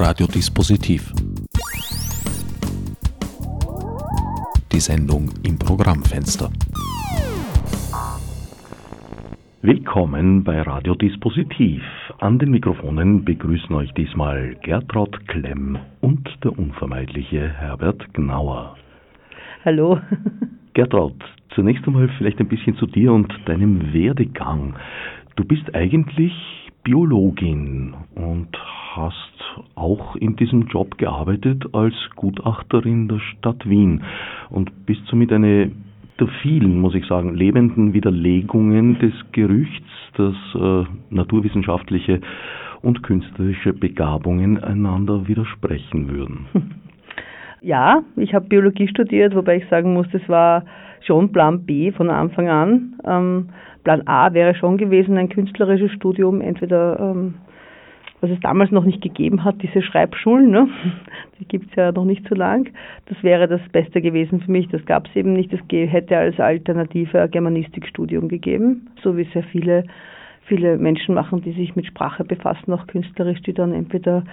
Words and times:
Radiodispositiv. 0.00 1.12
Die 4.72 4.78
Sendung 4.78 5.28
im 5.44 5.58
Programmfenster. 5.58 6.50
Willkommen 9.60 10.44
bei 10.44 10.62
Radiodispositiv. 10.62 11.82
An 12.20 12.38
den 12.38 12.52
Mikrofonen 12.52 13.24
begrüßen 13.24 13.74
euch 13.74 13.92
diesmal 13.94 14.54
Gertraud 14.62 15.26
Klemm 15.26 15.78
und 16.00 16.28
der 16.44 16.56
unvermeidliche 16.56 17.48
Herbert 17.48 18.14
Gnauer. 18.14 18.76
Hallo. 19.64 20.00
Gertraud, 20.74 21.16
zunächst 21.56 21.84
einmal 21.88 22.08
vielleicht 22.18 22.38
ein 22.38 22.48
bisschen 22.48 22.76
zu 22.76 22.86
dir 22.86 23.12
und 23.12 23.34
deinem 23.46 23.92
Werdegang. 23.92 24.76
Du 25.34 25.44
bist 25.44 25.74
eigentlich 25.74 26.32
Biologin 26.84 27.94
und 28.14 28.56
hast 28.98 29.68
auch 29.74 30.16
in 30.16 30.36
diesem 30.36 30.66
Job 30.66 30.98
gearbeitet 30.98 31.64
als 31.72 31.94
Gutachterin 32.16 33.08
der 33.08 33.20
Stadt 33.20 33.68
Wien 33.68 34.02
und 34.50 34.86
bist 34.86 35.06
somit 35.06 35.32
eine 35.32 35.70
der 36.20 36.28
vielen, 36.42 36.80
muss 36.80 36.94
ich 36.94 37.06
sagen, 37.06 37.34
lebenden 37.34 37.92
Widerlegungen 37.92 38.98
des 38.98 39.12
Gerüchts, 39.32 39.86
dass 40.16 40.34
äh, 40.54 40.84
naturwissenschaftliche 41.10 42.20
und 42.82 43.02
künstlerische 43.02 43.72
Begabungen 43.72 44.62
einander 44.62 45.28
widersprechen 45.28 46.08
würden. 46.08 46.46
Ja, 47.60 48.02
ich 48.14 48.34
habe 48.34 48.46
Biologie 48.46 48.86
studiert, 48.86 49.34
wobei 49.34 49.56
ich 49.56 49.68
sagen 49.68 49.92
muss, 49.92 50.06
das 50.12 50.22
war 50.28 50.64
schon 51.00 51.32
Plan 51.32 51.64
B 51.64 51.90
von 51.90 52.08
Anfang 52.08 52.48
an. 52.48 52.94
Ähm, 53.04 53.48
Plan 53.82 54.06
A 54.06 54.32
wäre 54.32 54.54
schon 54.54 54.76
gewesen 54.76 55.18
ein 55.18 55.28
künstlerisches 55.28 55.90
Studium, 55.90 56.40
entweder 56.40 57.00
ähm, 57.00 57.34
was 58.20 58.30
es 58.30 58.40
damals 58.40 58.70
noch 58.70 58.84
nicht 58.84 59.00
gegeben 59.00 59.44
hat, 59.44 59.62
diese 59.62 59.82
Schreibschulen, 59.82 60.50
ne? 60.50 60.68
die 61.38 61.46
gibt 61.46 61.70
es 61.70 61.76
ja 61.76 61.92
noch 61.92 62.04
nicht 62.04 62.26
so 62.28 62.34
lang. 62.34 62.70
Das 63.06 63.22
wäre 63.22 63.46
das 63.46 63.60
Beste 63.70 64.00
gewesen 64.00 64.40
für 64.40 64.50
mich. 64.50 64.68
Das 64.68 64.84
gab 64.86 65.06
es 65.06 65.16
eben 65.16 65.32
nicht. 65.32 65.52
Das 65.52 65.60
hätte 65.70 66.16
als 66.16 66.38
Alternative 66.40 67.22
ein 67.22 67.30
Germanistikstudium 67.30 68.28
gegeben, 68.28 68.88
so 69.02 69.16
wie 69.16 69.24
sehr 69.32 69.44
viele, 69.44 69.84
viele 70.46 70.78
Menschen 70.78 71.14
machen, 71.14 71.42
die 71.42 71.52
sich 71.52 71.76
mit 71.76 71.86
Sprache 71.86 72.24
befassen, 72.24 72.72
auch 72.72 72.86
künstlerisch, 72.86 73.40
die 73.42 73.52
dann 73.52 73.72
entweder 73.72 74.24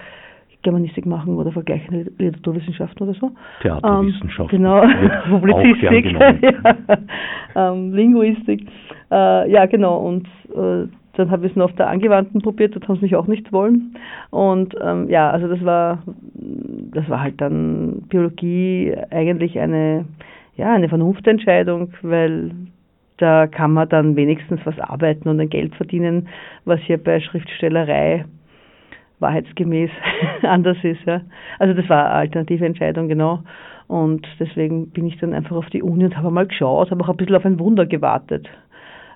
Germanistik 0.62 1.06
machen 1.06 1.36
oder 1.36 1.52
vergleichende 1.52 2.10
Literaturwissenschaften 2.18 3.08
oder 3.08 3.16
so. 3.18 3.30
Theaterwissenschaften. 3.62 4.56
Ähm, 4.56 4.62
genau, 4.62 4.84
Publizistik, 5.30 6.12
ja. 6.42 7.72
ähm, 7.72 7.94
Linguistik. 7.94 8.66
Äh, 9.12 9.50
ja, 9.50 9.66
genau. 9.66 9.98
Und 9.98 10.26
äh, 10.56 10.88
dann 11.16 11.30
habe 11.30 11.46
ich 11.46 11.52
es 11.52 11.56
nur 11.56 11.64
auf 11.64 11.74
der 11.74 11.88
Angewandten 11.88 12.42
probiert, 12.42 12.74
dort 12.74 12.86
haben 12.88 12.96
sie 12.96 13.06
mich 13.06 13.16
auch 13.16 13.26
nicht 13.26 13.52
wollen. 13.52 13.96
Und 14.30 14.74
ähm, 14.82 15.08
ja, 15.08 15.30
also 15.30 15.48
das 15.48 15.64
war, 15.64 16.02
das 16.34 17.08
war 17.08 17.22
halt 17.22 17.40
dann 17.40 18.02
Biologie 18.08 18.94
eigentlich 19.10 19.58
eine, 19.58 20.04
ja, 20.56 20.72
eine 20.72 20.88
Vernunftentscheidung, 20.88 21.92
weil 22.02 22.50
da 23.18 23.46
kann 23.46 23.72
man 23.72 23.88
dann 23.88 24.16
wenigstens 24.16 24.60
was 24.64 24.78
arbeiten 24.78 25.28
und 25.28 25.40
ein 25.40 25.48
Geld 25.48 25.74
verdienen, 25.74 26.28
was 26.64 26.80
hier 26.80 27.02
bei 27.02 27.20
Schriftstellerei 27.20 28.26
wahrheitsgemäß 29.18 29.90
anders 30.42 30.76
ist. 30.82 31.02
Ja. 31.06 31.22
Also 31.58 31.74
das 31.74 31.88
war 31.88 32.06
eine 32.06 32.14
alternative 32.14 32.66
Entscheidung, 32.66 33.08
genau. 33.08 33.40
Und 33.88 34.26
deswegen 34.40 34.90
bin 34.90 35.06
ich 35.06 35.16
dann 35.18 35.32
einfach 35.32 35.56
auf 35.56 35.70
die 35.70 35.82
Uni 35.82 36.04
und 36.04 36.16
habe 36.16 36.30
mal 36.30 36.46
geschaut, 36.46 36.90
habe 36.90 37.04
auch 37.04 37.08
ein 37.08 37.16
bisschen 37.16 37.36
auf 37.36 37.44
ein 37.44 37.58
Wunder 37.58 37.86
gewartet. 37.86 38.48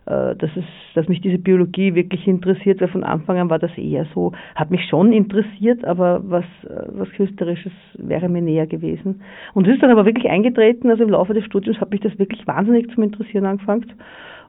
Äh, 0.06 0.34
dass, 0.36 0.50
es, 0.56 0.64
dass 0.94 1.08
mich 1.08 1.20
diese 1.20 1.38
Biologie 1.38 1.94
wirklich 1.94 2.26
interessiert, 2.26 2.80
weil 2.80 2.88
von 2.88 3.04
Anfang 3.04 3.36
an 3.38 3.50
war 3.50 3.58
das 3.58 3.76
eher 3.76 4.06
so, 4.14 4.32
hat 4.54 4.70
mich 4.70 4.88
schon 4.88 5.12
interessiert, 5.12 5.84
aber 5.84 6.22
was, 6.24 6.44
äh, 6.64 6.86
was 6.88 7.10
Künstlerisches 7.10 7.72
wäre 7.98 8.28
mir 8.28 8.40
näher 8.40 8.66
gewesen. 8.66 9.20
Und 9.52 9.68
es 9.68 9.74
ist 9.74 9.82
dann 9.82 9.90
aber 9.90 10.06
wirklich 10.06 10.30
eingetreten, 10.30 10.90
also 10.90 11.02
im 11.02 11.10
Laufe 11.10 11.34
des 11.34 11.44
Studiums 11.44 11.80
habe 11.80 11.94
ich 11.94 12.00
das 12.00 12.18
wirklich 12.18 12.46
wahnsinnig 12.46 12.90
zum 12.94 13.02
Interessieren 13.02 13.44
angefangen. 13.44 13.92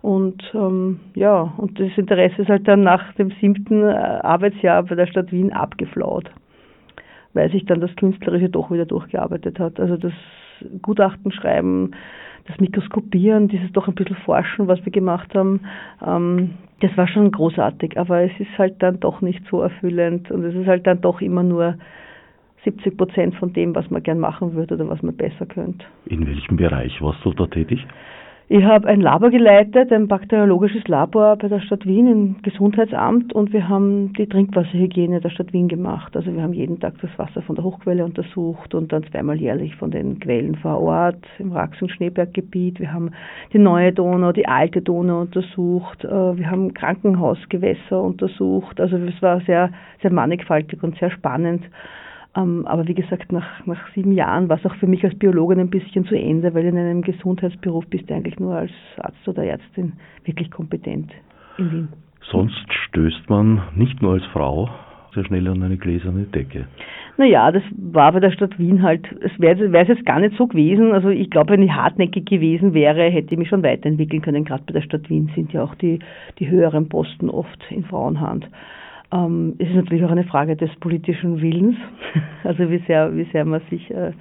Und 0.01 0.41
ähm, 0.55 1.01
ja, 1.15 1.53
und 1.57 1.79
das 1.79 1.95
Interesse 1.97 2.41
ist 2.41 2.49
halt 2.49 2.67
dann 2.67 2.81
nach 2.81 3.13
dem 3.13 3.31
siebten 3.41 3.83
äh, 3.83 3.91
Arbeitsjahr 3.91 4.81
bei 4.83 4.95
der 4.95 5.05
Stadt 5.05 5.31
Wien 5.31 5.51
abgeflaut, 5.51 6.31
weil 7.33 7.51
sich 7.51 7.65
dann 7.65 7.81
das 7.81 7.95
Künstlerische 7.97 8.49
doch 8.49 8.71
wieder 8.71 8.85
durchgearbeitet 8.85 9.59
hat. 9.59 9.79
Also 9.79 9.97
das 9.97 10.13
Gutachten 10.81 11.31
schreiben, 11.31 11.91
das 12.51 12.59
Mikroskopieren, 12.59 13.47
dieses 13.47 13.71
doch 13.71 13.87
ein 13.87 13.95
bisschen 13.95 14.17
Forschen, 14.17 14.67
was 14.67 14.83
wir 14.85 14.91
gemacht 14.91 15.33
haben, 15.33 15.61
ähm, 16.05 16.51
das 16.81 16.95
war 16.97 17.07
schon 17.07 17.31
großartig, 17.31 17.97
aber 17.97 18.21
es 18.23 18.31
ist 18.39 18.57
halt 18.57 18.81
dann 18.81 18.99
doch 18.99 19.21
nicht 19.21 19.41
so 19.49 19.61
erfüllend 19.61 20.31
und 20.31 20.43
es 20.43 20.55
ist 20.55 20.67
halt 20.67 20.87
dann 20.87 21.01
doch 21.01 21.21
immer 21.21 21.43
nur 21.43 21.75
70 22.63 22.97
Prozent 22.97 23.35
von 23.35 23.53
dem, 23.53 23.75
was 23.75 23.89
man 23.89 24.03
gern 24.03 24.19
machen 24.19 24.53
würde 24.53 24.75
oder 24.75 24.87
was 24.89 25.01
man 25.01 25.15
besser 25.15 25.45
könnte. 25.45 25.85
In 26.05 26.25
welchem 26.27 26.57
Bereich 26.57 27.01
warst 27.01 27.23
du 27.23 27.33
da 27.33 27.47
tätig? 27.47 27.85
Ich 28.53 28.65
habe 28.65 28.89
ein 28.89 28.99
Labor 28.99 29.29
geleitet, 29.29 29.93
ein 29.93 30.09
bakteriologisches 30.09 30.85
Labor 30.89 31.37
bei 31.37 31.47
der 31.47 31.61
Stadt 31.61 31.85
Wien 31.85 32.05
im 32.07 32.41
Gesundheitsamt 32.41 33.31
und 33.31 33.53
wir 33.53 33.69
haben 33.69 34.11
die 34.11 34.27
Trinkwasserhygiene 34.27 35.21
der 35.21 35.29
Stadt 35.29 35.53
Wien 35.53 35.69
gemacht. 35.69 36.17
Also 36.17 36.35
wir 36.35 36.43
haben 36.43 36.51
jeden 36.51 36.77
Tag 36.77 36.95
das 37.01 37.11
Wasser 37.17 37.41
von 37.43 37.55
der 37.55 37.63
Hochquelle 37.63 38.03
untersucht 38.03 38.75
und 38.75 38.91
dann 38.91 39.05
zweimal 39.05 39.39
jährlich 39.39 39.77
von 39.77 39.89
den 39.89 40.19
Quellen 40.19 40.55
vor 40.55 40.81
Ort 40.81 41.23
im 41.39 41.53
Rax- 41.53 41.81
und 41.81 41.91
Schneeberggebiet. 41.91 42.81
Wir 42.81 42.91
haben 42.91 43.11
die 43.53 43.57
neue 43.57 43.93
Donau, 43.93 44.33
die 44.33 44.49
alte 44.49 44.81
Donau 44.81 45.21
untersucht. 45.21 46.03
Äh, 46.03 46.09
wir 46.09 46.51
haben 46.51 46.73
Krankenhausgewässer 46.73 48.01
untersucht. 48.03 48.81
Also 48.81 48.97
es 48.97 49.21
war 49.21 49.39
sehr, 49.45 49.69
sehr 50.01 50.11
mannigfaltig 50.11 50.83
und 50.83 50.97
sehr 50.97 51.11
spannend. 51.11 51.63
Ähm, 52.35 52.65
aber 52.65 52.87
wie 52.87 52.93
gesagt, 52.93 53.31
nach, 53.31 53.65
nach 53.65 53.87
sieben 53.93 54.13
Jahren 54.13 54.47
war 54.47 54.57
es 54.57 54.65
auch 54.65 54.75
für 54.75 54.87
mich 54.87 55.03
als 55.03 55.15
Biologin 55.15 55.59
ein 55.59 55.69
bisschen 55.69 56.05
zu 56.05 56.15
Ende, 56.15 56.53
weil 56.53 56.65
in 56.65 56.77
einem 56.77 57.01
Gesundheitsberuf 57.01 57.85
bist 57.87 58.09
du 58.09 58.13
eigentlich 58.13 58.39
nur 58.39 58.55
als 58.55 58.71
Arzt 58.97 59.27
oder 59.27 59.43
Ärztin 59.43 59.93
wirklich 60.23 60.49
kompetent 60.49 61.11
in 61.57 61.71
Wien. 61.71 61.89
Sonst 62.31 62.71
stößt 62.87 63.29
man 63.29 63.61
nicht 63.75 64.01
nur 64.01 64.13
als 64.13 64.25
Frau 64.27 64.69
sehr 65.13 65.25
schnell 65.25 65.47
an 65.47 65.61
eine 65.61 65.77
gläserne 65.77 66.23
Decke. 66.23 66.67
Naja, 67.17 67.51
das 67.51 67.63
war 67.75 68.11
bei 68.13 68.19
der 68.19 68.31
Stadt 68.31 68.57
Wien 68.57 68.81
halt, 68.81 69.05
es 69.21 69.31
wäre 69.39 69.81
es 69.81 69.87
jetzt 69.87 70.05
gar 70.05 70.19
nicht 70.19 70.37
so 70.37 70.47
gewesen. 70.47 70.93
Also 70.93 71.09
ich 71.09 71.29
glaube, 71.29 71.53
wenn 71.53 71.63
ich 71.63 71.71
hartnäckig 71.71 72.25
gewesen 72.25 72.73
wäre, 72.73 73.09
hätte 73.09 73.33
ich 73.33 73.37
mich 73.37 73.49
schon 73.49 73.63
weiterentwickeln 73.63 74.21
können. 74.21 74.45
Gerade 74.45 74.63
bei 74.65 74.73
der 74.73 74.81
Stadt 74.81 75.09
Wien 75.09 75.29
sind 75.35 75.51
ja 75.51 75.63
auch 75.63 75.75
die, 75.75 75.99
die 76.39 76.49
höheren 76.49 76.87
Posten 76.87 77.29
oft 77.29 77.59
in 77.69 77.83
Frauenhand. 77.83 78.47
Ähm, 79.13 79.55
es 79.59 79.67
ist 79.67 79.75
natürlich 79.75 80.03
auch 80.03 80.11
eine 80.11 80.23
Frage 80.23 80.55
des 80.55 80.69
politischen 80.79 81.41
Willens, 81.41 81.77
also 82.43 82.69
wie 82.69 82.81
sehr, 82.87 83.15
wie 83.15 83.25
sehr 83.31 83.45
man 83.45 83.61
sich, 83.69 83.91
äh, 83.91 84.11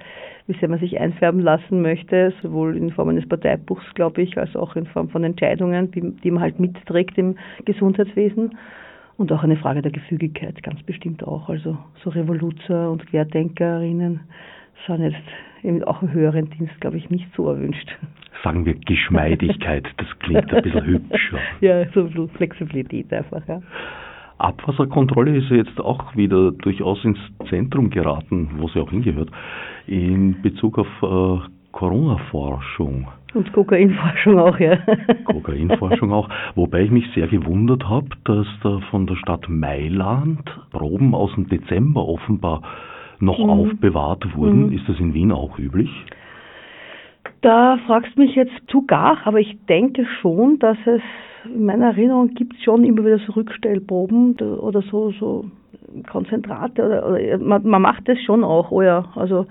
wie 0.47 0.57
sehr 0.59 0.69
man 0.69 0.79
sich 0.79 0.99
einfärben 0.99 1.41
lassen 1.41 1.81
möchte, 1.81 2.33
sowohl 2.41 2.75
in 2.75 2.91
Form 2.91 3.09
eines 3.09 3.27
Parteibuchs, 3.27 3.85
glaube 3.93 4.21
ich, 4.21 4.37
als 4.37 4.55
auch 4.55 4.75
in 4.75 4.85
Form 4.87 5.09
von 5.09 5.23
Entscheidungen, 5.23 5.91
die, 5.91 6.01
die 6.23 6.31
man 6.31 6.43
halt 6.43 6.59
mitträgt 6.59 7.17
im 7.17 7.35
Gesundheitswesen. 7.65 8.57
Und 9.17 9.31
auch 9.31 9.43
eine 9.43 9.57
Frage 9.57 9.83
der 9.83 9.91
Gefügigkeit, 9.91 10.63
ganz 10.63 10.81
bestimmt 10.83 11.23
auch. 11.23 11.47
Also 11.47 11.77
so 12.03 12.09
Revoluzer 12.09 12.89
und 12.89 13.05
Querdenkerinnen 13.05 14.21
sind 14.87 15.01
jetzt 15.03 15.17
eben 15.63 15.83
auch 15.83 16.01
im 16.01 16.11
höheren 16.11 16.49
Dienst, 16.49 16.79
glaube 16.81 16.97
ich, 16.97 17.09
nicht 17.11 17.27
so 17.35 17.47
erwünscht. 17.47 17.95
Sagen 18.43 18.65
wir 18.65 18.73
Geschmeidigkeit, 18.73 19.85
das 19.97 20.07
klingt 20.19 20.51
ein 20.51 20.63
bisschen 20.63 20.85
hübscher. 20.85 21.37
Ja, 21.59 21.85
so 21.93 22.27
Flexibilität 22.29 23.13
einfach, 23.13 23.47
ja. 23.47 23.61
Abwasserkontrolle 24.43 25.37
ist 25.37 25.49
jetzt 25.49 25.79
auch 25.79 26.15
wieder 26.15 26.51
durchaus 26.51 27.03
ins 27.05 27.19
Zentrum 27.49 27.89
geraten, 27.89 28.49
wo 28.57 28.67
sie 28.69 28.79
auch 28.79 28.89
hingehört, 28.89 29.29
in 29.87 30.41
Bezug 30.41 30.79
auf 30.79 30.87
äh, 31.01 31.47
Corona-Forschung. 31.71 33.07
Und 33.33 33.53
Kokainforschung 33.53 34.39
auch, 34.39 34.59
ja. 34.59 34.77
Kokainforschung 35.25 36.11
auch. 36.11 36.27
Wobei 36.55 36.81
ich 36.81 36.91
mich 36.91 37.05
sehr 37.13 37.27
gewundert 37.27 37.87
habe, 37.87 38.09
dass 38.25 38.47
da 38.61 38.79
von 38.89 39.07
der 39.07 39.15
Stadt 39.15 39.47
Mailand 39.47 40.43
Proben 40.71 41.15
aus 41.15 41.33
dem 41.35 41.47
Dezember 41.47 42.05
offenbar 42.07 42.61
noch 43.19 43.39
mhm. 43.39 43.49
aufbewahrt 43.49 44.35
wurden. 44.35 44.67
Mhm. 44.67 44.73
Ist 44.73 44.89
das 44.89 44.99
in 44.99 45.13
Wien 45.13 45.31
auch 45.31 45.57
üblich? 45.57 45.89
Da 47.41 47.79
fragst 47.87 48.17
du 48.17 48.21
mich 48.21 48.35
jetzt 48.35 48.53
zu 48.67 48.85
gar, 48.85 49.17
aber 49.25 49.39
ich 49.39 49.57
denke 49.67 50.05
schon, 50.21 50.59
dass 50.59 50.77
es 50.85 51.01
in 51.45 51.65
meiner 51.65 51.87
Erinnerung 51.87 52.33
gibt 52.33 52.55
es 52.55 52.63
schon 52.63 52.83
immer 52.83 53.05
wieder 53.05 53.19
so 53.19 53.33
Rückstellproben 53.33 54.35
oder 54.35 54.81
so, 54.83 55.11
so 55.11 55.45
Konzentrate 56.09 56.85
oder, 56.85 57.09
oder 57.09 57.37
man, 57.37 57.65
man, 57.65 57.81
macht 57.81 58.07
das 58.07 58.19
schon 58.21 58.43
auch, 58.43 58.71
oh 58.71 58.81
ja, 58.81 59.05
also 59.15 59.47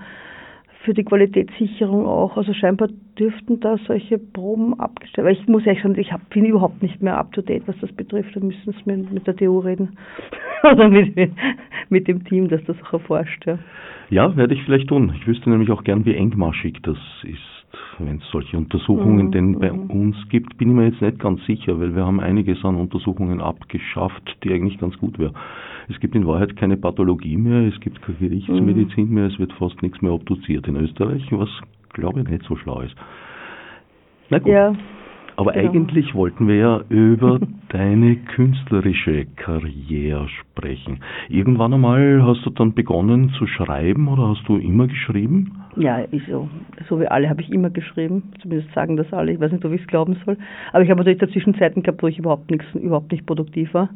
für 0.83 0.93
die 0.93 1.03
Qualitätssicherung 1.03 2.07
auch. 2.07 2.37
Also 2.37 2.53
scheinbar 2.53 2.89
dürften 3.17 3.59
da 3.59 3.77
solche 3.85 4.17
Proben 4.17 4.79
abgestellt 4.79 5.25
werden. 5.27 5.37
Ich 5.41 5.47
muss 5.47 5.65
ehrlich 5.65 5.83
sagen, 5.83 5.99
ich 5.99 6.11
hab, 6.11 6.27
bin 6.29 6.45
überhaupt 6.45 6.81
nicht 6.81 7.01
mehr 7.01 7.17
up 7.17 7.31
to 7.33 7.41
date, 7.41 7.67
was 7.67 7.75
das 7.81 7.91
betrifft. 7.91 8.35
Da 8.35 8.39
müssen 8.39 8.73
Sie 8.73 8.81
mit, 8.85 9.11
mit 9.11 9.27
der 9.27 9.35
TU 9.35 9.59
reden. 9.59 9.97
oder 10.63 10.89
mit, 10.89 11.15
mit 11.89 12.07
dem 12.07 12.23
Team, 12.25 12.47
das 12.47 12.63
das 12.65 12.81
auch 12.83 12.93
erforscht. 12.93 13.45
Ja. 13.45 13.59
ja, 14.09 14.35
werde 14.35 14.55
ich 14.55 14.63
vielleicht 14.63 14.87
tun. 14.87 15.13
Ich 15.15 15.27
wüsste 15.27 15.49
nämlich 15.51 15.69
auch 15.69 15.83
gern, 15.83 16.05
wie 16.05 16.15
engmaschig 16.15 16.79
das 16.81 16.97
ist 17.23 17.60
wenn 18.05 18.17
es 18.17 18.29
solche 18.31 18.57
Untersuchungen 18.57 19.27
Mhm, 19.27 19.31
denn 19.31 19.59
bei 19.59 19.71
mhm. 19.71 19.89
uns 19.89 20.15
gibt, 20.29 20.57
bin 20.57 20.69
ich 20.69 20.75
mir 20.75 20.85
jetzt 20.85 21.01
nicht 21.01 21.19
ganz 21.19 21.43
sicher, 21.45 21.79
weil 21.79 21.95
wir 21.95 22.05
haben 22.05 22.19
einiges 22.19 22.63
an 22.63 22.75
Untersuchungen 22.75 23.41
abgeschafft, 23.41 24.37
die 24.43 24.53
eigentlich 24.53 24.77
ganz 24.79 24.97
gut 24.97 25.19
wäre. 25.19 25.33
Es 25.89 25.99
gibt 25.99 26.15
in 26.15 26.25
Wahrheit 26.27 26.55
keine 26.55 26.77
Pathologie 26.77 27.37
mehr, 27.37 27.67
es 27.67 27.79
gibt 27.79 28.01
keine 28.01 28.17
Gerichtsmedizin 28.17 29.07
Mhm. 29.09 29.13
mehr, 29.13 29.25
es 29.25 29.39
wird 29.39 29.53
fast 29.53 29.81
nichts 29.81 30.01
mehr 30.01 30.13
obduziert 30.13 30.67
in 30.67 30.75
Österreich, 30.75 31.25
was 31.31 31.49
glaube 31.93 32.21
ich 32.21 32.27
nicht 32.27 32.43
so 32.43 32.55
schlau 32.55 32.81
ist. 32.81 32.95
Na 34.29 34.39
gut. 34.39 34.51
Ja, 34.51 34.73
Aber 35.37 35.53
Genau. 35.53 35.69
eigentlich 35.71 36.13
wollten 36.13 36.47
wir 36.47 36.55
ja 36.55 36.81
über 36.89 37.39
deine 37.69 38.15
künstlerische 38.17 39.25
Karriere 39.35 40.27
sprechen. 40.27 40.99
Irgendwann 41.29 41.73
einmal 41.73 42.23
hast 42.25 42.45
du 42.45 42.49
dann 42.49 42.73
begonnen 42.73 43.29
zu 43.37 43.47
schreiben 43.47 44.07
oder 44.07 44.29
hast 44.29 44.47
du 44.47 44.57
immer 44.57 44.87
geschrieben? 44.87 45.51
ja, 45.77 45.99
ist 45.99 46.27
so. 46.27 46.49
So 46.89 46.99
wie 46.99 47.07
alle 47.07 47.29
habe 47.29 47.41
ich 47.41 47.49
immer 47.51 47.69
geschrieben. 47.69 48.23
Zumindest 48.41 48.73
sagen 48.73 48.97
das 48.97 49.11
alle. 49.13 49.31
Ich 49.31 49.39
weiß 49.39 49.51
nicht, 49.51 49.63
ob 49.63 49.71
ich 49.71 49.81
es 49.81 49.87
glauben 49.87 50.17
soll. 50.25 50.37
Aber 50.73 50.83
ich 50.83 50.89
habe 50.89 50.99
natürlich 50.99 51.19
dazwischen 51.19 51.55
Zeiten 51.55 51.81
gehabt, 51.81 52.03
wo 52.03 52.07
ich 52.07 52.19
überhaupt 52.19 52.51
nichts, 52.51 52.65
überhaupt 52.75 53.11
nicht 53.11 53.25
produktiv 53.25 53.73
war. 53.73 53.89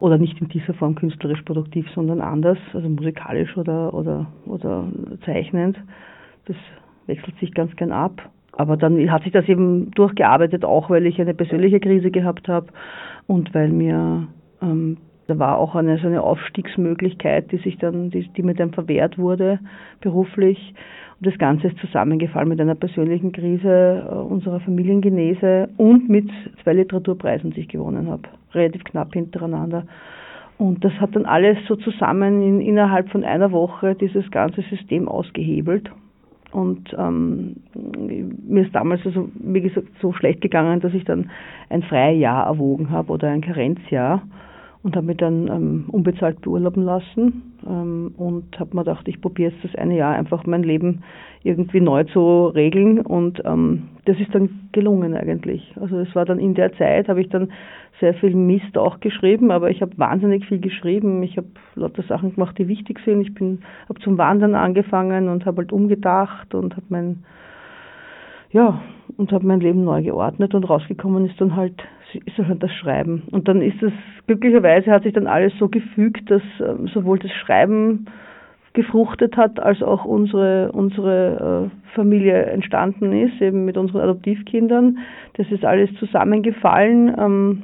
Oder 0.00 0.16
nicht 0.18 0.40
in 0.40 0.48
dieser 0.48 0.74
Form 0.74 0.94
künstlerisch 0.94 1.42
produktiv, 1.42 1.86
sondern 1.94 2.20
anders, 2.22 2.58
also 2.72 2.88
musikalisch 2.88 3.56
oder, 3.56 3.92
oder, 3.94 4.26
oder 4.46 4.88
zeichnend. 5.26 5.76
Das 6.46 6.56
wechselt 7.06 7.38
sich 7.38 7.52
ganz 7.54 7.74
gern 7.76 7.92
ab. 7.92 8.30
Aber 8.52 8.76
dann 8.76 9.10
hat 9.10 9.22
sich 9.22 9.32
das 9.32 9.48
eben 9.48 9.90
durchgearbeitet, 9.92 10.64
auch 10.64 10.90
weil 10.90 11.06
ich 11.06 11.20
eine 11.20 11.34
persönliche 11.34 11.80
Krise 11.80 12.10
gehabt 12.10 12.48
habe 12.48 12.66
und 13.26 13.54
weil 13.54 13.68
mir 13.70 14.28
ähm, 14.60 14.96
da 15.30 15.38
war 15.38 15.58
auch 15.58 15.76
eine 15.76 15.96
so 15.98 16.08
eine 16.08 16.24
Aufstiegsmöglichkeit, 16.24 17.52
die 17.52 17.58
sich 17.58 17.78
dann, 17.78 18.10
die, 18.10 18.28
die 18.36 18.42
mir 18.42 18.54
dann 18.54 18.72
verwehrt 18.72 19.16
wurde 19.16 19.60
beruflich. 20.00 20.74
Und 21.20 21.26
das 21.28 21.38
Ganze 21.38 21.68
ist 21.68 21.78
zusammengefallen 21.78 22.48
mit 22.48 22.60
einer 22.60 22.74
persönlichen 22.74 23.30
Krise 23.30 24.08
äh, 24.10 24.12
unserer 24.12 24.58
Familiengenese 24.58 25.68
und 25.76 26.08
mit 26.08 26.28
zwei 26.64 26.72
Literaturpreisen, 26.72 27.52
die 27.52 27.60
ich 27.60 27.68
gewonnen 27.68 28.10
habe, 28.10 28.22
relativ 28.54 28.82
knapp 28.82 29.12
hintereinander. 29.12 29.86
Und 30.58 30.84
das 30.84 30.92
hat 30.94 31.14
dann 31.14 31.26
alles 31.26 31.58
so 31.68 31.76
zusammen 31.76 32.42
in, 32.42 32.60
innerhalb 32.60 33.08
von 33.10 33.22
einer 33.22 33.52
Woche 33.52 33.94
dieses 33.94 34.28
ganze 34.32 34.62
System 34.62 35.08
ausgehebelt. 35.08 35.92
Und 36.52 36.94
ähm, 36.98 37.56
mir 37.74 38.64
ist 38.64 38.74
damals 38.74 39.00
also, 39.04 39.28
wie 39.34 39.60
gesagt, 39.60 39.86
so 40.00 40.12
schlecht 40.12 40.40
gegangen, 40.40 40.80
dass 40.80 40.94
ich 40.94 41.04
dann 41.04 41.30
ein 41.68 41.82
Freijahr 41.82 42.46
erwogen 42.46 42.90
habe 42.90 43.12
oder 43.12 43.28
ein 43.28 43.40
Karenzjahr 43.40 44.22
und 44.82 44.96
habe 44.96 45.06
mich 45.06 45.18
dann 45.18 45.48
ähm, 45.48 45.84
unbezahlt 45.92 46.40
beurlauben 46.40 46.84
lassen 46.84 47.54
ähm, 47.66 48.14
und 48.16 48.58
habe 48.58 48.74
mir 48.74 48.84
gedacht, 48.84 49.06
ich 49.08 49.20
probiere 49.20 49.52
jetzt 49.52 49.64
das 49.64 49.74
eine 49.80 49.96
Jahr 49.96 50.14
einfach 50.14 50.46
mein 50.46 50.62
Leben 50.62 51.02
irgendwie 51.42 51.80
neu 51.80 52.04
zu 52.04 52.46
regeln 52.46 53.00
und 53.00 53.42
ähm, 53.44 53.88
das 54.06 54.18
ist 54.18 54.34
dann 54.34 54.68
gelungen 54.72 55.14
eigentlich. 55.14 55.74
Also 55.80 55.98
es 55.98 56.14
war 56.14 56.24
dann 56.24 56.38
in 56.38 56.54
der 56.54 56.72
Zeit, 56.74 57.08
habe 57.08 57.20
ich 57.20 57.28
dann 57.28 57.52
sehr 58.00 58.14
viel 58.14 58.34
Mist 58.34 58.76
auch 58.76 59.00
geschrieben, 59.00 59.50
aber 59.50 59.70
ich 59.70 59.82
habe 59.82 59.96
wahnsinnig 59.98 60.46
viel 60.46 60.58
geschrieben. 60.58 61.22
Ich 61.22 61.36
habe 61.36 61.48
lauter 61.74 62.02
Sachen 62.02 62.34
gemacht, 62.34 62.58
die 62.58 62.66
wichtig 62.66 62.98
sind. 63.04 63.20
Ich 63.20 63.34
bin 63.34 63.60
habe 63.88 64.00
zum 64.00 64.18
Wandern 64.18 64.54
angefangen 64.54 65.28
und 65.28 65.46
habe 65.46 65.58
halt 65.58 65.72
umgedacht 65.72 66.54
und 66.54 66.76
habe 66.76 66.86
mein 66.88 67.24
ja, 68.52 68.80
und 69.16 69.30
habe 69.32 69.46
mein 69.46 69.60
Leben 69.60 69.84
neu 69.84 70.02
geordnet 70.02 70.54
und 70.54 70.64
rausgekommen 70.64 71.26
ist 71.26 71.40
dann 71.40 71.54
halt 71.54 71.74
ist 72.12 72.38
halt 72.38 72.62
das 72.62 72.72
Schreiben. 72.72 73.22
Und 73.30 73.46
dann 73.46 73.62
ist 73.62 73.80
es 73.82 73.92
glücklicherweise 74.26 74.90
hat 74.90 75.04
sich 75.04 75.12
dann 75.12 75.28
alles 75.28 75.52
so 75.58 75.68
gefügt, 75.68 76.28
dass 76.30 76.42
ähm, 76.60 76.88
sowohl 76.88 77.20
das 77.20 77.30
Schreiben 77.30 78.06
gefruchtet 78.72 79.36
hat, 79.36 79.60
als 79.60 79.82
auch 79.82 80.04
unsere 80.04 80.72
unsere 80.72 81.70
äh, 81.70 81.94
Familie 81.94 82.46
entstanden 82.46 83.12
ist, 83.12 83.40
eben 83.40 83.64
mit 83.64 83.76
unseren 83.76 84.00
Adoptivkindern. 84.00 84.98
Das 85.34 85.50
ist 85.50 85.64
alles 85.64 85.90
zusammengefallen 85.98 87.14
ähm, 87.18 87.62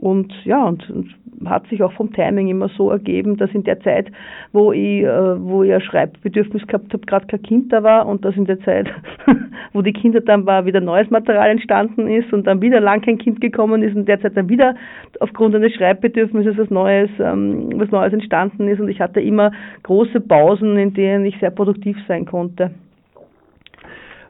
und 0.00 0.32
ja 0.44 0.64
und, 0.64 0.88
und 0.90 1.14
hat 1.46 1.66
sich 1.68 1.82
auch 1.82 1.92
vom 1.92 2.12
Timing 2.12 2.48
immer 2.48 2.68
so 2.68 2.90
ergeben, 2.90 3.36
dass 3.36 3.50
in 3.52 3.64
der 3.64 3.80
Zeit, 3.80 4.10
wo 4.52 4.72
ich, 4.72 5.02
äh, 5.02 5.40
wo 5.40 5.62
ich 5.62 5.72
ein 5.72 5.80
Schreibbedürfnis 5.80 6.66
gehabt 6.66 6.92
habe, 6.92 7.06
gerade 7.06 7.26
kein 7.26 7.42
Kind 7.42 7.72
da 7.72 7.82
war 7.82 8.06
und 8.06 8.24
dass 8.24 8.36
in 8.36 8.46
der 8.46 8.60
Zeit, 8.60 8.88
wo 9.72 9.82
die 9.82 9.92
Kinder 9.92 10.20
dann 10.20 10.46
war, 10.46 10.66
wieder 10.66 10.80
neues 10.80 11.10
Material 11.10 11.50
entstanden 11.50 12.08
ist 12.08 12.32
und 12.32 12.46
dann 12.46 12.60
wieder 12.60 12.80
lang 12.80 13.02
kein 13.02 13.18
Kind 13.18 13.40
gekommen 13.40 13.82
ist 13.82 13.94
und 13.94 14.08
derzeit 14.08 14.36
dann 14.36 14.48
wieder 14.48 14.74
aufgrund 15.20 15.54
eines 15.54 15.72
Schreibbedürfnisses 15.74 16.58
was 16.58 16.70
Neues, 16.70 17.10
ähm, 17.20 17.70
was 17.76 17.90
Neues 17.90 18.12
entstanden 18.12 18.68
ist 18.68 18.80
und 18.80 18.88
ich 18.88 19.00
hatte 19.00 19.20
immer 19.20 19.52
große 19.82 20.20
Pausen, 20.20 20.76
in 20.76 20.94
denen 20.94 21.24
ich 21.24 21.38
sehr 21.38 21.50
produktiv 21.50 21.96
sein 22.08 22.24
konnte. 22.24 22.70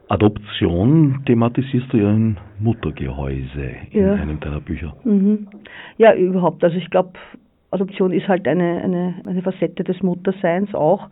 Adoption 0.09 1.21
thematisierst 1.25 1.93
du 1.93 1.97
ja 1.97 2.11
in 2.11 2.37
Muttergehäuse 2.59 3.71
in 3.91 4.01
Ja. 4.05 4.13
einem 4.15 4.39
deiner 4.39 4.59
Bücher. 4.59 4.95
Mhm. 5.03 5.47
Ja, 5.97 6.13
überhaupt. 6.15 6.63
Also 6.63 6.77
ich 6.77 6.89
glaube, 6.89 7.11
Adoption 7.71 8.11
ist 8.11 8.27
halt 8.27 8.47
eine, 8.47 8.81
eine, 8.83 9.15
eine 9.27 9.41
Facette 9.41 9.83
des 9.83 10.01
Mutterseins 10.01 10.73
auch. 10.73 11.09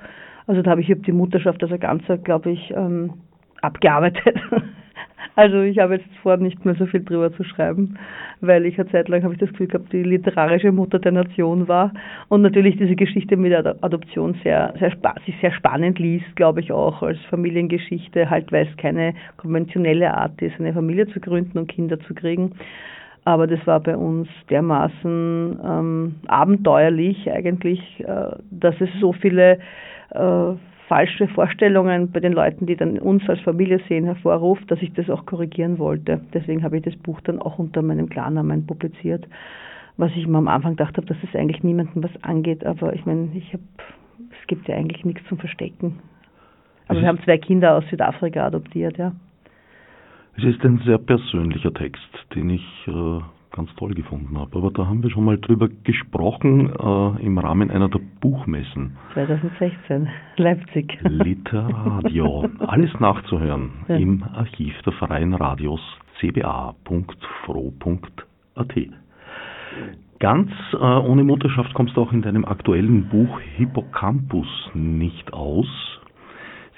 Also 0.48 0.62
da 0.62 0.72
habe 0.72 0.82
ich 0.82 0.88
die 1.06 1.12
Mutterschaft 1.12 1.64
als 1.64 1.80
Ganze, 1.80 2.18
glaube 2.18 2.52
ich, 2.52 2.74
ähm, 2.76 3.14
abgearbeitet. 3.62 4.24
Also 5.36 5.62
ich 5.62 5.78
habe 5.78 5.96
jetzt 5.96 6.08
vor, 6.24 6.38
nicht 6.38 6.66
mehr 6.66 6.74
so 6.76 6.88
viel 6.88 7.04
drüber 7.04 7.32
zu 7.32 7.44
schreiben, 7.44 7.98
weil 8.42 8.66
ich 8.66 8.80
eine 8.80 8.90
Zeit 8.90 9.08
lang 9.08 9.24
habe 9.24 9.36
ich 9.36 9.40
das 9.40 9.50
Gefühl 9.52 9.68
gehabt, 9.68 9.94
die 9.94 10.02
literarische 10.02 10.72
Mutter 10.72 10.98
der 10.98 11.12
Nation 11.12 11.68
war 11.68 11.92
und 12.30 12.42
natürlich 12.42 12.78
diese 12.78 12.96
Geschichte 12.96 13.38
mit 13.38 13.52
der 13.52 13.60
Ad- 13.60 13.80
Adoption 13.82 14.36
sehr, 14.44 14.74
sehr 14.80 14.98
sich 15.26 15.36
sehr 15.40 15.52
spannend 15.52 16.00
liest, 16.00 16.36
glaube 16.36 16.62
ich 16.62 16.72
auch 16.72 17.04
als 17.04 17.20
Familiengeschichte, 17.30 18.30
halt 18.30 18.52
weil 18.52 18.68
es 18.68 18.78
keine 18.78 19.14
konventionelle 19.38 20.12
Art 20.12 20.42
ist, 20.42 20.60
eine 20.60 20.74
Familie 20.74 21.08
zu 21.08 21.20
gründen 21.20 21.60
und 21.60 21.68
Kinder 21.68 22.00
zu 22.00 22.16
kriegen. 22.16 22.54
Aber 23.24 23.46
das 23.46 23.60
war 23.68 23.80
bei 23.82 23.96
uns 23.96 24.28
dermaßen 24.50 25.60
ähm, 25.64 26.16
abenteuerlich 26.28 27.30
eigentlich, 27.32 27.80
äh, 28.00 28.32
dass 28.50 28.74
es 28.80 28.90
so 29.00 29.14
viele 29.14 29.60
äh, 30.12 30.54
falsche 30.88 31.28
Vorstellungen 31.28 32.12
bei 32.12 32.20
den 32.20 32.34
Leuten, 32.34 32.66
die 32.66 32.76
dann 32.76 32.98
uns 32.98 33.28
als 33.28 33.42
Familie 33.42 33.80
sehen, 33.88 34.06
hervorruft, 34.06 34.70
dass 34.72 34.82
ich 34.82 34.94
das 34.94 35.10
auch 35.10 35.26
korrigieren 35.26 35.80
wollte. 35.80 36.22
Deswegen 36.34 36.64
habe 36.64 36.78
ich 36.78 36.84
das 36.84 36.96
Buch 36.96 37.20
dann 37.22 37.40
auch 37.40 37.60
unter 37.60 37.82
meinem 37.82 38.10
Klarnamen 38.10 38.66
publiziert, 38.66 39.28
was 39.98 40.12
ich 40.16 40.28
mir 40.28 40.38
am 40.38 40.48
Anfang 40.48 40.72
gedacht 40.72 40.96
habe, 40.98 41.08
dass 41.08 41.18
es 41.24 41.36
eigentlich 41.36 41.64
niemandem 41.64 42.04
was 42.04 42.24
angeht. 42.24 42.66
Aber 42.66 42.94
ich 42.94 43.06
meine, 43.06 43.30
ich 43.34 43.54
habe, 43.54 43.64
es 44.42 44.48
gibt 44.48 44.68
ja 44.68 44.76
eigentlich 44.76 45.04
nichts 45.04 45.28
zum 45.28 45.38
Verstecken. 45.38 46.00
Aber 46.88 47.02
wir 47.02 47.08
haben 47.08 47.20
zwei 47.24 47.38
Kinder 47.38 47.76
aus 47.76 47.84
Südafrika 47.90 48.46
adoptiert, 48.46 48.98
ja. 48.98 49.12
Es 50.38 50.44
ist 50.44 50.64
ein 50.64 50.80
sehr 50.86 51.00
persönlicher 51.00 51.74
Text, 51.74 52.08
den 52.34 52.52
ich 52.52 52.88
äh, 52.88 53.20
ganz 53.58 53.74
toll 53.76 53.94
gefunden 53.96 54.38
habe. 54.38 54.56
Aber 54.58 54.72
da 54.72 54.86
haben 54.88 55.02
wir 55.04 55.10
schon 55.10 55.26
mal 55.26 55.38
drüber 55.40 55.68
gesprochen 55.84 56.70
äh, 56.70 57.26
im 57.26 57.38
Rahmen 57.40 57.72
einer 57.72 57.90
der 57.90 58.00
Buchmessen. 58.22 58.96
2016, 59.14 60.08
Leipzig. 60.38 60.98
Literadio. 61.04 62.48
Alles 62.60 62.92
nachzuhören 63.00 63.72
Ja. 63.90 63.96
im 63.98 64.24
Archiv 64.24 64.74
der 64.86 64.94
Freien 64.94 65.34
Radios 65.34 65.82
cba.fro.at. 66.20 66.76
Ganz 70.20 70.52
äh, 70.74 70.78
ohne 70.78 71.24
Mutterschaft 71.24 71.74
kommst 71.74 71.96
du 71.98 72.02
auch 72.02 72.12
in 72.14 72.22
deinem 72.22 72.46
aktuellen 72.46 73.08
Buch 73.10 73.40
Hippocampus 73.58 74.48
nicht 74.74 75.34
aus. 75.34 75.68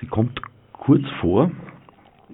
Sie 0.02 0.08
kommt 0.08 0.42
kurz 0.74 1.04
vor 1.22 1.52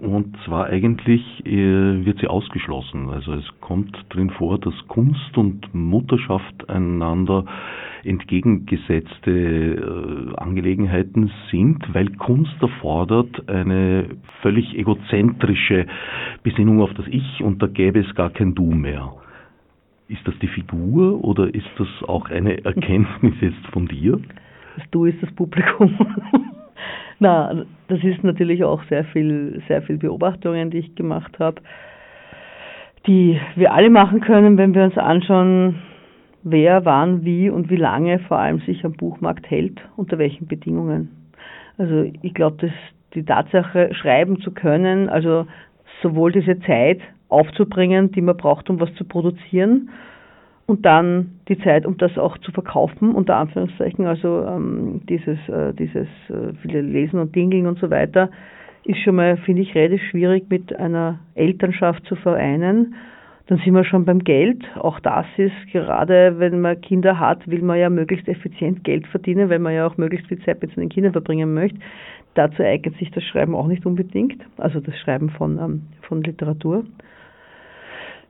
und 0.01 0.35
zwar 0.45 0.67
eigentlich 0.67 1.21
äh, 1.45 2.05
wird 2.05 2.19
sie 2.19 2.27
ausgeschlossen. 2.27 3.09
Also 3.09 3.33
es 3.33 3.45
kommt 3.61 3.97
drin 4.09 4.29
vor, 4.29 4.59
dass 4.59 4.73
Kunst 4.87 5.37
und 5.37 5.73
Mutterschaft 5.73 6.69
einander 6.69 7.45
entgegengesetzte 8.03 9.31
äh, 9.31 10.35
Angelegenheiten 10.37 11.31
sind, 11.49 11.93
weil 11.93 12.09
Kunst 12.17 12.55
erfordert 12.61 13.49
eine 13.49 14.09
völlig 14.41 14.77
egozentrische 14.77 15.87
Besinnung 16.43 16.81
auf 16.81 16.93
das 16.93 17.07
Ich 17.07 17.41
und 17.41 17.61
da 17.61 17.67
gäbe 17.67 17.99
es 17.99 18.15
gar 18.15 18.29
kein 18.29 18.53
Du 18.53 18.71
mehr. 18.71 19.13
Ist 20.07 20.27
das 20.27 20.37
die 20.39 20.47
Figur 20.47 21.23
oder 21.23 21.53
ist 21.53 21.69
das 21.77 21.87
auch 22.07 22.29
eine 22.29 22.63
Erkenntnis 22.63 23.33
jetzt 23.41 23.65
von 23.71 23.87
dir? 23.87 24.19
Das 24.75 24.89
Du 24.91 25.05
ist 25.05 25.23
das 25.23 25.31
Publikum. 25.31 25.97
Na, 27.19 27.65
das 27.88 28.03
ist 28.03 28.24
natürlich 28.24 28.63
auch 28.63 28.84
sehr 28.89 29.05
viel, 29.05 29.62
sehr 29.67 29.81
viel 29.81 29.98
Beobachtungen, 29.98 30.69
die 30.69 30.79
ich 30.79 30.95
gemacht 30.95 31.39
habe, 31.39 31.62
die 33.07 33.39
wir 33.55 33.74
alle 33.74 33.89
machen 33.89 34.19
können, 34.19 34.57
wenn 34.57 34.74
wir 34.74 34.84
uns 34.84 34.98
anschauen, 34.98 35.75
wer, 36.43 36.86
wann, 36.86 37.24
wie 37.24 37.50
und 37.50 37.69
wie 37.69 37.77
lange 37.77 38.19
vor 38.19 38.39
allem 38.39 38.60
sich 38.62 38.84
am 38.84 38.93
Buchmarkt 38.93 39.50
hält, 39.50 39.79
unter 39.95 40.17
welchen 40.17 40.48
Bedingungen. 40.48 41.10
Also 41.77 42.12
ich 42.22 42.34
glaube, 42.34 42.57
dass 42.57 42.72
die 43.13 43.24
Tatsache, 43.24 43.93
schreiben 43.93 44.39
zu 44.41 44.51
können, 44.51 45.10
also 45.10 45.48
sowohl 46.01 46.31
diese 46.31 46.60
Zeit 46.62 47.00
aufzubringen, 47.29 48.12
die 48.12 48.22
man 48.22 48.38
braucht, 48.38 48.69
um 48.69 48.79
was 48.79 48.93
zu 48.95 49.05
produzieren, 49.05 49.89
und 50.67 50.86
dann 50.86 51.39
die 51.48 51.60
Zeit, 51.60 51.86
um 51.86 51.98
das 51.98 52.17
auch 52.17 52.38
zu 52.39 52.51
verkaufen, 52.51 53.13
unter 53.13 53.36
Anführungszeichen, 53.36 54.05
also 54.07 54.45
ähm, 54.48 55.01
dieses, 55.07 55.38
äh, 55.48 55.74
dieses 55.74 56.07
äh, 56.29 56.53
viele 56.62 56.81
Lesen 56.81 57.19
und 57.19 57.36
Dingeln 57.36 57.67
und 57.67 57.79
so 57.79 57.89
weiter. 57.91 58.29
ist 58.84 59.00
schon 59.00 59.15
mal, 59.15 59.38
finde 59.38 59.62
ich, 59.62 59.75
relativ 59.75 60.01
schwierig 60.10 60.50
mit 60.50 60.75
einer 60.75 61.19
Elternschaft 61.36 62.05
zu 62.07 62.15
vereinen. 62.15 62.95
Dann 63.48 63.60
sind 63.60 63.75
wir 63.75 63.84
schon 63.84 64.05
beim 64.05 64.24
Geld. 64.24 64.63
Auch 64.75 65.00
das 65.00 65.27
ist 65.38 65.53
gerade, 65.72 66.39
wenn 66.39 66.62
man 66.62 66.81
Kinder 66.81 67.19
hat, 67.19 67.48
will 67.48 67.62
man 67.62 67.77
ja 67.77 67.91
möglichst 67.91 68.27
effizient 68.27 68.84
Geld 68.84 69.05
verdienen, 69.07 69.51
weil 69.51 69.60
man 69.60 69.75
ja 69.75 69.86
auch 69.86 69.98
möglichst 69.98 70.27
viel 70.27 70.39
Zeit 70.39 70.63
mit 70.63 70.74
seinen 70.74 70.89
Kindern 70.89 71.12
verbringen 71.12 71.53
möchte. 71.53 71.77
Dazu 72.34 72.63
eignet 72.63 72.98
sich 72.98 73.12
das 73.12 73.24
Schreiben 73.24 73.53
auch 73.53 73.67
nicht 73.67 73.86
unbedingt, 73.86 74.43
also 74.57 74.79
das 74.79 74.98
Schreiben 74.98 75.29
von, 75.29 75.60
ähm, 75.60 75.81
von 76.01 76.24
Literatur. 76.24 76.86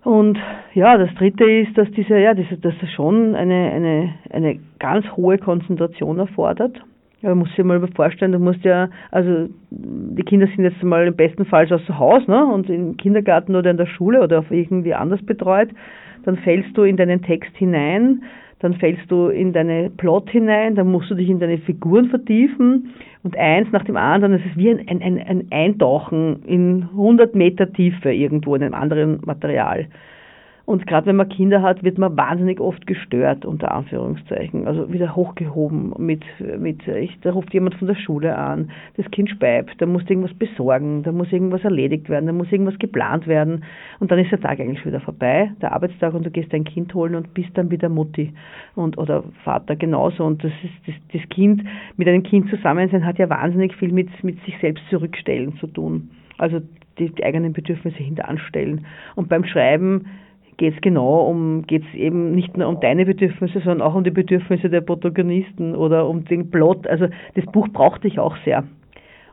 Und 0.06 0.38
ja, 0.76 1.00
das 1.00 1.12
dritte 1.16 1.44
ist, 1.44 1.76
dass 1.76 1.90
diese, 1.92 2.20
ja, 2.20 2.36
diese, 2.36 2.58
dass 2.58 2.76
das 2.80 2.92
schon 2.92 3.34
eine, 3.34 3.72
eine, 3.72 4.14
eine 4.30 4.60
ganz 4.78 5.04
hohe 5.18 5.40
Konzentration 5.40 6.20
erfordert. 6.20 6.80
Ja, 7.24 7.30
man 7.30 7.40
muss 7.40 7.56
sich 7.56 7.66
mal 7.66 7.82
vorstellen, 7.96 8.34
du 8.34 8.38
musst 8.38 8.64
ja, 8.64 8.90
also 9.10 9.50
die 9.72 10.22
Kinder 10.22 10.46
sind 10.46 10.64
jetzt 10.64 10.84
mal 10.84 11.08
im 11.08 11.16
besten 11.16 11.46
Fall 11.46 11.66
außer 11.74 11.98
Haus, 11.98 12.28
ne? 12.28 12.46
Und 12.46 12.70
im 12.70 12.98
Kindergarten 12.98 13.56
oder 13.56 13.72
in 13.72 13.78
der 13.78 13.88
Schule 13.88 14.22
oder 14.22 14.40
auf 14.40 14.52
irgendwie 14.52 14.94
anders 14.94 15.24
betreut, 15.24 15.70
dann 16.24 16.38
fällst 16.38 16.78
du 16.78 16.84
in 16.84 16.98
deinen 16.98 17.24
Text 17.24 17.58
hinein, 17.58 18.22
dann 18.60 18.76
fällst 18.76 19.12
du 19.12 19.28
in 19.28 19.54
deine 19.54 19.90
Plot 19.90 20.30
hinein, 20.30 20.76
dann 20.76 20.92
musst 20.92 21.10
du 21.10 21.16
dich 21.16 21.30
in 21.30 21.40
deine 21.40 21.58
Figuren 21.60 22.10
vertiefen 22.10 22.94
und 23.24 23.38
eins 23.38 23.72
nach 23.72 23.84
dem 23.84 23.98
anderen, 23.98 24.34
es 24.34 24.46
ist 24.46 24.58
wie 24.58 24.70
ein, 24.70 24.88
ein, 24.88 25.02
ein 25.02 25.48
Eintauchen 25.52 26.44
in 26.46 26.84
100 26.92 27.36
Meter 27.36 27.72
Tiefe 27.72 28.14
irgendwo 28.14 28.56
in 28.56 28.64
einem 28.64 28.74
anderen 28.74 29.20
Material. 29.26 29.88
Und 30.66 30.88
gerade 30.88 31.06
wenn 31.06 31.16
man 31.16 31.30
Kinder 31.30 31.62
hat, 31.62 31.84
wird 31.84 32.00
man 32.00 32.18
wahnsinnig 32.18 32.60
oft 32.60 32.88
gestört, 32.88 33.46
unter 33.46 33.72
Anführungszeichen. 33.72 34.68
Also 34.68 34.92
wieder 34.92 35.16
hochgehoben 35.16 35.94
mit, 36.00 36.24
mit 36.58 36.82
da 37.22 37.32
ruft 37.32 37.54
jemand 37.54 37.76
von 37.76 37.88
der 37.88 37.96
Schule 37.96 38.36
an, 38.36 38.72
das 38.98 39.10
Kind 39.12 39.30
speibt, 39.30 39.80
da 39.80 39.86
muss 39.86 40.10
irgendwas 40.10 40.34
besorgen, 40.34 41.04
da 41.04 41.12
muss 41.12 41.32
irgendwas 41.32 41.64
erledigt 41.64 42.10
werden, 42.10 42.26
da 42.26 42.34
muss 42.34 42.52
irgendwas 42.52 42.80
geplant 42.80 43.28
werden. 43.28 43.64
Und 44.00 44.10
dann 44.10 44.18
ist 44.18 44.32
der 44.32 44.42
Tag 44.42 44.60
eigentlich 44.60 44.84
wieder 44.86 45.00
vorbei, 45.00 45.52
der 45.62 45.72
Arbeitstag, 45.72 46.16
und 46.16 46.26
du 46.26 46.32
gehst 46.32 46.52
dein 46.52 46.64
Kind 46.64 46.94
holen 46.96 47.14
und 47.14 47.36
bist 47.36 47.50
dann 47.54 47.70
wieder 47.70 47.90
Mutti 47.90 48.34
und, 48.74 48.98
oder 48.98 49.24
Vater 49.44 49.76
genauso. 49.76 50.26
Und 50.26 50.44
das 50.44 50.52
ist, 50.64 50.88
das, 50.88 50.96
das 51.14 51.30
Kind, 51.30 51.64
mit 51.96 52.08
einem 52.08 52.24
Kind 52.24 52.50
zusammen 52.50 52.90
sein, 52.90 53.06
hat 53.06 53.20
ja 53.20 53.30
wahnsinnig 53.30 53.76
viel 53.76 53.92
mit, 53.92 54.10
mit 54.24 54.44
sich 54.46 54.58
selbst 54.62 54.84
zurückstellen 54.90 55.56
zu 55.58 55.68
tun. 55.68 56.10
Also 56.40 56.60
die, 56.98 57.10
die 57.10 57.24
eigenen 57.24 57.54
Bedürfnisse 57.54 57.98
hinteranstellen. 57.98 58.86
Und 59.16 59.30
beim 59.30 59.46
Schreiben 59.46 60.06
geht 60.58 60.76
es 60.76 60.82
genau 60.82 61.28
um, 61.30 61.64
geht 61.68 61.84
es 61.84 61.94
eben 61.94 62.34
nicht 62.34 62.58
nur 62.58 62.68
um 62.68 62.80
deine 62.80 63.06
Bedürfnisse, 63.06 63.60
sondern 63.60 63.82
auch 63.82 63.96
um 63.96 64.04
die 64.04 64.12
Bedürfnisse 64.12 64.70
der 64.70 64.82
Protagonisten 64.82 65.76
oder 65.76 66.08
um 66.08 66.26
den 66.26 66.50
Plot. 66.50 66.88
Also 66.88 67.08
das 67.36 67.46
Buch 67.48 67.68
braucht 67.70 68.04
dich 68.04 68.20
auch 68.20 68.36
sehr. 68.46 68.64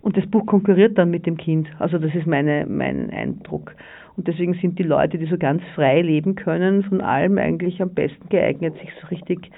Und 0.00 0.17
das 0.17 0.26
Buch 0.26 0.47
konkurriert 0.47 0.99
dann 0.99 1.11
mit 1.11 1.26
dem 1.26 1.37
Kind. 1.37 1.69
Also 1.79 1.99
das 1.99 2.14
ist 2.14 2.26
meine, 2.26 2.67
mein 2.69 3.11
Eindruck. 3.11 3.75
Und 4.17 4.29
deswegen 4.29 4.55
sind 4.55 4.79
die 4.79 4.83
Leute, 4.83 5.17
die 5.17 5.26
so 5.26 5.38
ganz 5.38 5.62
frei 5.75 6.02
leben 6.02 6.35
können, 6.35 6.83
von 6.83 7.00
allem 7.00 7.38
eigentlich 7.38 7.81
am 7.81 7.95
besten 7.95 8.29
geeignet, 8.29 8.75
sich 8.79 8.91
so 9.00 9.07
richtig 9.07 9.50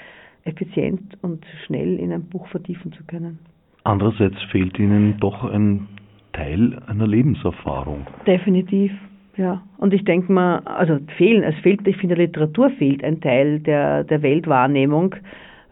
effizient 0.44 1.16
und 1.22 1.44
schnell 1.66 1.98
in 1.98 2.12
ein 2.12 2.24
Buch 2.24 2.46
vertiefen 2.48 2.92
zu 2.92 3.02
können. 3.04 3.38
Andererseits 3.84 4.40
fehlt 4.50 4.78
ihnen 4.78 5.16
doch 5.18 5.44
ein 5.44 5.88
Teil 6.32 6.78
einer 6.86 7.06
Lebenserfahrung. 7.06 8.06
Definitiv. 8.26 8.92
Ja, 9.36 9.62
und 9.78 9.92
ich 9.92 10.04
denke 10.04 10.32
mal, 10.32 10.58
also 10.60 10.98
fehlen, 11.16 11.42
es 11.42 11.56
fehlt, 11.56 11.86
ich 11.86 11.96
finde, 11.96 12.14
Literatur 12.14 12.70
fehlt 12.70 13.02
ein 13.02 13.20
Teil 13.20 13.58
der, 13.60 14.04
der 14.04 14.22
Weltwahrnehmung, 14.22 15.16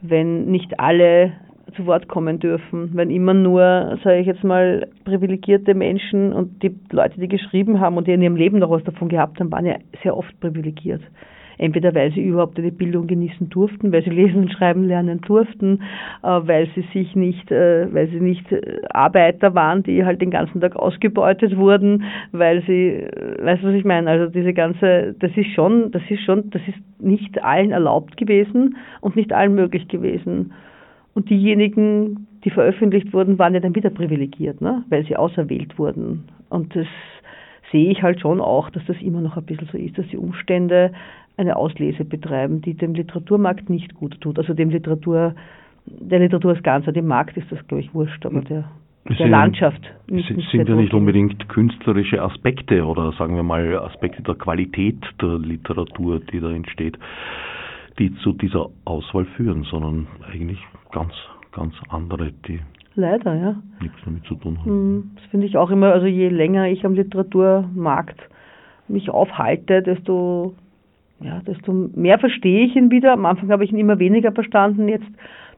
wenn 0.00 0.46
nicht 0.46 0.80
alle 0.80 1.32
zu 1.76 1.86
Wort 1.86 2.08
kommen 2.08 2.38
dürfen, 2.40 2.90
wenn 2.94 3.10
immer 3.10 3.34
nur, 3.34 3.98
sage 4.02 4.18
ich 4.18 4.26
jetzt 4.26 4.44
mal, 4.44 4.88
privilegierte 5.04 5.74
Menschen 5.74 6.32
und 6.32 6.62
die 6.62 6.74
Leute, 6.90 7.20
die 7.20 7.28
geschrieben 7.28 7.80
haben 7.80 7.96
und 7.96 8.08
die 8.08 8.12
in 8.12 8.22
ihrem 8.22 8.36
Leben 8.36 8.58
noch 8.58 8.70
was 8.70 8.84
davon 8.84 9.08
gehabt 9.08 9.38
haben, 9.38 9.52
waren 9.52 9.66
ja 9.66 9.76
sehr 10.02 10.16
oft 10.16 10.38
privilegiert. 10.40 11.02
Entweder 11.58 11.94
weil 11.94 12.12
sie 12.12 12.22
überhaupt 12.22 12.58
eine 12.58 12.72
Bildung 12.72 13.06
genießen 13.06 13.48
durften, 13.48 13.92
weil 13.92 14.02
sie 14.02 14.10
lesen 14.10 14.42
und 14.42 14.52
schreiben 14.52 14.84
lernen 14.84 15.20
durften, 15.20 15.80
äh, 16.22 16.26
weil 16.26 16.68
sie 16.74 16.84
sich 16.92 17.14
nicht, 17.14 17.50
äh, 17.50 17.92
weil 17.92 18.08
sie 18.08 18.20
nicht 18.20 18.50
äh, 18.52 18.80
Arbeiter 18.90 19.54
waren, 19.54 19.82
die 19.82 20.04
halt 20.04 20.20
den 20.20 20.30
ganzen 20.30 20.60
Tag 20.60 20.76
ausgebeutet 20.76 21.56
wurden, 21.56 22.04
weil 22.32 22.62
sie, 22.62 23.06
weißt 23.42 23.62
du, 23.62 23.68
was 23.68 23.74
ich 23.74 23.84
meine? 23.84 24.10
Also 24.10 24.32
diese 24.32 24.52
ganze, 24.52 25.14
das 25.18 25.30
ist 25.36 25.50
schon, 25.54 25.90
das 25.90 26.02
ist 26.08 26.22
schon, 26.22 26.50
das 26.50 26.62
ist 26.66 26.78
nicht 27.00 27.42
allen 27.42 27.70
erlaubt 27.70 28.16
gewesen 28.16 28.76
und 29.00 29.16
nicht 29.16 29.32
allen 29.32 29.54
möglich 29.54 29.88
gewesen. 29.88 30.52
Und 31.14 31.28
diejenigen, 31.28 32.26
die 32.44 32.50
veröffentlicht 32.50 33.12
wurden, 33.12 33.38
waren 33.38 33.54
ja 33.54 33.60
dann 33.60 33.74
wieder 33.74 33.90
privilegiert, 33.90 34.60
ne? 34.60 34.84
weil 34.88 35.04
sie 35.04 35.16
auserwählt 35.16 35.78
wurden. 35.78 36.24
Und 36.48 36.74
das 36.74 36.86
sehe 37.70 37.90
ich 37.90 38.02
halt 38.02 38.20
schon 38.20 38.40
auch, 38.40 38.70
dass 38.70 38.84
das 38.86 38.96
immer 39.00 39.20
noch 39.20 39.36
ein 39.36 39.44
bisschen 39.44 39.68
so 39.70 39.78
ist, 39.78 39.96
dass 39.98 40.06
die 40.08 40.16
Umstände 40.16 40.92
eine 41.42 41.56
Auslese 41.56 42.04
betreiben, 42.04 42.60
die 42.62 42.74
dem 42.74 42.94
Literaturmarkt 42.94 43.68
nicht 43.68 43.94
gut 43.94 44.20
tut. 44.20 44.38
Also 44.38 44.54
dem 44.54 44.70
Literatur, 44.70 45.34
der 45.86 46.18
Literatur 46.18 46.52
als 46.52 46.62
Ganzer, 46.62 46.92
dem 46.92 47.06
Markt 47.06 47.36
ist 47.36 47.50
das, 47.50 47.66
glaube 47.68 47.82
ich, 47.82 47.94
wurscht, 47.94 48.24
aber 48.24 48.40
der, 48.40 48.64
der 49.08 49.16
sind, 49.16 49.30
Landschaft. 49.30 49.80
Sind, 50.08 50.42
sind 50.50 50.68
ja 50.68 50.74
nicht 50.74 50.94
unbedingt 50.94 51.48
künstlerische 51.48 52.22
Aspekte 52.22 52.84
oder 52.84 53.12
sagen 53.12 53.36
wir 53.36 53.42
mal 53.42 53.78
Aspekte 53.78 54.22
der 54.22 54.36
Qualität 54.36 54.98
der 55.20 55.38
Literatur, 55.38 56.20
die 56.20 56.40
da 56.40 56.50
entsteht, 56.50 56.98
die 57.98 58.14
zu 58.16 58.32
dieser 58.32 58.68
Auswahl 58.84 59.26
führen, 59.36 59.64
sondern 59.64 60.06
eigentlich 60.32 60.58
ganz, 60.92 61.12
ganz 61.52 61.74
andere, 61.90 62.32
die 62.46 62.60
Leider, 62.94 63.34
ja. 63.34 63.56
Nichts 63.80 63.96
damit 64.04 64.24
zu 64.26 64.34
tun 64.34 64.58
haben. 64.58 64.96
Mm, 64.96 65.10
das 65.14 65.24
finde 65.30 65.46
ich 65.46 65.56
auch 65.56 65.70
immer, 65.70 65.92
also 65.92 66.06
je 66.06 66.28
länger 66.28 66.68
ich 66.68 66.84
am 66.84 66.92
Literaturmarkt 66.92 68.20
mich 68.88 69.08
aufhalte, 69.08 69.82
desto 69.82 70.54
ja, 71.22 71.40
desto 71.46 71.72
mehr 71.72 72.18
verstehe 72.18 72.66
ich 72.66 72.76
ihn 72.76 72.90
wieder. 72.90 73.12
Am 73.12 73.26
Anfang 73.26 73.50
habe 73.50 73.64
ich 73.64 73.72
ihn 73.72 73.78
immer 73.78 73.98
weniger 73.98 74.32
verstanden, 74.32 74.88
jetzt 74.88 75.08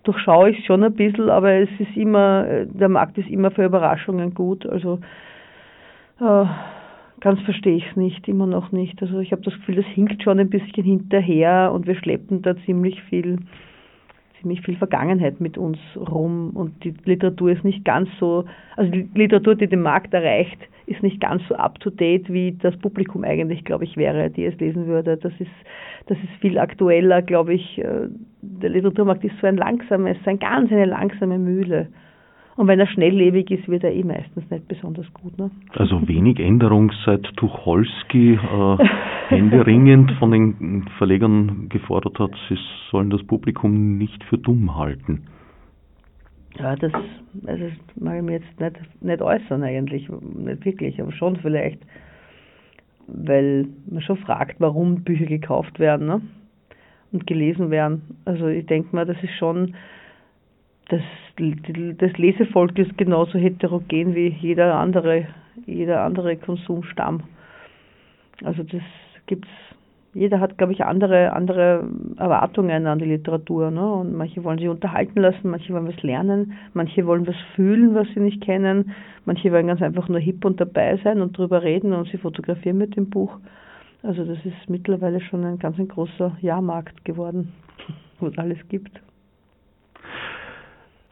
durchschaue 0.04 0.50
ich 0.50 0.58
es 0.58 0.64
schon 0.66 0.84
ein 0.84 0.94
bisschen, 0.94 1.30
aber 1.30 1.52
es 1.52 1.70
ist 1.78 1.96
immer, 1.96 2.66
der 2.66 2.88
Markt 2.88 3.16
ist 3.18 3.30
immer 3.30 3.50
für 3.50 3.64
Überraschungen 3.64 4.34
gut. 4.34 4.66
Also 4.66 5.00
äh, 6.20 6.44
ganz 7.20 7.40
verstehe 7.42 7.76
ich 7.76 7.86
es 7.90 7.96
nicht, 7.96 8.28
immer 8.28 8.46
noch 8.46 8.70
nicht. 8.70 9.00
Also 9.00 9.18
ich 9.20 9.32
habe 9.32 9.42
das 9.42 9.54
Gefühl, 9.54 9.76
das 9.76 9.86
hinkt 9.86 10.22
schon 10.22 10.38
ein 10.38 10.50
bisschen 10.50 10.84
hinterher 10.84 11.72
und 11.72 11.86
wir 11.86 11.94
schleppen 11.96 12.42
da 12.42 12.54
ziemlich 12.66 13.02
viel 13.04 13.38
ziemlich 14.44 14.60
viel 14.60 14.76
Vergangenheit 14.76 15.40
mit 15.40 15.56
uns 15.56 15.78
rum 15.96 16.50
und 16.54 16.84
die 16.84 16.94
Literatur 17.04 17.50
ist 17.50 17.64
nicht 17.64 17.84
ganz 17.84 18.10
so, 18.20 18.44
also 18.76 18.90
die 18.90 19.08
Literatur, 19.14 19.54
die 19.54 19.66
den 19.66 19.80
Markt 19.80 20.12
erreicht, 20.12 20.58
ist 20.86 21.02
nicht 21.02 21.18
ganz 21.18 21.42
so 21.48 21.54
up 21.54 21.80
to 21.80 21.88
date, 21.88 22.30
wie 22.30 22.52
das 22.52 22.76
Publikum 22.76 23.24
eigentlich, 23.24 23.64
glaube 23.64 23.84
ich, 23.84 23.96
wäre, 23.96 24.28
die 24.28 24.44
es 24.44 24.58
lesen 24.60 24.86
würde. 24.86 25.16
Das 25.16 25.32
ist, 25.38 25.50
das 26.06 26.18
ist 26.18 26.40
viel 26.42 26.58
aktueller, 26.58 27.22
glaube 27.22 27.54
ich. 27.54 27.78
Äh, 27.78 28.08
der 28.42 28.70
Literaturmarkt 28.70 29.24
ist 29.24 29.34
so 29.40 29.46
ein 29.46 29.56
langsames, 29.56 30.18
ein 30.26 30.38
ganz 30.38 30.70
eine 30.70 30.84
langsame 30.84 31.38
Mühle. 31.38 31.88
Und 32.56 32.68
wenn 32.68 32.78
er 32.78 32.86
schnelllebig 32.86 33.50
ist, 33.50 33.68
wird 33.68 33.82
er 33.82 33.92
eh 33.92 34.04
meistens 34.04 34.48
nicht 34.48 34.68
besonders 34.68 35.12
gut. 35.12 35.36
Ne? 35.38 35.50
Also 35.72 36.06
wenig 36.06 36.38
Änderung 36.38 36.92
seit 37.04 37.24
Tucholsky 37.36 38.34
äh, 38.34 38.88
händeringend 39.28 40.12
von 40.12 40.30
den 40.30 40.86
Verlegern 40.98 41.68
gefordert 41.68 42.18
hat, 42.20 42.30
sie 42.48 42.56
sollen 42.90 43.10
das 43.10 43.24
Publikum 43.24 43.98
nicht 43.98 44.22
für 44.24 44.38
dumm 44.38 44.76
halten. 44.76 45.26
Ja, 46.58 46.76
das, 46.76 46.92
also 47.46 47.64
das 47.64 47.96
mag 47.96 48.18
ich 48.18 48.22
mir 48.22 48.32
jetzt 48.34 48.60
nicht, 48.60 49.02
nicht 49.02 49.20
äußern 49.20 49.64
eigentlich, 49.64 50.08
nicht 50.08 50.64
wirklich, 50.64 51.02
aber 51.02 51.10
schon 51.10 51.36
vielleicht, 51.36 51.80
weil 53.08 53.66
man 53.90 54.02
schon 54.02 54.18
fragt, 54.18 54.60
warum 54.60 55.02
Bücher 55.02 55.26
gekauft 55.26 55.80
werden 55.80 56.06
ne? 56.06 56.22
und 57.10 57.26
gelesen 57.26 57.72
werden. 57.72 58.16
Also 58.24 58.46
ich 58.46 58.66
denke 58.66 58.94
mal, 58.94 59.04
das 59.04 59.20
ist 59.24 59.34
schon 59.36 59.74
das, 60.88 61.00
das 61.98 62.12
Lesevolk 62.18 62.78
ist 62.78 62.96
genauso 62.98 63.38
heterogen 63.38 64.14
wie 64.14 64.28
jeder 64.28 64.74
andere, 64.74 65.26
jeder 65.66 66.02
andere 66.02 66.36
Konsumstamm. 66.36 67.22
Also 68.42 68.62
das 68.62 68.82
gibt's, 69.26 69.48
jeder 70.12 70.40
hat, 70.40 70.58
glaube 70.58 70.72
ich, 70.72 70.84
andere, 70.84 71.32
andere 71.32 71.88
Erwartungen 72.18 72.86
an 72.86 72.98
die 72.98 73.06
Literatur. 73.06 73.70
Ne? 73.70 73.92
Und 73.92 74.14
manche 74.14 74.44
wollen 74.44 74.58
sich 74.58 74.68
unterhalten 74.68 75.20
lassen, 75.20 75.50
manche 75.50 75.72
wollen 75.72 75.88
was 75.88 76.02
lernen, 76.02 76.52
manche 76.72 77.06
wollen 77.06 77.26
was 77.26 77.36
fühlen, 77.54 77.94
was 77.94 78.06
sie 78.14 78.20
nicht 78.20 78.42
kennen, 78.42 78.92
manche 79.24 79.50
wollen 79.50 79.66
ganz 79.66 79.82
einfach 79.82 80.08
nur 80.08 80.20
hip 80.20 80.44
und 80.44 80.60
dabei 80.60 80.98
sein 81.02 81.20
und 81.20 81.36
drüber 81.36 81.62
reden 81.62 81.92
und 81.92 82.08
sie 82.08 82.18
fotografieren 82.18 82.78
mit 82.78 82.96
dem 82.96 83.10
Buch. 83.10 83.38
Also 84.02 84.24
das 84.24 84.38
ist 84.44 84.68
mittlerweile 84.68 85.20
schon 85.20 85.44
ein 85.44 85.58
ganz 85.58 85.78
ein 85.78 85.88
großer 85.88 86.36
Jahrmarkt 86.42 87.04
geworden, 87.04 87.52
wo 88.20 88.26
es 88.26 88.38
alles 88.38 88.58
gibt. 88.68 89.00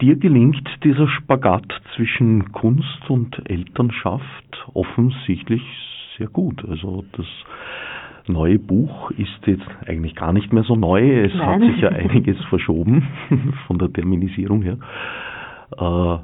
Dir 0.02 0.16
gelingt 0.16 0.68
dieser 0.82 1.06
Spagat 1.06 1.80
zwischen 1.94 2.50
Kunst 2.50 3.08
und 3.08 3.48
Elternschaft 3.48 4.66
offensichtlich 4.74 5.62
sehr 6.18 6.26
gut. 6.26 6.64
Also 6.68 7.04
das 7.12 7.26
neue 8.26 8.58
Buch 8.58 9.12
ist 9.12 9.46
jetzt 9.46 9.68
eigentlich 9.86 10.16
gar 10.16 10.32
nicht 10.32 10.52
mehr 10.52 10.64
so 10.64 10.74
neu. 10.74 11.20
Es 11.20 11.32
Nein. 11.36 11.46
hat 11.46 11.60
sich 11.60 11.80
ja 11.80 11.90
einiges 11.90 12.36
verschoben 12.48 13.06
von 13.68 13.78
der 13.78 13.92
Terminisierung 13.92 14.62
her. 14.62 14.78
Äh, 15.78 16.18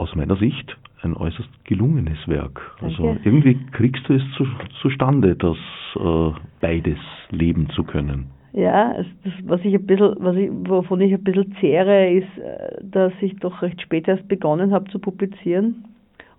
aus 0.00 0.14
meiner 0.14 0.36
Sicht 0.36 0.74
ein 1.02 1.14
äußerst 1.14 1.66
gelungenes 1.66 2.26
Werk. 2.26 2.74
Also 2.80 3.04
Danke. 3.04 3.20
irgendwie 3.28 3.58
kriegst 3.72 4.08
du 4.08 4.14
es 4.14 4.22
zu, 4.38 4.46
zustande, 4.80 5.36
das 5.36 5.58
äh, 5.96 6.30
beides 6.62 6.98
leben 7.28 7.68
zu 7.68 7.84
können. 7.84 8.30
Ja, 8.52 8.94
das, 8.94 9.32
was 9.44 9.60
ich 9.64 9.74
ein 9.74 9.86
bisschen, 9.86 10.16
was 10.18 10.36
ich, 10.36 10.50
wovon 10.50 11.00
ich 11.00 11.12
ein 11.12 11.22
bisschen 11.22 11.54
zehre, 11.60 12.10
ist, 12.10 12.38
äh, 12.38 12.78
dass 12.82 13.12
ich 13.20 13.36
doch 13.36 13.62
recht 13.62 13.80
spät 13.80 14.08
erst 14.08 14.26
begonnen 14.28 14.72
habe 14.72 14.90
zu 14.90 14.98
publizieren. 14.98 15.84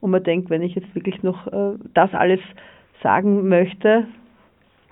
Und 0.01 0.11
man 0.11 0.23
denkt, 0.23 0.49
wenn 0.49 0.61
ich 0.61 0.75
jetzt 0.75 0.93
wirklich 0.93 1.23
noch 1.23 1.47
äh, 1.47 1.77
das 1.93 2.13
alles 2.13 2.41
sagen 3.01 3.47
möchte, 3.47 4.07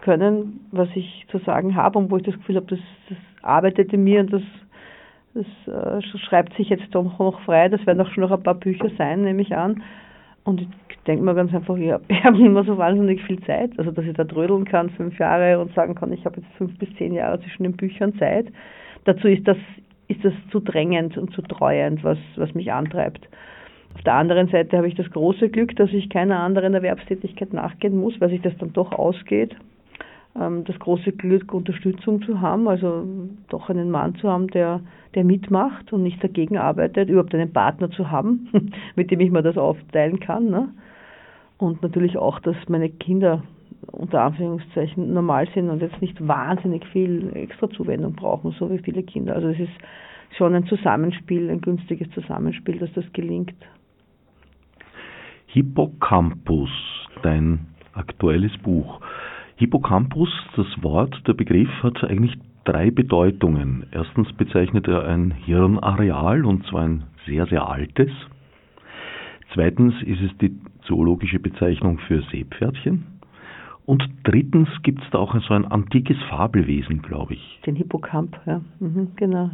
können, 0.02 0.62
was 0.72 0.88
ich 0.96 1.26
zu 1.30 1.40
sagen 1.40 1.76
habe 1.76 2.00
und 2.00 2.10
wo 2.10 2.18
ich 2.18 2.24
das 2.24 2.36
Gefühl 2.36 2.56
habe, 2.56 2.68
das, 2.68 2.80
das 3.10 3.18
arbeitet 3.42 3.92
in 3.92 4.04
mir 4.04 4.22
und 4.22 4.32
das 4.32 4.44
das 5.34 5.46
äh, 5.68 6.02
schreibt 6.18 6.56
sich 6.56 6.70
jetzt 6.70 6.88
doch 6.92 7.20
noch 7.20 7.42
frei. 7.42 7.70
Das 7.70 7.86
werden 7.86 8.02
auch 8.02 8.12
schon 8.12 8.22
noch 8.22 8.32
ein 8.32 8.44
paar 8.44 8.56
Bücher 8.56 8.90
sein, 8.98 9.22
nehme 9.22 9.42
ich 9.42 9.56
an. 9.56 9.84
Und 10.44 10.62
ich 10.62 10.68
denke 11.06 11.24
mir 11.24 11.36
ganz 11.36 11.54
einfach, 11.54 11.78
ich 11.78 11.92
habe 11.92 12.04
nicht 12.38 12.52
mehr 12.52 12.64
so 12.64 12.78
wahnsinnig 12.78 13.22
viel 13.24 13.42
Zeit. 13.44 13.72
Also, 13.78 13.92
dass 13.92 14.06
ich 14.06 14.14
da 14.14 14.24
trödeln 14.24 14.66
kann, 14.66 14.90
fünf 14.92 15.18
Jahre 15.20 15.60
und 15.60 15.74
sagen 15.74 15.96
kann, 15.96 16.12
ich 16.12 16.26
habe 16.26 16.42
jetzt 16.42 16.52
fünf 16.58 16.78
bis 16.78 16.90
zehn 16.96 17.14
Jahre 17.14 17.40
zwischen 17.42 17.64
den 17.64 17.74
Büchern 17.74 18.14
Zeit. 18.18 18.48
Dazu 19.06 19.28
ist 19.28 19.48
das, 19.48 19.58
ist 20.08 20.24
das 20.24 20.34
zu 20.52 20.60
drängend 20.60 21.18
und 21.18 21.34
zu 21.34 21.42
treuend, 21.42 22.04
was, 22.04 22.18
was 22.36 22.54
mich 22.54 22.72
antreibt. 22.72 23.28
Auf 23.96 24.04
der 24.04 24.14
anderen 24.14 24.48
Seite 24.50 24.78
habe 24.78 24.88
ich 24.88 24.96
das 24.96 25.10
große 25.10 25.50
Glück, 25.50 25.76
dass 25.76 25.92
ich 25.92 26.10
keiner 26.10 26.40
anderen 26.40 26.74
Erwerbstätigkeit 26.74 27.54
nachgehen 27.54 27.98
muss, 27.98 28.20
weil 28.22 28.30
sich 28.30 28.42
das 28.42 28.56
dann 28.58 28.72
doch 28.74 28.92
ausgeht. 28.92 29.56
Ähm, 30.40 30.64
das 30.64 30.80
große 30.80 31.12
Glück, 31.12 31.54
Unterstützung 31.54 32.22
zu 32.22 32.40
haben, 32.40 32.68
also 32.68 33.06
doch 33.50 33.70
einen 33.70 33.92
Mann 33.92 34.16
zu 34.16 34.30
haben, 34.30 34.48
der, 34.48 34.82
der 35.16 35.24
mitmacht 35.24 35.92
und 35.92 36.04
nicht 36.04 36.24
dagegen 36.24 36.58
arbeitet, 36.58 37.10
überhaupt 37.10 37.36
einen 37.36 37.52
Partner 37.52 37.92
zu 37.92 38.10
haben, 38.10 38.50
mit 38.96 39.12
dem 39.12 39.20
ich 39.20 39.32
mir 39.32 39.44
das 39.44 39.58
aufteilen 39.58 40.20
kann. 40.20 40.50
Ne? 40.50 40.70
Und 41.58 41.84
natürlich 41.84 42.18
auch, 42.18 42.40
dass 42.40 42.56
meine 42.68 42.90
Kinder 42.90 43.44
unter 43.92 44.22
Anführungszeichen 44.22 45.14
normal 45.14 45.48
sind 45.54 45.70
und 45.70 45.82
jetzt 45.82 46.02
nicht 46.02 46.26
wahnsinnig 46.26 46.86
viel 46.88 47.32
extra 47.34 47.70
Zuwendung 47.70 48.14
brauchen, 48.14 48.52
so 48.52 48.70
wie 48.70 48.80
viele 48.80 49.04
Kinder. 49.04 49.36
Also 49.36 49.50
es 49.50 49.60
ist 49.60 49.72
schon 50.38 50.54
ein 50.54 50.66
Zusammenspiel, 50.68 51.50
ein 51.50 51.62
günstiges 51.62 52.10
Zusammenspiel, 52.12 52.78
dass 52.80 52.94
das 52.94 53.06
gelingt. 53.14 53.56
Hippocampus, 55.48 56.70
dein 57.24 57.68
aktuelles 57.94 58.56
Buch. 58.60 59.02
Hippocampus, 59.60 60.30
das 60.56 60.68
Wort, 60.82 61.22
der 61.28 61.34
Begriff 61.34 61.68
hat 61.84 62.02
eigentlich 62.06 62.34
drei 62.64 62.92
Bedeutungen. 62.92 63.86
Erstens 63.92 64.32
bezeichnet 64.32 64.88
er 64.88 65.04
ein 65.04 65.32
Hirnareal 65.32 66.46
und 66.46 66.66
zwar 66.68 66.84
ein 66.84 67.04
sehr, 67.28 67.46
sehr 67.48 67.68
altes. 67.68 68.10
Zweitens 69.54 70.02
ist 70.04 70.22
es 70.22 70.38
die 70.38 70.58
zoologische 70.84 71.40
Bezeichnung 71.40 72.00
für 72.08 72.22
Seepferdchen. 72.32 73.06
Und 73.86 74.02
drittens 74.24 74.70
gibt 74.82 75.04
es 75.04 75.10
da 75.12 75.18
auch 75.18 75.36
so 75.42 75.54
ein 75.54 75.66
antikes 75.66 76.16
Fabelwesen, 76.30 77.02
glaube 77.02 77.34
ich. 77.34 77.60
Den 77.66 77.76
Hippocamp, 77.76 78.40
ja, 78.46 78.62
mhm, 78.80 79.12
genau. 79.18 79.52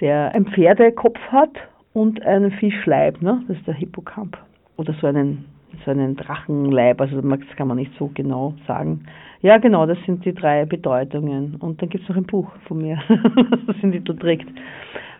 Der 0.00 0.34
einen 0.34 0.46
Pferdekopf 0.46 1.18
hat 1.30 1.52
und 1.92 2.22
einen 2.22 2.52
Fischleib, 2.52 3.20
ne? 3.20 3.44
das 3.48 3.58
ist 3.58 3.66
der 3.66 3.74
Hippocamp. 3.74 4.38
Oder 4.78 4.94
so 4.94 5.06
einen 5.06 5.44
so 5.84 5.90
einen 5.90 6.16
Drachenleib, 6.16 7.00
also 7.00 7.20
das 7.20 7.56
kann 7.56 7.68
man 7.68 7.76
nicht 7.76 7.92
so 7.98 8.10
genau 8.14 8.54
sagen. 8.66 9.06
Ja, 9.42 9.58
genau, 9.58 9.86
das 9.86 9.98
sind 10.06 10.24
die 10.24 10.34
drei 10.34 10.64
Bedeutungen. 10.64 11.56
Und 11.56 11.80
dann 11.80 11.88
gibt 11.88 12.04
es 12.04 12.08
noch 12.08 12.16
ein 12.16 12.26
Buch 12.26 12.50
von 12.66 12.78
mir, 12.78 12.98
das 13.66 13.76
den 13.80 13.92
Titel 13.92 14.16
trägt. 14.16 14.48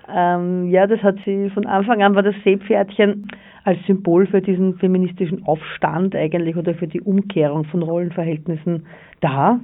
Ähm, 0.08 0.68
ja, 0.68 0.86
das 0.86 1.02
hat 1.02 1.16
sie 1.24 1.50
von 1.50 1.66
Anfang 1.66 2.02
an 2.02 2.14
war 2.14 2.22
das 2.22 2.34
Seepferdchen 2.44 3.28
als 3.64 3.78
Symbol 3.86 4.26
für 4.26 4.40
diesen 4.40 4.78
feministischen 4.78 5.44
Aufstand 5.44 6.14
eigentlich 6.14 6.56
oder 6.56 6.74
für 6.74 6.86
die 6.86 7.00
Umkehrung 7.00 7.64
von 7.64 7.82
Rollenverhältnissen 7.82 8.86
da, 9.20 9.58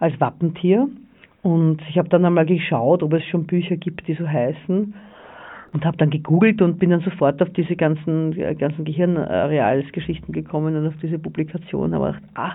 als 0.00 0.20
Wappentier. 0.20 0.88
Und 1.42 1.80
ich 1.88 1.96
habe 1.98 2.08
dann 2.08 2.24
einmal 2.24 2.46
geschaut, 2.46 3.02
ob 3.02 3.12
es 3.12 3.24
schon 3.26 3.46
Bücher 3.46 3.76
gibt, 3.76 4.08
die 4.08 4.14
so 4.14 4.28
heißen 4.28 4.92
und 5.72 5.84
habe 5.84 5.96
dann 5.96 6.10
gegoogelt 6.10 6.60
und 6.62 6.78
bin 6.78 6.90
dann 6.90 7.00
sofort 7.00 7.40
auf 7.42 7.50
diese 7.50 7.76
ganzen, 7.76 8.32
ganzen 8.58 8.84
Gehirnarealsgeschichten 8.84 10.32
gekommen 10.32 10.76
und 10.76 10.88
auf 10.88 10.94
diese 11.00 11.18
Publikation. 11.18 11.94
Aber 11.94 12.16
ah, 12.34 12.54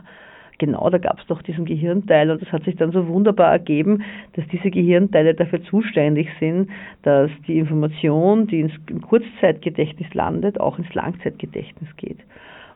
genau, 0.65 0.89
da 0.89 0.97
gab 0.97 1.19
es 1.19 1.27
doch 1.27 1.41
diesen 1.41 1.65
Gehirnteil 1.65 2.31
und 2.31 2.41
das 2.41 2.51
hat 2.53 2.63
sich 2.63 2.77
dann 2.77 2.91
so 2.91 3.07
wunderbar 3.07 3.51
ergeben, 3.51 4.03
dass 4.33 4.47
diese 4.47 4.71
Gehirnteile 4.71 5.33
dafür 5.33 5.61
zuständig 5.63 6.29
sind, 6.39 6.69
dass 7.01 7.29
die 7.47 7.59
Information, 7.59 8.47
die 8.47 8.61
ins 8.61 8.73
Kurzzeitgedächtnis 9.01 10.13
landet, 10.13 10.61
auch 10.61 10.79
ins 10.79 10.93
Langzeitgedächtnis 10.93 11.89
geht. 11.97 12.19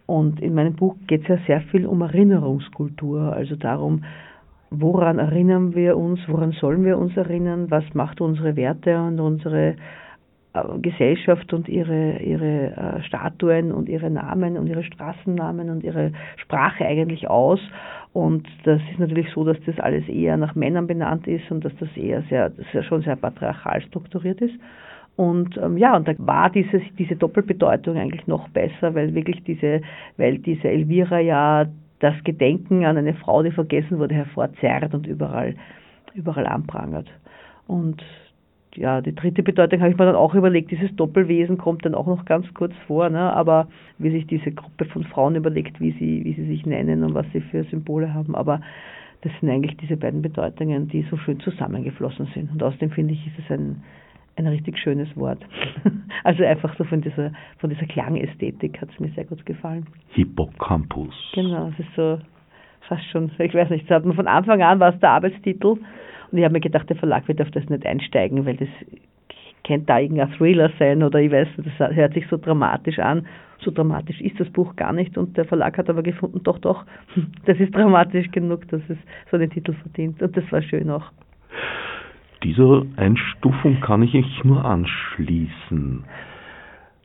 Und 0.06 0.41
in 0.41 0.54
meinem 0.54 0.76
Buch 0.76 0.95
geht 1.08 1.21
es 1.21 1.28
ja 1.30 1.38
sehr 1.47 1.62
viel 1.62 1.86
um 1.86 2.02
Erinnerungskultur, 2.02 3.34
also 3.34 3.56
darum, 3.56 4.04
woran 4.69 5.19
erinnern 5.19 5.73
wir 5.73 5.95
uns, 5.95 6.19
woran 6.28 6.52
sollen 6.52 6.84
wir 6.84 6.97
uns 6.97 7.15
erinnern, 7.15 7.71
was 7.71 7.86
macht 7.93 8.19
unsere 8.19 8.58
Werte 8.58 9.00
und 9.00 9.21
unsere 9.21 9.76
Gesellschaft 10.82 11.54
und 11.54 11.67
ihre, 11.67 12.20
ihre 12.20 12.76
äh, 12.76 13.04
Statuen 13.04 13.72
und 13.72 13.89
ihre 13.89 14.10
Namen 14.10 14.58
und 14.58 14.67
ihre 14.67 14.84
Straßennamen 14.84 15.70
und 15.70 15.84
ihre 15.84 16.12
Sprache 16.38 16.86
eigentlich 16.86 17.30
aus. 17.30 17.60
Und 18.13 18.48
das 18.63 18.82
ist 18.91 19.00
natürlich 19.00 19.30
so, 19.34 19.43
dass 19.43 19.58
das 19.65 19.80
alles 19.80 20.08
eher 20.08 20.38
nach 20.38 20.56
Männern 20.56 20.88
benannt 20.88 21.28
ist 21.28 21.50
und 21.52 21.63
dass 21.63 21.76
das 21.80 21.89
eher 21.96 22.24
sehr, 22.24 22.52
ja 22.74 22.84
schon 22.84 23.02
sehr 23.02 23.15
patriarchal 23.15 23.82
strukturiert 23.82 24.41
ist. 24.41 24.56
Und 25.15 25.58
ähm, 25.58 25.78
ja, 25.78 25.96
und 25.96 26.08
da 26.08 26.13
war 26.17 26.50
dieses, 26.50 26.82
diese 26.98 27.15
Doppelbedeutung 27.15 27.98
eigentlich 27.98 28.28
noch 28.28 28.48
besser, 28.50 28.93
weil 28.93 29.13
wirklich 29.15 29.43
diese, 29.43 29.82
weil 30.17 30.38
diese 30.38 30.70
Elvira 30.70 31.20
ja 31.20 31.65
das 32.00 32.13
Gedenken 32.24 32.86
an 32.86 32.98
eine 32.98 33.15
Frau, 33.15 33.41
die 33.41 33.52
vergessen 33.52 33.98
wurde, 33.98 34.15
hervorzerrt 34.15 34.93
und 34.93 35.08
überall, 35.08 35.56
überall 36.13 36.46
anprangert. 36.46 37.08
Und 37.65 38.04
ja, 38.78 39.02
die 39.02 39.13
dritte 39.13 39.44
Bedeutung 39.44 39.82
habe 39.82 39.92
ich 39.92 39.98
mir 39.98 40.06
dann 40.06 40.16
auch 40.16 40.36
überlegt, 40.36 40.72
dieses 40.72 40.96
Doppelwesen 40.96 41.58
kommt 41.58 41.86
dann 41.86 41.96
auch 41.96 42.08
noch 42.08 42.26
ganz 42.26 42.52
kurz 42.54 42.74
vor, 42.86 43.10
ne? 43.10 43.34
aber 43.34 43.68
wie 43.98 44.12
sich 44.12 44.28
diese 44.28 44.52
Gruppe 44.52 44.86
von 44.86 45.04
Frauen 45.04 45.36
überlegt, 45.36 45.80
wie 45.80 45.92
sie, 45.92 46.24
wie 46.24 46.34
sie 46.34 46.46
sich 46.46 46.66
nennen 46.66 47.04
und 47.04 47.13
was 47.13 47.26
sie 47.34 47.42
für 47.42 47.63
Symbole 47.66 48.13
haben. 48.13 48.36
Aber 48.36 48.62
das 49.22 49.32
sind 49.40 49.50
eigentlich 49.50 49.76
diese 49.78 49.98
beiden 49.98 50.22
Bedeutungen, 50.22 50.88
die 50.88 51.02
so 51.10 51.18
schön 51.18 51.40
zusammengeflossen 51.40 52.28
sind. 52.34 52.52
Und 52.52 52.63
außerdem 52.63 52.92
finde 52.92 53.13
ich, 53.13 53.26
ist 53.28 53.40
es 53.40 53.52
ein, 53.52 53.84
ein 54.36 54.48
richtig 54.48 54.78
schönes 54.78 55.16
Wort. 55.18 55.40
also 56.24 56.44
einfach 56.44 56.76
so 56.78 56.84
von 56.84 57.02
dieser, 57.02 57.32
von 57.58 57.70
dieser 57.70 57.88
Klangästhetik 57.88 58.80
hat 58.80 58.90
es 58.94 59.00
mir 59.00 59.10
sehr 59.10 59.26
gut 59.26 59.46
gefallen. 59.46 59.88
Hippocampus. 60.10 61.16
Genau, 61.34 61.70
es 61.70 61.80
ist 61.80 61.96
so 61.96 62.20
fast 62.88 63.04
schon, 63.12 63.32
ich 63.40 63.54
weiß 63.54 63.70
nicht, 63.70 63.90
das 63.90 63.98
hat 63.98 64.06
man 64.06 64.16
von 64.16 64.28
Anfang 64.28 64.62
an 64.62 64.80
war 64.80 64.94
es 64.94 65.00
der 65.00 65.12
Arbeitstitel 65.12 65.78
und 66.32 66.38
ich 66.38 66.44
habe 66.44 66.54
mir 66.54 66.60
gedacht, 66.60 66.90
der 66.90 66.98
Verlag 66.98 67.28
wird 67.28 67.42
auf 67.42 67.52
das 67.52 67.68
nicht 67.70 67.86
einsteigen, 67.86 68.46
weil 68.46 68.58
das 68.58 68.70
könnte 69.63 69.86
da 69.86 70.00
irgendein 70.00 70.32
Thriller 70.34 70.72
sein 70.80 71.04
oder 71.04 71.20
ich 71.20 71.32
weiß, 71.32 71.48
das 71.58 71.96
hört 71.96 72.13
sich 72.13 72.26
so 72.28 72.38
dramatisch 72.38 73.00
an. 73.00 73.28
So 73.60 73.72
dramatisch 73.72 74.22
ist 74.22 74.40
das 74.40 74.50
Buch 74.50 74.76
gar 74.76 74.94
nicht 74.94 75.18
und 75.18 75.36
der 75.36 75.46
Verlag 75.46 75.78
hat 75.78 75.90
aber 75.90 76.04
gefunden, 76.04 76.42
doch, 76.44 76.60
doch, 76.60 76.86
das 77.46 77.60
ist 77.60 77.76
dramatisch 77.76 78.32
genug, 78.32 78.68
dass 78.70 78.82
es 78.88 78.98
so 79.32 79.38
einen 79.38 79.50
Titel 79.50 79.74
verdient 79.74 80.22
und 80.22 80.36
das 80.36 80.50
war 80.52 80.62
schön 80.62 80.90
auch. 80.90 81.12
Dieser 82.44 82.84
Einstufung 82.98 83.82
kann 83.82 84.04
ich 84.04 84.13
mich 84.13 84.44
nur 84.44 84.63
anschließen. 84.63 86.04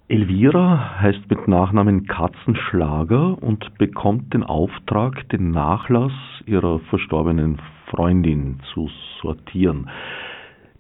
Elvira 0.08 1.00
heißt 1.00 1.30
mit 1.30 1.48
Nachnamen 1.48 2.06
Katzenschlager 2.06 3.42
und 3.42 3.78
bekommt 3.78 4.34
den 4.34 4.42
Auftrag, 4.42 5.26
den 5.30 5.52
Nachlass 5.52 6.12
ihrer 6.44 6.80
verstorbenen 6.90 7.58
Freundin 7.94 8.60
zu 8.72 8.90
sortieren. 9.20 9.88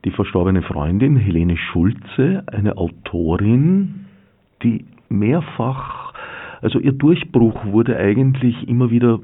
Die 0.04 0.10
verstorbene 0.10 0.62
Freundin 0.62 1.16
Helene 1.16 1.56
Schulze, 1.56 2.44
eine 2.50 2.76
Autorin, 2.76 4.06
die 4.62 4.84
mehrfach, 5.08 6.14
also 6.62 6.78
ihr 6.78 6.92
Durchbruch 6.92 7.66
wurde 7.66 7.96
eigentlich 7.96 8.68
immer 8.68 8.90
wieder 8.90 9.20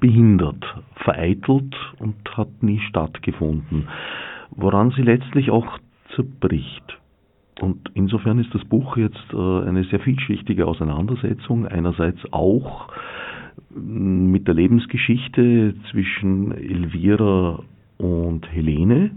behindert, 0.00 0.64
vereitelt 0.94 1.74
und 1.98 2.16
hat 2.36 2.62
nie 2.62 2.80
stattgefunden, 2.88 3.88
woran 4.50 4.92
sie 4.92 5.02
letztlich 5.02 5.50
auch 5.50 5.78
zerbricht. 6.14 6.98
Und 7.60 7.90
insofern 7.94 8.38
ist 8.38 8.54
das 8.54 8.64
Buch 8.64 8.96
jetzt 8.96 9.32
äh, 9.32 9.36
eine 9.36 9.84
sehr 9.84 10.00
vielschichtige 10.00 10.66
Auseinandersetzung, 10.66 11.66
einerseits 11.66 12.20
auch 12.32 12.88
mit 13.76 14.46
der 14.46 14.54
Lebensgeschichte 14.54 15.74
zwischen 15.90 16.52
Elvira 16.52 17.62
und 17.98 18.50
Helene, 18.52 19.10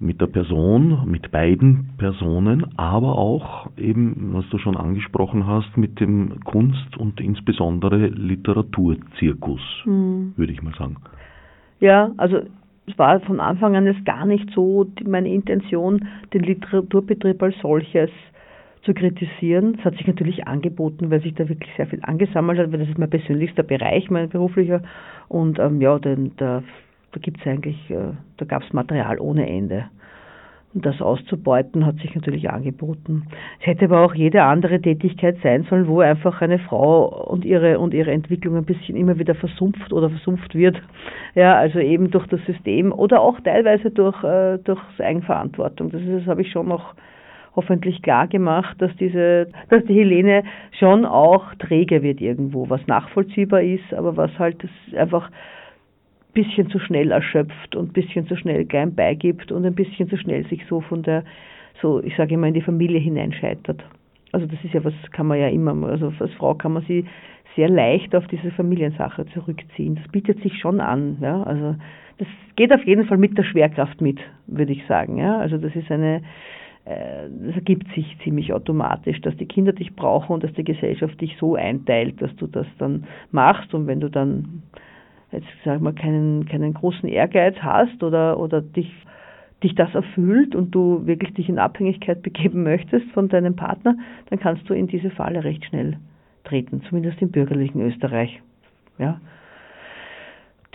mit 0.00 0.20
der 0.20 0.26
Person, 0.26 1.08
mit 1.10 1.30
beiden 1.30 1.90
Personen, 1.96 2.66
aber 2.76 3.16
auch 3.16 3.70
eben, 3.76 4.34
was 4.34 4.48
du 4.50 4.58
schon 4.58 4.76
angesprochen 4.76 5.46
hast, 5.46 5.76
mit 5.76 6.00
dem 6.00 6.40
Kunst- 6.44 6.96
und 6.98 7.20
insbesondere 7.20 8.08
Literaturzirkus, 8.08 9.60
mhm. 9.84 10.34
würde 10.36 10.52
ich 10.52 10.62
mal 10.62 10.74
sagen. 10.74 10.96
Ja, 11.80 12.10
also 12.16 12.40
es 12.86 12.98
war 12.98 13.20
von 13.20 13.40
Anfang 13.40 13.76
an 13.76 13.86
jetzt 13.86 14.04
gar 14.04 14.26
nicht 14.26 14.50
so 14.54 14.86
meine 15.06 15.32
Intention, 15.32 16.06
den 16.32 16.42
Literaturbetrieb 16.42 17.42
als 17.42 17.54
solches 17.62 18.10
zu 18.84 18.94
kritisieren. 18.94 19.76
Es 19.78 19.84
hat 19.84 19.96
sich 19.96 20.06
natürlich 20.06 20.46
angeboten, 20.46 21.10
weil 21.10 21.22
sich 21.22 21.34
da 21.34 21.48
wirklich 21.48 21.70
sehr 21.76 21.86
viel 21.86 22.00
angesammelt 22.02 22.58
hat, 22.58 22.72
weil 22.72 22.80
das 22.80 22.88
ist 22.88 22.98
mein 22.98 23.10
persönlichster 23.10 23.62
Bereich, 23.62 24.10
mein 24.10 24.28
beruflicher. 24.28 24.82
Und 25.28 25.58
ähm, 25.58 25.80
ja, 25.80 25.98
den, 25.98 26.32
da, 26.36 26.62
da 27.12 27.20
gibt 27.20 27.40
es 27.40 27.46
eigentlich, 27.46 27.90
äh, 27.90 28.12
da 28.36 28.44
gab 28.44 28.62
es 28.62 28.72
Material 28.72 29.18
ohne 29.18 29.48
Ende. 29.48 29.86
Und 30.74 30.84
das 30.84 31.00
auszubeuten 31.00 31.86
hat 31.86 31.98
sich 31.98 32.14
natürlich 32.16 32.50
angeboten. 32.50 33.28
Es 33.60 33.66
hätte 33.66 33.84
aber 33.84 34.04
auch 34.04 34.12
jede 34.12 34.42
andere 34.42 34.80
Tätigkeit 34.82 35.36
sein 35.40 35.64
sollen, 35.70 35.86
wo 35.86 36.00
einfach 36.00 36.42
eine 36.42 36.58
Frau 36.58 37.26
und 37.26 37.44
ihre 37.44 37.78
und 37.78 37.94
ihre 37.94 38.10
Entwicklung 38.10 38.56
ein 38.56 38.64
bisschen 38.64 38.96
immer 38.96 39.16
wieder 39.16 39.36
versumpft 39.36 39.92
oder 39.92 40.10
versumpft 40.10 40.52
wird. 40.56 40.82
Ja, 41.36 41.54
also 41.54 41.78
eben 41.78 42.10
durch 42.10 42.26
das 42.26 42.44
System 42.44 42.92
oder 42.92 43.20
auch 43.20 43.38
teilweise 43.40 43.92
durch 43.92 44.22
äh, 44.24 44.58
durch 44.58 44.80
Eigenverantwortung. 44.98 45.90
Das, 45.90 46.02
ist, 46.02 46.22
das 46.22 46.26
habe 46.26 46.42
ich 46.42 46.50
schon 46.50 46.66
noch 46.66 46.94
hoffentlich 47.56 48.02
klar 48.02 48.26
gemacht, 48.26 48.80
dass 48.80 48.94
diese, 48.96 49.48
dass 49.70 49.84
die 49.84 49.94
Helene 49.94 50.42
schon 50.78 51.04
auch 51.04 51.54
träge 51.56 52.02
wird 52.02 52.20
irgendwo, 52.20 52.68
was 52.68 52.86
nachvollziehbar 52.86 53.62
ist, 53.62 53.94
aber 53.94 54.16
was 54.16 54.36
halt 54.38 54.66
einfach 54.96 55.30
bisschen 56.34 56.68
zu 56.68 56.80
schnell 56.80 57.12
erschöpft 57.12 57.76
und 57.76 57.92
bisschen 57.92 58.26
zu 58.26 58.36
schnell 58.36 58.64
klein 58.64 58.94
beigibt 58.94 59.52
und 59.52 59.64
ein 59.64 59.74
bisschen 59.74 60.08
zu 60.08 60.16
schnell 60.16 60.44
sich 60.48 60.66
so 60.68 60.80
von 60.80 61.02
der, 61.02 61.24
so 61.80 62.02
ich 62.02 62.16
sage 62.16 62.34
immer, 62.34 62.48
in 62.48 62.54
die 62.54 62.60
Familie 62.60 62.98
hineinscheitert. 62.98 63.84
Also 64.32 64.46
das 64.46 64.58
ist 64.64 64.74
ja 64.74 64.82
was, 64.82 64.94
kann 65.12 65.28
man 65.28 65.38
ja 65.38 65.48
immer, 65.48 65.74
also 65.86 66.12
als 66.18 66.32
Frau 66.34 66.54
kann 66.54 66.72
man 66.72 66.82
sie 66.86 67.04
sehr 67.54 67.68
leicht 67.68 68.16
auf 68.16 68.26
diese 68.26 68.50
Familiensache 68.50 69.26
zurückziehen. 69.26 69.94
Das 69.94 70.08
bietet 70.08 70.42
sich 70.42 70.58
schon 70.58 70.80
an, 70.80 71.18
ja. 71.20 71.44
Also 71.44 71.76
das 72.18 72.26
geht 72.56 72.72
auf 72.72 72.84
jeden 72.84 73.06
Fall 73.06 73.18
mit 73.18 73.38
der 73.38 73.44
Schwerkraft 73.44 74.00
mit, 74.00 74.18
würde 74.48 74.72
ich 74.72 74.84
sagen, 74.86 75.18
ja. 75.18 75.38
Also 75.38 75.56
das 75.56 75.74
ist 75.76 75.90
eine, 75.90 76.22
äh, 76.84 77.28
das 77.46 77.54
ergibt 77.56 77.86
sich 77.94 78.16
ziemlich 78.22 78.52
automatisch, 78.52 79.20
dass 79.22 79.36
die 79.36 79.46
Kinder 79.46 79.72
dich 79.72 79.94
brauchen 79.94 80.34
und 80.34 80.44
dass 80.44 80.52
die 80.52 80.64
Gesellschaft 80.64 81.20
dich 81.20 81.36
so 81.38 81.54
einteilt, 81.54 82.20
dass 82.20 82.34
du 82.36 82.46
das 82.46 82.66
dann 82.78 83.04
machst 83.30 83.72
und 83.74 83.86
wenn 83.86 84.00
du 84.00 84.10
dann 84.10 84.62
jetzt 85.32 85.46
sag 85.64 85.80
mal 85.80 85.92
keinen, 85.92 86.46
keinen 86.46 86.74
großen 86.74 87.08
Ehrgeiz 87.08 87.56
hast 87.60 88.02
oder, 88.02 88.38
oder 88.38 88.60
dich, 88.60 88.90
dich 89.62 89.74
das 89.74 89.94
erfüllt 89.94 90.54
und 90.54 90.74
du 90.74 91.06
wirklich 91.06 91.34
dich 91.34 91.48
in 91.48 91.58
Abhängigkeit 91.58 92.22
begeben 92.22 92.62
möchtest 92.62 93.10
von 93.12 93.28
deinem 93.28 93.56
Partner, 93.56 93.96
dann 94.30 94.38
kannst 94.38 94.68
du 94.68 94.74
in 94.74 94.86
diese 94.86 95.10
Falle 95.10 95.42
recht 95.42 95.64
schnell 95.64 95.98
treten, 96.44 96.82
zumindest 96.88 97.20
im 97.20 97.30
bürgerlichen 97.30 97.80
Österreich. 97.80 98.40
Ja. 98.98 99.20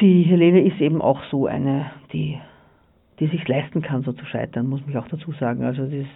Die 0.02 0.24
Helene 0.24 0.66
ist 0.66 0.80
eben 0.82 1.02
auch 1.02 1.24
so 1.30 1.46
eine, 1.46 1.92
die, 2.14 2.38
die 3.20 3.28
sich 3.28 3.48
leisten 3.48 3.82
kann, 3.82 4.04
so 4.04 4.14
zu 4.14 4.26
scheitern, 4.26 4.68
muss 4.68 4.82
ich 4.88 4.98
auch 4.98 5.08
dazu 5.08 5.32
sagen. 5.34 5.64
Also 5.64 5.86
das 5.86 6.08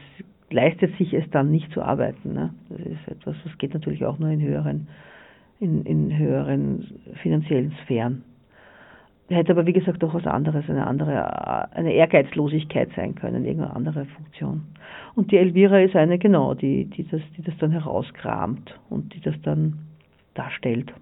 leistet 0.49 0.95
sich 0.97 1.13
es 1.13 1.29
dann 1.31 1.51
nicht 1.51 1.71
zu 1.71 1.81
arbeiten. 1.81 2.33
Ne? 2.33 2.53
Das 2.69 2.79
ist 2.79 3.07
etwas, 3.07 3.35
das 3.43 3.57
geht 3.57 3.73
natürlich 3.73 4.05
auch 4.05 4.19
nur 4.19 4.29
in 4.29 4.41
höheren, 4.41 4.87
in, 5.59 5.85
in 5.85 6.17
höheren 6.17 6.99
finanziellen 7.21 7.73
Sphären 7.83 8.23
hätte 9.33 9.51
aber 9.51 9.65
wie 9.65 9.73
gesagt 9.73 10.03
auch 10.03 10.13
was 10.13 10.25
anderes, 10.25 10.69
eine 10.69 10.87
andere, 10.87 11.73
eine 11.75 11.93
Ehrgeizlosigkeit 11.93 12.89
sein 12.95 13.15
können, 13.15 13.45
irgendeine 13.45 13.75
andere 13.75 14.05
Funktion. 14.05 14.63
Und 15.15 15.31
die 15.31 15.37
Elvira 15.37 15.79
ist 15.79 15.95
eine, 15.95 16.17
genau, 16.17 16.53
die, 16.53 16.85
die, 16.85 17.07
das, 17.07 17.21
die 17.37 17.43
das 17.43 17.57
dann 17.57 17.71
herauskramt 17.71 18.79
und 18.89 19.13
die 19.13 19.21
das 19.21 19.35
dann 19.43 19.79
darstellt. 20.33 20.93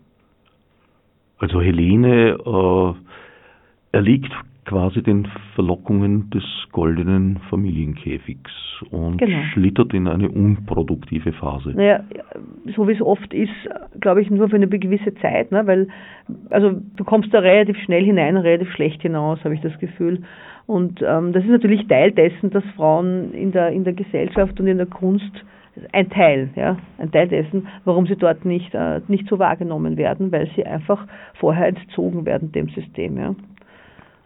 Also 1.39 1.61
Helene 1.61 2.37
äh, 2.45 3.97
erliegt 3.97 4.31
quasi 4.65 5.01
den 5.01 5.27
Verlockungen 5.55 6.29
des 6.29 6.43
goldenen 6.71 7.39
Familienkäfigs 7.49 8.51
und 8.91 9.17
genau. 9.17 9.41
schlittert 9.53 9.93
in 9.93 10.07
eine 10.07 10.29
unproduktive 10.29 11.33
Phase. 11.33 11.71
Naja, 11.75 12.03
so 12.75 12.87
wie 12.87 12.93
es 12.93 13.01
oft 13.01 13.33
ist, 13.33 13.49
glaube 13.99 14.21
ich, 14.21 14.29
nur 14.29 14.49
für 14.49 14.55
eine 14.55 14.67
gewisse 14.67 15.13
Zeit, 15.15 15.51
ne? 15.51 15.65
weil 15.65 15.87
also 16.49 16.79
du 16.95 17.03
kommst 17.03 17.33
da 17.33 17.39
relativ 17.39 17.77
schnell 17.79 18.05
hinein, 18.05 18.37
relativ 18.37 18.71
schlecht 18.71 19.01
hinaus, 19.01 19.43
habe 19.43 19.55
ich 19.55 19.61
das 19.61 19.77
Gefühl. 19.79 20.21
Und 20.67 21.01
ähm, 21.05 21.33
das 21.33 21.43
ist 21.43 21.49
natürlich 21.49 21.87
Teil 21.87 22.11
dessen, 22.11 22.51
dass 22.51 22.63
Frauen 22.75 23.33
in 23.33 23.51
der, 23.51 23.69
in 23.69 23.83
der 23.83 23.93
Gesellschaft 23.93 24.59
und 24.59 24.67
in 24.67 24.77
der 24.77 24.85
Kunst 24.85 25.43
ein 25.93 26.09
Teil, 26.09 26.49
ja, 26.55 26.77
ein 26.97 27.11
Teil 27.11 27.27
dessen, 27.27 27.67
warum 27.85 28.05
sie 28.05 28.15
dort 28.15 28.45
nicht, 28.45 28.73
äh, 28.73 29.01
nicht 29.07 29.27
so 29.27 29.39
wahrgenommen 29.39 29.97
werden, 29.97 30.31
weil 30.31 30.49
sie 30.55 30.65
einfach 30.65 31.07
vorher 31.35 31.67
entzogen 31.67 32.25
werden 32.25 32.51
dem 32.51 32.69
System, 32.69 33.17
ja. 33.17 33.35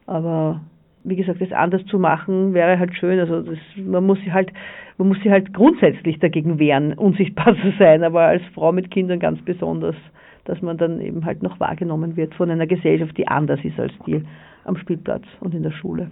Aber 0.07 0.61
wie 1.03 1.15
gesagt, 1.15 1.41
das 1.41 1.51
anders 1.51 1.85
zu 1.85 1.99
machen 1.99 2.53
wäre 2.53 2.79
halt 2.79 2.95
schön. 2.95 3.19
Also 3.19 3.41
das, 3.41 3.57
man 3.77 4.05
muss 4.05 4.19
sich 4.19 4.31
halt, 4.31 4.51
man 4.97 5.07
muss 5.07 5.17
sich 5.17 5.31
halt 5.31 5.53
grundsätzlich 5.53 6.19
dagegen 6.19 6.59
wehren, 6.59 6.93
unsichtbar 6.97 7.55
zu 7.55 7.71
sein, 7.79 8.03
aber 8.03 8.21
als 8.21 8.43
Frau 8.53 8.71
mit 8.71 8.91
Kindern 8.91 9.19
ganz 9.19 9.41
besonders, 9.41 9.95
dass 10.45 10.61
man 10.61 10.77
dann 10.77 11.01
eben 11.01 11.25
halt 11.25 11.43
noch 11.43 11.59
wahrgenommen 11.59 12.17
wird 12.17 12.33
von 12.35 12.49
einer 12.49 12.67
Gesellschaft, 12.67 13.17
die 13.17 13.27
anders 13.27 13.59
ist 13.63 13.79
als 13.79 13.93
die 14.05 14.23
am 14.63 14.77
Spielplatz 14.77 15.23
und 15.39 15.53
in 15.53 15.63
der 15.63 15.71
Schule. 15.71 16.09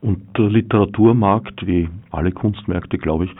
Und 0.00 0.36
der 0.36 0.46
Literaturmarkt, 0.46 1.66
wie 1.66 1.88
alle 2.10 2.32
Kunstmärkte, 2.32 2.98
glaube 2.98 3.24
ich, 3.24 3.30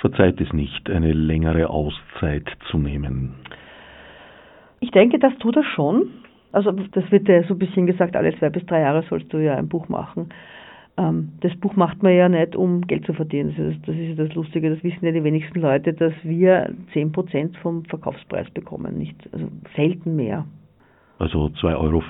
verzeiht 0.00 0.40
es 0.40 0.52
nicht, 0.52 0.90
eine 0.90 1.12
längere 1.12 1.70
Auszeit 1.70 2.44
zu 2.70 2.78
nehmen. 2.78 3.34
Ich 4.80 4.90
denke, 4.90 5.18
das 5.18 5.36
tut 5.38 5.56
er 5.56 5.64
schon. 5.64 6.10
Also 6.56 6.72
das 6.72 7.12
wird 7.12 7.28
ja 7.28 7.42
so 7.42 7.52
ein 7.52 7.58
bisschen 7.58 7.86
gesagt, 7.86 8.16
alle 8.16 8.34
zwei 8.38 8.48
bis 8.48 8.64
drei 8.64 8.80
Jahre 8.80 9.02
sollst 9.10 9.30
du 9.30 9.36
ja 9.36 9.56
ein 9.56 9.68
Buch 9.68 9.90
machen. 9.90 10.30
Ähm, 10.96 11.32
das 11.40 11.54
Buch 11.56 11.76
macht 11.76 12.02
man 12.02 12.14
ja 12.14 12.30
nicht, 12.30 12.56
um 12.56 12.80
Geld 12.86 13.04
zu 13.04 13.12
verdienen. 13.12 13.54
Das 13.54 13.76
ist, 13.76 13.86
das 13.86 13.94
ist 13.94 14.18
das 14.18 14.34
Lustige, 14.34 14.70
das 14.70 14.82
wissen 14.82 15.04
ja 15.04 15.12
die 15.12 15.22
wenigsten 15.22 15.60
Leute, 15.60 15.92
dass 15.92 16.14
wir 16.22 16.72
10% 16.94 17.58
vom 17.58 17.84
Verkaufspreis 17.84 18.48
bekommen, 18.52 18.96
nicht, 18.96 19.16
also 19.34 19.48
selten 19.76 20.16
mehr. 20.16 20.46
Also 21.18 21.46
2,50 21.46 21.74
Euro 21.78 22.02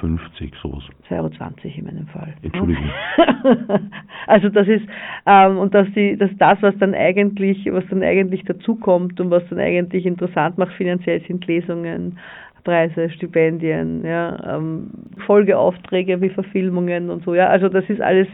sowas. 0.62 0.82
2,20 1.08 1.12
Euro 1.12 1.30
in 1.76 1.84
meinem 1.84 2.06
Fall. 2.08 2.34
Entschuldigung. 2.42 2.90
also 4.26 4.48
das 4.48 4.66
ist, 4.66 4.84
ähm, 5.26 5.58
und 5.58 5.74
dass, 5.74 5.86
die, 5.94 6.16
dass 6.16 6.30
das, 6.38 6.60
was 6.60 6.76
dann 6.78 6.92
eigentlich, 6.92 7.66
was 7.70 7.84
dann 7.88 8.02
eigentlich 8.02 8.44
dazukommt 8.44 9.20
und 9.20 9.30
was 9.30 9.48
dann 9.48 9.60
eigentlich 9.60 10.06
interessant 10.06 10.58
macht 10.58 10.72
finanziell, 10.72 11.22
sind 11.28 11.46
Lesungen, 11.46 12.18
Preise, 12.64 13.08
Stipendien, 13.10 14.04
ja, 14.04 14.56
ähm, 14.56 14.90
Folgeaufträge 15.24 16.20
wie 16.20 16.30
Verfilmungen 16.30 17.08
und 17.08 17.22
so, 17.22 17.36
ja. 17.36 17.46
Also 17.46 17.68
das 17.68 17.88
ist 17.88 18.00
alles, 18.00 18.26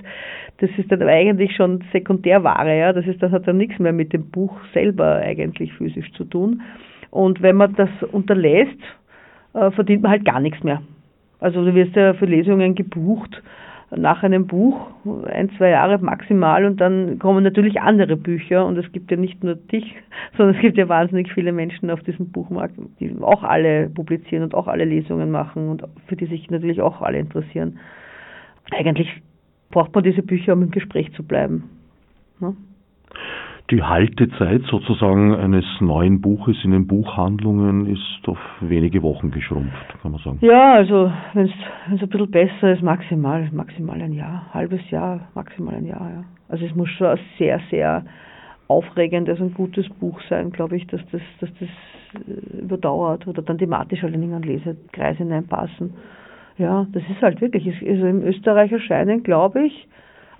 das 0.57 0.71
ist 0.79 0.91
dann 0.91 1.03
eigentlich 1.03 1.55
schon 1.55 1.85
Sekundärware, 1.93 2.79
ja. 2.79 2.95
Das 2.95 3.07
ist, 3.07 3.23
das 3.23 3.31
hat 3.31 3.47
dann 3.47 3.59
nichts 3.59 3.79
mehr 3.79 3.93
mit 3.93 4.15
dem 4.15 4.31
Buch 4.31 4.59
selber 4.73 5.17
eigentlich 5.17 5.71
physisch 5.75 6.11
zu 6.13 6.25
tun. 6.25 6.63
Und 7.11 7.43
wenn 7.43 7.57
man 7.57 7.75
das 7.75 7.91
unterlässt, 8.11 8.79
äh, 9.55 9.71
verdient 9.71 10.03
man 10.03 10.13
halt 10.13 10.25
gar 10.25 10.41
nichts 10.41 10.63
mehr. 10.63 10.83
Also 11.41 11.65
du 11.65 11.75
wirst 11.75 11.97
ja 11.97 12.15
für 12.15 12.27
Lesungen 12.27 12.75
gebucht 12.75 13.43
nach 13.95 14.23
einem 14.23 14.47
Buch, 14.47 14.87
ein, 15.27 15.51
zwei 15.59 15.71
Jahre 15.71 15.99
maximal 15.99 16.65
und 16.65 16.81
dann 16.81 17.19
kommen 17.19 17.45
natürlich 17.45 17.81
andere 17.81 18.17
Bücher 18.17 18.65
und 18.65 18.79
es 18.79 18.91
gibt 18.93 19.11
ja 19.11 19.17
nicht 19.17 19.45
nur 19.45 19.55
dich, 19.57 19.95
sondern 20.37 20.55
es 20.55 20.63
gibt 20.63 20.79
ja 20.79 20.89
wahnsinnig 20.89 21.33
viele 21.33 21.53
Menschen 21.53 21.91
auf 21.91 22.03
diesem 22.03 22.31
Buchmarkt, 22.31 22.75
die 23.01 23.15
auch 23.21 23.43
alle 23.43 23.91
publizieren 23.91 24.45
und 24.45 24.55
auch 24.55 24.67
alle 24.67 24.85
Lesungen 24.85 25.31
machen 25.31 25.69
und 25.69 25.85
für 26.07 26.17
die 26.17 26.27
sich 26.27 26.51
natürlich 26.51 26.81
auch 26.81 27.03
alle 27.03 27.19
interessieren. 27.19 27.79
Eigentlich 28.71 29.09
braucht 29.71 29.95
man 29.95 30.05
diese 30.05 30.23
Bücher, 30.23 30.55
um 30.55 30.63
im 30.63 30.71
Gespräch 30.71 31.13
zu 31.13 31.23
bleiben. 31.23 31.69
Ne? 32.41 32.57
Die 33.71 33.83
Haltezeit 33.83 34.63
sozusagen 34.71 35.35
eines 35.35 35.65
neuen 35.81 36.21
Buches 36.21 36.57
in 36.65 36.73
den 36.73 36.87
Buchhandlungen 36.87 37.87
ist 37.87 38.29
auf 38.29 38.39
wenige 38.61 39.03
Wochen 39.03 39.31
geschrumpft, 39.31 40.01
kann 40.03 40.13
man 40.13 40.21
sagen. 40.21 40.39
Ja, 40.43 40.75
also 40.75 41.11
wenn 41.33 41.47
es 41.47 41.53
ein 42.03 42.09
bisschen 42.09 42.31
besser 42.31 42.73
ist, 42.73 42.83
maximal, 42.83 43.49
maximal 43.53 44.01
ein 44.03 44.13
Jahr, 44.13 44.47
halbes 44.53 44.91
Jahr, 44.91 45.29
maximal 45.35 45.75
ein 45.75 45.87
Jahr, 45.87 46.11
ja. 46.11 46.25
Also 46.49 46.67
es 46.67 46.75
muss 46.75 46.91
schon 46.91 47.07
ein 47.07 47.19
sehr, 47.39 47.61
sehr 47.71 48.05
aufregendes 48.69 49.41
und 49.41 49.55
gutes 49.55 49.89
Buch 49.89 50.21
sein, 50.29 50.51
glaube 50.51 50.77
ich, 50.77 50.87
dass 50.87 51.01
das, 51.11 51.23
dass 51.41 51.51
das 51.59 51.69
äh, 52.27 52.59
überdauert 52.59 53.27
oder 53.27 53.43
dann 53.43 53.59
thematisch 53.59 54.03
halt 54.03 54.15
in 54.15 54.23
irgendeinen 54.23 54.57
Lesekreis 54.57 55.17
hineinpassen. 55.17 55.95
Ja, 56.59 56.87
das 56.93 57.03
ist 57.11 57.23
halt 57.23 57.41
wirklich, 57.41 57.67
also 57.67 58.07
im 58.07 58.23
Österreich 58.23 58.73
erscheinen, 58.73 59.23
glaube 59.23 59.67
ich, 59.67 59.89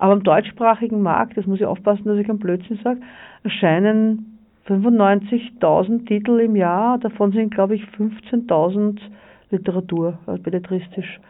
aber 0.03 0.11
im 0.15 0.23
deutschsprachigen 0.23 1.01
Markt, 1.01 1.37
das 1.37 1.45
muss 1.45 1.61
ich 1.61 1.65
aufpassen, 1.65 2.03
dass 2.03 2.17
ich 2.17 2.27
keinen 2.27 2.37
Blödsinn 2.37 2.77
sage, 2.83 2.99
erscheinen 3.45 4.37
95.000 4.67 6.05
Titel 6.05 6.41
im 6.41 6.57
Jahr, 6.57 6.97
davon 6.97 7.31
sind, 7.31 7.53
glaube 7.53 7.75
ich, 7.75 7.83
15.000 7.97 8.99
Literatur, 9.49 10.19
also 10.25 10.43
belletristisch 10.43 11.21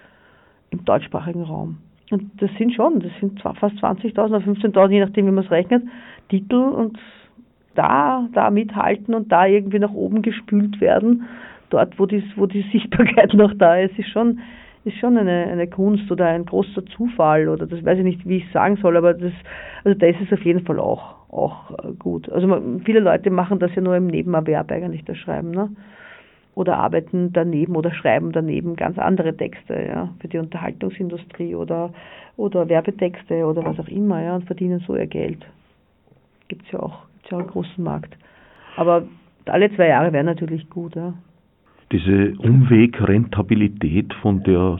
im 0.71 0.83
deutschsprachigen 0.85 1.43
Raum. 1.43 1.77
Und 2.09 2.31
das 2.41 2.49
sind 2.57 2.73
schon, 2.73 2.99
das 2.99 3.11
sind 3.19 3.39
fast 3.41 3.75
20.000 3.75 4.17
oder 4.17 4.37
15.000, 4.39 4.89
je 4.89 5.01
nachdem, 5.01 5.27
wie 5.27 5.31
man 5.31 5.43
es 5.43 5.51
rechnet, 5.51 5.83
Titel 6.29 6.55
und 6.55 6.97
da, 7.75 8.27
da 8.33 8.49
mithalten 8.49 9.13
und 9.13 9.31
da 9.31 9.45
irgendwie 9.45 9.77
nach 9.77 9.93
oben 9.93 10.23
gespült 10.23 10.81
werden, 10.81 11.27
dort, 11.69 11.99
wo 11.99 12.07
die, 12.07 12.23
wo 12.37 12.47
die 12.47 12.65
Sichtbarkeit 12.71 13.33
noch 13.35 13.53
da 13.53 13.77
ist, 13.77 13.99
ist 13.99 14.09
schon, 14.09 14.39
ist 14.85 14.97
schon 14.97 15.17
eine, 15.17 15.45
eine 15.45 15.67
Kunst 15.67 16.11
oder 16.11 16.27
ein 16.27 16.45
großer 16.45 16.85
Zufall 16.87 17.47
oder 17.47 17.65
das 17.65 17.83
weiß 17.83 17.99
ich 17.99 18.03
nicht, 18.03 18.27
wie 18.27 18.37
ich 18.37 18.51
sagen 18.51 18.77
soll, 18.77 18.97
aber 18.97 19.13
das, 19.13 19.33
also 19.83 19.97
da 19.97 20.07
ist 20.07 20.21
es 20.21 20.33
auf 20.33 20.43
jeden 20.43 20.65
Fall 20.65 20.79
auch. 20.79 21.15
auch 21.31 21.71
äh, 21.79 21.93
gut. 21.93 22.29
Also 22.31 22.47
man, 22.47 22.81
viele 22.81 22.99
Leute 22.99 23.29
machen 23.29 23.59
das 23.59 23.73
ja 23.75 23.81
nur 23.81 23.95
im 23.95 24.07
Nebenerwerb 24.07 24.71
eigentlich, 24.71 25.05
das 25.05 25.17
Schreiben, 25.17 25.51
ne? 25.51 25.69
Oder 26.55 26.77
arbeiten 26.77 27.33
daneben 27.33 27.75
oder 27.75 27.91
schreiben 27.91 28.31
daneben 28.31 28.75
ganz 28.75 28.99
andere 28.99 29.35
Texte, 29.35 29.73
ja, 29.73 30.09
für 30.19 30.27
die 30.27 30.37
Unterhaltungsindustrie 30.37 31.55
oder, 31.55 31.91
oder 32.37 32.69
Werbetexte 32.69 33.45
oder 33.45 33.65
was 33.65 33.79
auch 33.79 33.87
immer, 33.87 34.21
ja, 34.21 34.35
und 34.35 34.45
verdienen 34.45 34.79
so 34.85 34.95
ihr 34.95 35.07
Geld. 35.07 35.43
Gibt's 36.47 36.71
ja 36.71 36.91
ja 37.33 37.37
auch 37.37 37.41
einen 37.41 37.49
großen 37.49 37.83
Markt. 37.83 38.15
Aber 38.75 39.03
alle 39.45 39.73
zwei 39.75 39.87
Jahre 39.87 40.13
wäre 40.13 40.23
natürlich 40.23 40.69
gut, 40.69 40.95
ja. 40.95 41.13
Diese 41.93 42.33
Umwegrentabilität, 42.39 44.11
von 44.15 44.41
der 44.41 44.77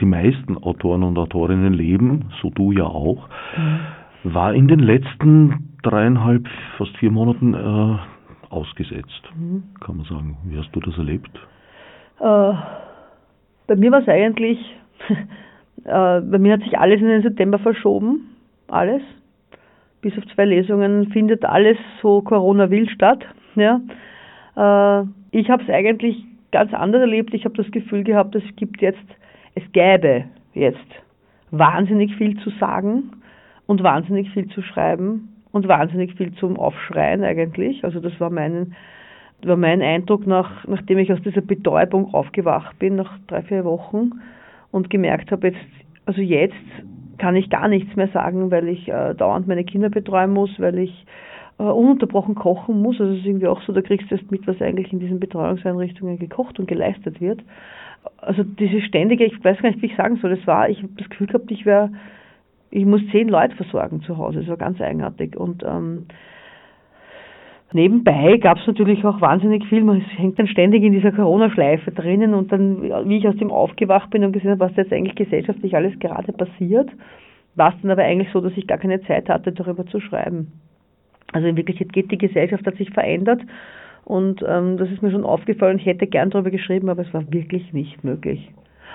die 0.00 0.06
meisten 0.06 0.56
Autoren 0.56 1.02
und 1.02 1.18
Autorinnen 1.18 1.74
leben, 1.74 2.26
so 2.40 2.50
du 2.50 2.70
ja 2.70 2.84
auch, 2.84 3.28
mhm. 3.56 4.32
war 4.32 4.54
in 4.54 4.68
den 4.68 4.78
letzten 4.78 5.74
dreieinhalb, 5.82 6.46
fast 6.76 6.96
vier 6.98 7.10
Monaten 7.10 7.54
äh, 7.54 7.96
ausgesetzt, 8.50 9.22
mhm. 9.36 9.64
kann 9.80 9.96
man 9.96 10.06
sagen. 10.06 10.36
Wie 10.44 10.56
hast 10.56 10.70
du 10.76 10.78
das 10.78 10.96
erlebt? 10.96 11.36
Äh, 12.20 12.52
bei 13.66 13.74
mir 13.74 13.90
war 13.90 14.02
es 14.02 14.08
eigentlich, 14.08 14.58
äh, 15.84 16.20
bei 16.20 16.38
mir 16.38 16.52
hat 16.52 16.62
sich 16.62 16.78
alles 16.78 17.00
in 17.00 17.08
den 17.08 17.22
September 17.22 17.58
verschoben, 17.58 18.36
alles. 18.68 19.02
Bis 20.02 20.16
auf 20.16 20.24
zwei 20.36 20.44
Lesungen 20.44 21.10
findet 21.10 21.44
alles 21.44 21.78
so 22.00 22.22
Corona 22.22 22.70
will 22.70 22.88
statt. 22.88 23.24
Ja. 23.56 23.80
Äh, 24.54 25.06
ich 25.30 25.50
habe 25.50 25.62
es 25.62 25.70
eigentlich 25.70 26.24
ganz 26.50 26.72
anders 26.72 27.00
erlebt. 27.00 27.34
Ich 27.34 27.44
habe 27.44 27.56
das 27.56 27.70
Gefühl 27.70 28.04
gehabt, 28.04 28.34
es 28.34 28.44
gibt 28.56 28.80
jetzt, 28.80 28.98
es 29.54 29.62
gäbe 29.72 30.24
jetzt 30.54 30.78
wahnsinnig 31.50 32.14
viel 32.16 32.38
zu 32.40 32.50
sagen 32.58 33.10
und 33.66 33.82
wahnsinnig 33.82 34.30
viel 34.30 34.48
zu 34.48 34.62
schreiben 34.62 35.34
und 35.52 35.68
wahnsinnig 35.68 36.14
viel 36.14 36.32
zum 36.34 36.58
Aufschreien 36.58 37.24
eigentlich. 37.24 37.84
Also 37.84 38.00
das 38.00 38.18
war 38.20 38.30
mein, 38.30 38.74
war 39.42 39.56
mein 39.56 39.82
Eindruck, 39.82 40.26
nach, 40.26 40.66
nachdem 40.66 40.98
ich 40.98 41.12
aus 41.12 41.22
dieser 41.22 41.40
Betäubung 41.40 42.12
aufgewacht 42.14 42.78
bin, 42.78 42.96
nach 42.96 43.18
drei, 43.26 43.42
vier 43.42 43.64
Wochen 43.64 44.12
und 44.70 44.90
gemerkt 44.90 45.30
habe, 45.30 45.48
jetzt, 45.48 45.66
also 46.06 46.20
jetzt 46.20 46.54
kann 47.18 47.36
ich 47.36 47.50
gar 47.50 47.68
nichts 47.68 47.94
mehr 47.96 48.08
sagen, 48.08 48.50
weil 48.50 48.68
ich 48.68 48.88
äh, 48.88 49.14
dauernd 49.14 49.48
meine 49.48 49.64
Kinder 49.64 49.90
betreuen 49.90 50.32
muss, 50.32 50.50
weil 50.58 50.78
ich 50.78 51.06
äh, 51.58 51.62
ununterbrochen 51.62 52.34
kochen 52.34 52.80
muss. 52.80 53.00
Also 53.00 53.12
es 53.12 53.20
ist 53.20 53.26
irgendwie 53.26 53.46
auch 53.46 53.60
so, 53.62 53.72
da 53.72 53.82
kriegst 53.82 54.10
du 54.10 54.16
erst 54.16 54.30
mit, 54.30 54.46
was 54.46 54.60
eigentlich 54.60 54.92
in 54.92 55.00
diesen 55.00 55.20
Betreuungseinrichtungen 55.20 56.18
gekocht 56.18 56.58
und 56.58 56.68
geleistet 56.68 57.20
wird. 57.20 57.40
Also 58.18 58.44
diese 58.44 58.80
ständige, 58.82 59.24
ich 59.24 59.42
weiß 59.42 59.60
gar 59.60 59.70
nicht, 59.70 59.82
wie 59.82 59.86
ich 59.86 59.96
sagen 59.96 60.16
soll, 60.16 60.36
das 60.36 60.46
war, 60.46 60.68
ich 60.68 60.78
habe 60.78 60.92
das 60.96 61.08
Gefühl 61.08 61.26
gehabt, 61.26 61.50
ich 61.50 61.66
wäre, 61.66 61.90
ich 62.70 62.84
muss 62.84 63.00
zehn 63.10 63.28
Leute 63.28 63.56
versorgen 63.56 64.02
zu 64.02 64.16
Hause. 64.16 64.40
Das 64.40 64.48
war 64.48 64.56
ganz 64.56 64.80
eigenartig. 64.80 65.36
Und 65.36 65.62
ähm, 65.64 66.06
Nebenbei 67.72 68.38
gab 68.38 68.58
es 68.58 68.66
natürlich 68.66 69.04
auch 69.04 69.20
wahnsinnig 69.20 69.66
viel, 69.66 69.84
man 69.84 70.00
hängt 70.00 70.38
dann 70.38 70.46
ständig 70.46 70.82
in 70.82 70.92
dieser 70.92 71.12
Corona-Schleife 71.12 71.90
drinnen 71.90 72.32
und 72.32 72.50
dann, 72.50 72.82
wie 73.08 73.18
ich 73.18 73.28
aus 73.28 73.36
dem 73.36 73.50
aufgewacht 73.50 74.08
bin 74.08 74.24
und 74.24 74.32
gesehen 74.32 74.52
habe, 74.52 74.60
was 74.60 74.76
jetzt 74.76 74.92
eigentlich 74.92 75.16
gesellschaftlich 75.16 75.76
alles 75.76 75.98
gerade 75.98 76.32
passiert, 76.32 76.88
war 77.56 77.74
es 77.74 77.82
dann 77.82 77.90
aber 77.90 78.04
eigentlich 78.04 78.32
so, 78.32 78.40
dass 78.40 78.56
ich 78.56 78.66
gar 78.66 78.78
keine 78.78 79.02
Zeit 79.02 79.28
hatte, 79.28 79.52
darüber 79.52 79.84
zu 79.84 80.00
schreiben. 80.00 80.52
Also 81.32 81.46
in 81.46 81.56
Wirklichkeit 81.56 81.92
geht 81.92 82.10
die 82.10 82.18
Gesellschaft, 82.18 82.66
hat 82.66 82.76
sich 82.76 82.90
verändert 82.90 83.42
und 84.08 84.42
ähm, 84.48 84.78
das 84.78 84.90
ist 84.90 85.02
mir 85.02 85.10
schon 85.10 85.24
aufgefallen. 85.24 85.78
Ich 85.78 85.84
hätte 85.84 86.06
gern 86.06 86.30
darüber 86.30 86.50
geschrieben, 86.50 86.88
aber 86.88 87.02
es 87.02 87.12
war 87.12 87.30
wirklich 87.30 87.74
nicht 87.74 88.02
möglich. 88.04 88.50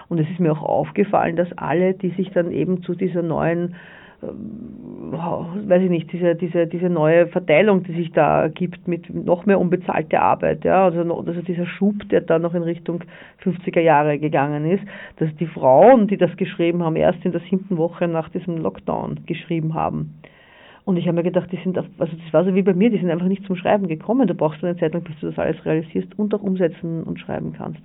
Und 0.09 0.19
es 0.19 0.27
ist 0.27 0.39
mir 0.39 0.51
auch 0.51 0.63
aufgefallen, 0.63 1.35
dass 1.35 1.55
alle, 1.55 1.93
die 1.93 2.09
sich 2.09 2.31
dann 2.31 2.51
eben 2.51 2.81
zu 2.81 2.95
dieser 2.95 3.21
neuen, 3.21 3.75
äh, 4.23 4.25
weiß 4.25 5.83
ich 5.83 5.91
nicht, 5.91 6.11
diese, 6.11 6.33
diese, 6.33 6.65
diese 6.65 6.89
neue 6.89 7.27
Verteilung, 7.27 7.83
die 7.83 7.93
sich 7.93 8.11
da 8.11 8.47
gibt 8.47 8.87
mit 8.87 9.13
noch 9.13 9.45
mehr 9.45 9.59
unbezahlte 9.59 10.19
Arbeit, 10.19 10.65
ja, 10.65 10.85
also, 10.85 11.01
also 11.01 11.41
dieser 11.43 11.67
Schub, 11.67 12.09
der 12.09 12.21
da 12.21 12.39
noch 12.39 12.55
in 12.55 12.63
Richtung 12.63 13.03
50er 13.43 13.81
Jahre 13.81 14.17
gegangen 14.17 14.65
ist, 14.65 14.83
dass 15.17 15.29
die 15.35 15.45
Frauen, 15.45 16.07
die 16.07 16.17
das 16.17 16.35
geschrieben 16.37 16.81
haben, 16.81 16.95
erst 16.95 17.23
in 17.23 17.33
der 17.33 17.41
siebten 17.41 17.77
Woche 17.77 18.07
nach 18.07 18.29
diesem 18.29 18.57
Lockdown 18.57 19.19
geschrieben 19.27 19.75
haben. 19.75 20.15
Und 20.85 20.97
ich 20.97 21.07
habe 21.07 21.15
mir 21.15 21.23
gedacht, 21.23 21.51
die 21.51 21.59
sind, 21.63 21.77
auf, 21.77 21.85
also 21.97 22.15
das 22.15 22.33
war 22.33 22.43
so 22.43 22.53
wie 22.55 22.61
bei 22.61 22.73
mir, 22.73 22.89
die 22.89 22.97
sind 22.97 23.09
einfach 23.09 23.27
nicht 23.27 23.45
zum 23.45 23.55
Schreiben 23.55 23.87
gekommen. 23.87 24.27
Du 24.27 24.33
brauchst 24.33 24.63
eine 24.63 24.75
Zeit 24.77 24.93
lang, 24.93 25.03
bis 25.03 25.17
du 25.19 25.27
das 25.27 25.39
alles 25.39 25.63
realisierst 25.65 26.17
und 26.19 26.33
auch 26.35 26.41
umsetzen 26.41 27.03
und 27.03 27.19
schreiben 27.19 27.53
kannst. 27.53 27.81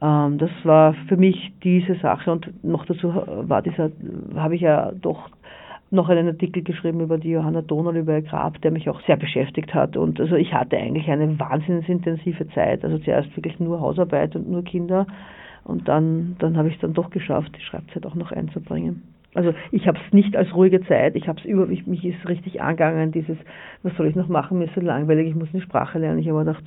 Ähm, 0.00 0.38
das 0.38 0.50
war 0.64 0.94
für 1.08 1.16
mich 1.16 1.52
diese 1.64 1.94
Sache 1.96 2.30
und 2.30 2.64
noch 2.64 2.84
dazu 2.86 3.12
war 3.14 3.62
dieser, 3.62 3.90
habe 4.36 4.54
ich 4.54 4.60
ja 4.60 4.92
doch 4.92 5.30
noch 5.90 6.08
einen 6.08 6.28
Artikel 6.28 6.62
geschrieben 6.62 7.00
über 7.00 7.18
die 7.18 7.30
Johanna 7.30 7.60
Donal, 7.60 7.96
über 7.96 8.14
ihr 8.14 8.22
Grab, 8.22 8.60
der 8.62 8.70
mich 8.70 8.88
auch 8.88 9.00
sehr 9.02 9.16
beschäftigt 9.16 9.74
hat. 9.74 9.96
Und 9.96 10.20
also 10.20 10.36
ich 10.36 10.54
hatte 10.54 10.78
eigentlich 10.78 11.08
eine 11.08 11.38
wahnsinnig 11.38 11.88
intensive 11.88 12.48
Zeit. 12.48 12.82
Also 12.82 12.98
zuerst 12.98 13.36
wirklich 13.36 13.60
nur 13.60 13.80
Hausarbeit 13.80 14.34
und 14.34 14.48
nur 14.48 14.64
Kinder. 14.64 15.06
Und 15.64 15.88
dann, 15.88 16.36
dann 16.38 16.56
habe 16.56 16.68
ich 16.68 16.76
es 16.76 16.80
dann 16.80 16.94
doch 16.94 17.10
geschafft, 17.10 17.52
die 17.56 17.60
Schreibzeit 17.60 18.06
auch 18.06 18.14
noch 18.14 18.32
einzubringen. 18.32 19.02
Also 19.34 19.54
ich 19.70 19.86
habe 19.88 19.98
es 20.04 20.12
nicht 20.12 20.36
als 20.36 20.54
ruhige 20.54 20.82
Zeit, 20.82 21.16
ich 21.16 21.26
habe 21.26 21.38
es 21.38 21.46
über 21.46 21.66
mich, 21.66 21.86
mich 21.86 22.04
ist 22.04 22.28
richtig 22.28 22.60
angegangen, 22.60 23.12
dieses, 23.12 23.38
was 23.82 23.96
soll 23.96 24.06
ich 24.06 24.14
noch 24.14 24.28
machen, 24.28 24.58
mir 24.58 24.66
ist 24.66 24.74
so 24.74 24.80
langweilig, 24.80 25.28
ich 25.28 25.34
muss 25.34 25.48
eine 25.52 25.62
Sprache 25.62 25.98
lernen. 25.98 26.18
Ich 26.18 26.28
habe 26.28 26.40
gedacht, 26.40 26.64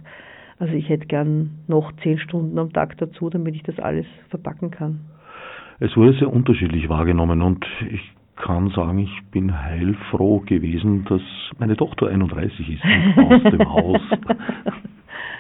also 0.58 0.74
ich 0.74 0.90
hätte 0.90 1.06
gern 1.06 1.52
noch 1.68 1.92
zehn 2.02 2.18
Stunden 2.18 2.58
am 2.58 2.74
Tag 2.74 2.98
dazu, 2.98 3.30
damit 3.30 3.56
ich 3.56 3.64
das 3.64 3.80
alles 3.80 4.06
verpacken 4.30 4.72
kann. 4.72 5.02
Es 5.80 5.96
wurde 5.96 6.14
sehr 6.14 6.32
unterschiedlich 6.32 6.90
wahrgenommen 6.90 7.42
und 7.42 7.66
ich 7.92 8.02
kann 8.36 8.70
sagen, 8.70 9.00
ich 9.00 9.22
bin 9.32 9.62
heilfroh 9.62 10.40
gewesen, 10.40 11.06
dass 11.08 11.22
meine 11.60 11.76
Tochter 11.76 12.08
31 12.08 12.70
ist 12.70 12.84
und 13.18 13.32
aus 13.32 13.44
dem 13.44 13.70
Haus. 13.70 14.02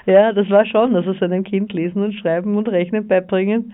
Ja, 0.05 0.33
das 0.33 0.49
war 0.49 0.65
schon, 0.65 0.95
also 0.95 1.13
seinem 1.13 1.43
Kind 1.43 1.73
lesen 1.73 2.03
und 2.03 2.13
schreiben 2.13 2.55
und 2.55 2.69
rechnen 2.69 3.07
beibringen 3.07 3.73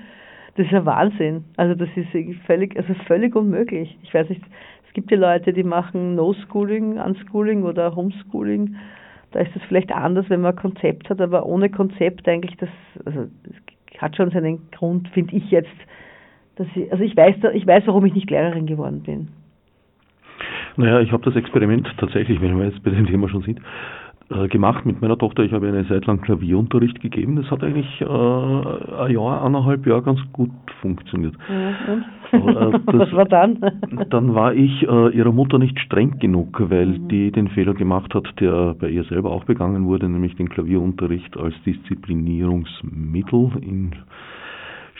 das 0.55 0.65
ist 0.65 0.71
ja 0.71 0.85
Wahnsinn. 0.85 1.45
Also 1.57 1.75
das 1.75 1.89
ist 1.95 2.09
völlig, 2.45 2.77
also 2.77 2.93
völlig 3.05 3.35
unmöglich. 3.35 3.97
Ich 4.03 4.13
weiß 4.13 4.29
nicht, 4.29 4.41
es 4.87 4.93
gibt 4.93 5.09
ja 5.11 5.17
Leute, 5.17 5.53
die 5.53 5.63
machen 5.63 6.15
No-Schooling, 6.15 6.99
Unschooling 6.99 7.63
oder 7.63 7.95
Homeschooling. 7.95 8.75
Da 9.31 9.39
ist 9.39 9.55
es 9.55 9.61
vielleicht 9.69 9.93
anders, 9.93 10.29
wenn 10.29 10.41
man 10.41 10.51
ein 10.51 10.61
Konzept 10.61 11.09
hat, 11.09 11.21
aber 11.21 11.45
ohne 11.45 11.69
Konzept 11.69 12.27
eigentlich 12.27 12.57
das, 12.57 12.69
also 13.05 13.27
das 13.43 14.01
hat 14.01 14.17
schon 14.17 14.31
seinen 14.31 14.69
Grund, 14.71 15.07
finde 15.09 15.35
ich 15.35 15.49
jetzt, 15.49 15.69
dass 16.55 16.67
ich, 16.75 16.91
also 16.91 17.03
ich 17.03 17.15
weiß, 17.15 17.35
ich 17.53 17.65
weiß, 17.65 17.83
warum 17.85 18.05
ich 18.05 18.13
nicht 18.13 18.29
Lehrerin 18.29 18.65
geworden 18.65 19.03
bin. 19.03 19.29
Naja, 20.75 20.99
ich 20.99 21.11
habe 21.11 21.23
das 21.23 21.35
Experiment 21.35 21.87
tatsächlich, 21.97 22.41
wenn 22.41 22.57
wir 22.57 22.65
jetzt 22.65 22.83
bei 22.83 22.91
dem 22.91 23.05
Thema 23.05 23.29
schon 23.29 23.43
sind, 23.43 23.61
gemacht 24.49 24.85
mit 24.85 25.01
meiner 25.01 25.17
Tochter. 25.17 25.43
Ich 25.43 25.51
habe 25.51 25.67
eine 25.67 25.87
Zeit 25.87 26.05
lang 26.05 26.21
Klavierunterricht 26.21 26.99
gegeben. 27.01 27.35
Das 27.35 27.49
hat 27.51 27.63
eigentlich 27.63 28.01
äh, 28.01 28.05
ein 28.05 29.11
Jahr, 29.11 29.43
eineinhalb 29.45 29.85
Jahre 29.85 30.03
ganz 30.03 30.19
gut 30.31 30.51
funktioniert. 30.81 31.35
Ja, 31.49 31.69
äh, 32.31 32.71
das, 32.85 32.99
Was 32.99 33.11
war 33.13 33.25
dann? 33.25 33.59
dann 34.09 34.33
war 34.33 34.53
ich 34.53 34.87
äh, 34.87 35.09
ihrer 35.09 35.31
Mutter 35.31 35.57
nicht 35.57 35.79
streng 35.79 36.19
genug, 36.19 36.61
weil 36.69 36.87
mhm. 36.87 37.07
die 37.09 37.31
den 37.31 37.49
Fehler 37.49 37.73
gemacht 37.73 38.13
hat, 38.15 38.27
der 38.39 38.75
bei 38.75 38.89
ihr 38.89 39.03
selber 39.05 39.31
auch 39.31 39.43
begangen 39.43 39.85
wurde, 39.85 40.07
nämlich 40.09 40.35
den 40.35 40.49
Klavierunterricht 40.49 41.37
als 41.37 41.53
Disziplinierungsmittel 41.65 43.51
in 43.61 43.91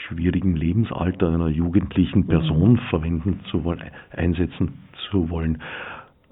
schwierigem 0.08 0.56
Lebensalter 0.56 1.30
einer 1.30 1.48
jugendlichen 1.48 2.28
Person 2.28 2.74
mhm. 2.74 2.80
verwenden 2.89 3.39
zu 3.50 3.63
wollen, 3.63 3.84
einsetzen 4.15 4.74
zu 5.10 5.30
wollen. 5.30 5.60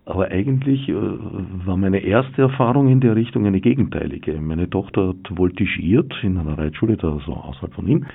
Aber 0.10 0.32
eigentlich 0.32 0.90
äh, 0.90 0.96
war 0.96 1.78
meine 1.78 2.00
erste 2.00 2.42
Erfahrung 2.42 2.88
in 2.88 3.00
der 3.00 3.16
Richtung 3.16 3.46
eine 3.46 3.62
gegenteilige. 3.62 4.42
Meine 4.42 4.68
Tochter 4.68 5.10
hat 5.10 5.38
voltigiert 5.38 6.12
in 6.24 6.40
einer 6.40 6.58
Reitschule, 6.58 6.98
da 6.98 7.20
so 7.28 7.34
außerhalb 7.34 7.74
von 7.76 7.88
ihm. 7.88 8.06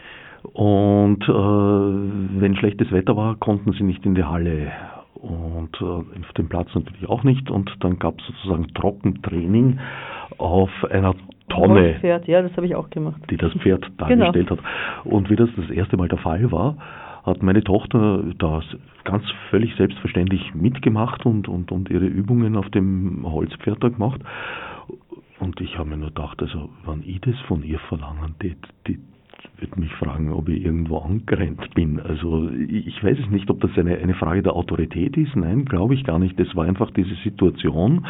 Und 0.43 1.23
äh, 1.23 2.41
wenn 2.41 2.57
schlechtes 2.57 2.91
Wetter 2.91 3.17
war, 3.17 3.37
konnten 3.37 3.73
sie 3.75 3.85
nicht 3.85 4.05
in 4.05 4.17
die 4.17 4.25
Halle 4.25 4.73
und 5.15 5.71
äh, 5.81 5.85
auf 5.85 6.33
dem 6.37 6.49
Platz 6.49 6.69
natürlich 6.75 7.09
auch 7.09 7.23
nicht. 7.23 7.49
Und 7.49 7.71
dann 7.79 8.01
gab 8.01 8.19
es 8.19 8.27
sozusagen 8.27 8.75
Trockentraining 8.75 9.79
auf 10.39 10.71
einer 10.91 11.15
Tonne, 11.49 11.95
Pferd, 12.01 12.27
ja, 12.27 12.43
das 12.43 12.57
habe 12.57 12.67
ich 12.67 12.75
auch 12.75 12.91
gemacht. 12.91 13.23
die 13.31 13.37
das 13.37 13.53
Pferd 13.53 13.87
dargestellt 13.99 14.49
genau. 14.49 14.63
hat. 14.63 15.05
Und 15.05 15.31
wie 15.31 15.37
das 15.37 15.49
das 15.57 15.71
erste 15.71 15.97
Mal 15.97 16.09
der 16.09 16.19
Fall 16.19 16.51
war, 16.51 16.77
hat 17.25 17.43
meine 17.43 17.65
Tochter 17.65 18.23
das 18.39 18.65
ganz 19.05 19.25
völlig 19.51 19.75
selbstverständlich 19.77 20.55
mitgemacht 20.55 21.25
und, 21.25 21.49
und, 21.49 21.73
und 21.73 21.91
ihre 21.91 22.07
Übungen 22.07 22.57
auf 22.57 22.69
dem 22.71 23.25
Holzpferd 23.25 23.83
da 23.83 23.89
gemacht. 23.89 24.21
Und 25.41 25.61
ich 25.61 25.79
habe 25.79 25.91
mir 25.91 25.97
nur 25.97 26.09
gedacht, 26.09 26.41
also 26.43 26.71
wenn 26.87 27.03
ich 27.03 27.21
das 27.21 27.39
von 27.49 27.63
ihr 27.63 27.79
verlangen, 27.81 28.35
die, 28.43 28.57
würde 29.59 29.81
mich 29.81 29.93
fragen, 29.95 30.33
ob 30.33 30.49
ich 30.49 30.65
irgendwo 30.65 30.99
angerannt 30.99 31.75
bin. 31.75 32.01
Also 32.01 32.49
ich 32.51 33.03
weiß 33.03 33.19
es 33.19 33.31
nicht, 33.31 33.49
ob 33.51 33.61
das 33.61 33.71
eine, 33.77 33.97
eine 33.99 34.15
Frage 34.15 34.43
der 34.43 34.55
Autorität 34.55 35.17
ist. 35.17 35.37
Nein, 35.37 35.65
glaube 35.65 35.95
ich 35.95 36.05
gar 36.05 36.19
nicht. 36.19 36.39
Es 36.41 36.55
war 36.57 36.65
einfach 36.65 36.91
diese 36.91 37.15
Situation, 37.23 38.07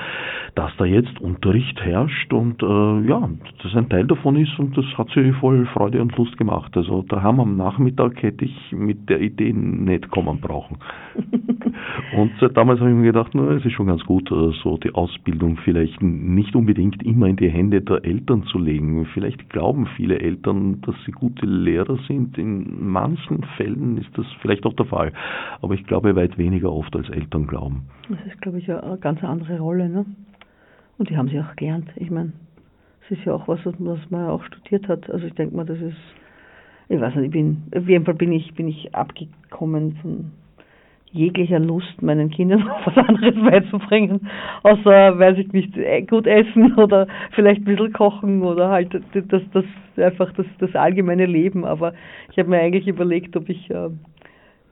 dass 0.54 0.72
da 0.78 0.84
jetzt 0.84 1.20
Unterricht 1.20 1.80
herrscht 1.80 2.32
und 2.32 2.62
äh, 2.62 3.08
ja, 3.08 3.28
das 3.62 3.74
ein 3.74 3.88
Teil 3.88 4.06
davon 4.06 4.36
ist 4.36 4.58
und 4.58 4.76
das 4.76 4.86
hat 4.96 5.08
sie 5.14 5.32
voll 5.32 5.66
Freude 5.66 6.00
und 6.00 6.16
Lust 6.16 6.36
gemacht. 6.38 6.76
Also 6.76 7.02
daheim 7.02 7.40
am 7.40 7.56
Nachmittag 7.56 8.22
hätte 8.22 8.44
ich 8.44 8.72
mit 8.72 9.08
der 9.08 9.20
Idee 9.20 9.52
nicht 9.52 10.10
kommen 10.10 10.40
brauchen. 10.40 10.78
und 12.16 12.32
seit 12.40 12.56
damals 12.56 12.80
habe 12.80 12.90
ich 12.90 12.96
mir 12.96 13.12
gedacht, 13.12 13.32
na, 13.34 13.52
es 13.52 13.64
ist 13.64 13.72
schon 13.72 13.86
ganz 13.86 14.04
gut, 14.04 14.30
äh, 14.30 14.52
so 14.62 14.78
die 14.78 14.94
Ausbildung 14.94 15.58
vielleicht 15.64 16.02
nicht 16.02 16.56
unbedingt 16.56 17.02
immer 17.04 17.26
in 17.26 17.36
die 17.36 17.50
Hände 17.50 17.80
der 17.80 18.04
Eltern 18.04 18.44
zu 18.44 18.58
legen. 18.58 19.06
Vielleicht 19.12 19.50
glauben 19.50 19.86
viele 19.96 20.18
Eltern, 20.18 20.80
dass 20.82 20.94
sie 21.04 21.12
gute 21.12 21.43
Lehrer 21.44 21.98
sind. 22.08 22.38
In 22.38 22.88
manchen 22.88 23.44
Fällen 23.56 23.98
ist 23.98 24.16
das 24.16 24.26
vielleicht 24.40 24.66
auch 24.66 24.74
der 24.74 24.86
Fall. 24.86 25.12
Aber 25.60 25.74
ich 25.74 25.84
glaube 25.86 26.16
weit 26.16 26.38
weniger 26.38 26.72
oft 26.72 26.94
als 26.96 27.08
Eltern 27.10 27.46
glauben. 27.46 27.88
Das 28.08 28.18
ist, 28.26 28.40
glaube 28.40 28.58
ich, 28.58 28.70
eine 28.70 28.98
ganz 28.98 29.22
andere 29.22 29.58
Rolle. 29.58 29.88
Ne? 29.88 30.06
Und 30.98 31.10
die 31.10 31.16
haben 31.16 31.28
sie 31.28 31.40
auch 31.40 31.56
gelernt. 31.56 31.88
Ich 31.96 32.10
meine, 32.10 32.32
es 33.04 33.18
ist 33.18 33.24
ja 33.24 33.34
auch 33.34 33.48
was, 33.48 33.60
was 33.64 34.10
man 34.10 34.28
auch 34.28 34.44
studiert 34.44 34.88
hat. 34.88 35.10
Also 35.10 35.26
ich 35.26 35.34
denke 35.34 35.56
mal, 35.56 35.66
das 35.66 35.80
ist, 35.80 35.96
ich 36.88 37.00
weiß 37.00 37.14
nicht, 37.16 37.26
ich 37.26 37.30
bin, 37.32 37.64
auf 37.76 37.88
jeden 37.88 38.04
Fall 38.04 38.14
bin 38.14 38.32
ich, 38.32 38.54
bin 38.54 38.68
ich 38.68 38.94
abgekommen 38.94 39.96
von 40.00 40.30
jeglicher 41.14 41.60
Lust, 41.60 42.02
meinen 42.02 42.30
Kindern 42.30 42.68
was 42.84 42.96
anderes 42.96 43.34
beizubringen, 43.36 44.28
außer, 44.64 45.18
weiß 45.18 45.38
ich 45.38 45.52
nicht, 45.52 45.76
äh, 45.76 46.02
gut 46.02 46.26
essen 46.26 46.74
oder 46.76 47.06
vielleicht 47.32 47.62
ein 47.62 47.64
bisschen 47.64 47.92
kochen 47.92 48.42
oder 48.42 48.68
halt 48.68 48.92
das, 49.12 49.42
das 49.52 49.64
einfach 49.96 50.32
das, 50.32 50.46
das 50.58 50.74
allgemeine 50.74 51.26
Leben. 51.26 51.64
Aber 51.64 51.94
ich 52.30 52.38
habe 52.38 52.50
mir 52.50 52.58
eigentlich 52.58 52.88
überlegt, 52.88 53.36
ob 53.36 53.48
ich 53.48 53.70
äh, 53.70 53.90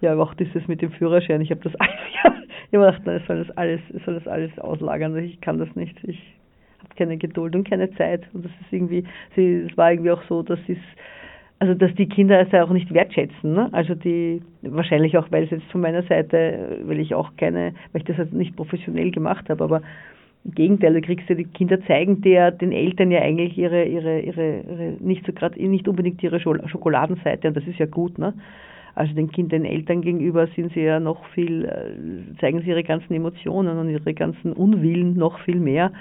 ja 0.00 0.16
auch 0.16 0.34
dieses 0.34 0.66
mit 0.66 0.82
dem 0.82 0.90
Führerschein, 0.90 1.40
ich 1.40 1.50
habe 1.50 1.60
das 1.62 1.74
alles, 1.78 1.94
ich 2.10 2.24
habe 2.24 2.36
gedacht, 2.72 3.02
nein, 3.04 3.18
ich 3.20 3.26
soll 3.26 3.44
das 3.44 3.56
alles, 3.56 3.80
ich 3.94 4.02
soll 4.04 4.14
das 4.14 4.26
alles 4.26 4.58
auslagern, 4.58 5.16
ich 5.16 5.40
kann 5.40 5.58
das 5.58 5.74
nicht, 5.76 5.96
ich 6.02 6.20
habe 6.80 6.94
keine 6.96 7.16
Geduld 7.18 7.54
und 7.54 7.68
keine 7.68 7.90
Zeit. 7.94 8.22
Und 8.32 8.44
das 8.44 8.52
ist 8.62 8.72
irgendwie, 8.72 9.04
es 9.36 9.76
war 9.76 9.92
irgendwie 9.92 10.10
auch 10.10 10.22
so, 10.28 10.42
dass 10.42 10.58
es 10.66 10.78
also 11.62 11.74
dass 11.74 11.94
die 11.94 12.08
Kinder 12.08 12.40
es 12.40 12.50
ja 12.50 12.64
auch 12.64 12.70
nicht 12.70 12.92
wertschätzen. 12.92 13.54
Ne? 13.54 13.68
Also 13.70 13.94
die 13.94 14.42
wahrscheinlich 14.62 15.16
auch, 15.16 15.30
weil 15.30 15.44
es 15.44 15.50
jetzt 15.50 15.70
von 15.70 15.80
meiner 15.80 16.02
Seite, 16.02 16.80
weil 16.82 16.98
ich 16.98 17.14
auch 17.14 17.30
keine, 17.36 17.72
weil 17.92 18.00
ich 18.00 18.04
das 18.04 18.18
halt 18.18 18.32
nicht 18.32 18.56
professionell 18.56 19.12
gemacht 19.12 19.48
habe, 19.48 19.62
aber 19.62 19.80
im 20.44 20.54
Gegenteil, 20.56 20.94
du 20.94 21.00
kriegst 21.02 21.28
ja 21.28 21.36
die 21.36 21.44
Kinder 21.44 21.80
zeigen 21.86 22.20
dir 22.20 22.50
den 22.50 22.72
Eltern 22.72 23.12
ja 23.12 23.20
eigentlich 23.20 23.56
ihre, 23.56 23.84
ihre, 23.84 24.18
ihre, 24.18 24.60
ihre 24.62 24.96
nicht 24.98 25.24
so 25.24 25.32
gerade 25.32 25.64
nicht 25.64 25.86
unbedingt 25.86 26.20
ihre 26.24 26.40
Schokoladenseite 26.40 27.46
und 27.46 27.56
das 27.56 27.64
ist 27.68 27.78
ja 27.78 27.86
gut, 27.86 28.18
ne? 28.18 28.34
Also 28.96 29.14
den 29.14 29.30
Kindern, 29.30 29.62
den 29.62 29.72
Eltern 29.72 30.02
gegenüber 30.02 30.48
sind 30.48 30.72
sie 30.72 30.80
ja 30.80 30.98
noch 30.98 31.24
viel, 31.26 31.64
äh, 31.64 32.38
zeigen 32.40 32.60
sie 32.62 32.70
ihre 32.70 32.82
ganzen 32.82 33.14
Emotionen 33.14 33.78
und 33.78 33.88
ihre 33.88 34.14
ganzen 34.14 34.52
Unwillen 34.52 35.14
noch 35.14 35.38
viel 35.44 35.60
mehr. 35.60 35.92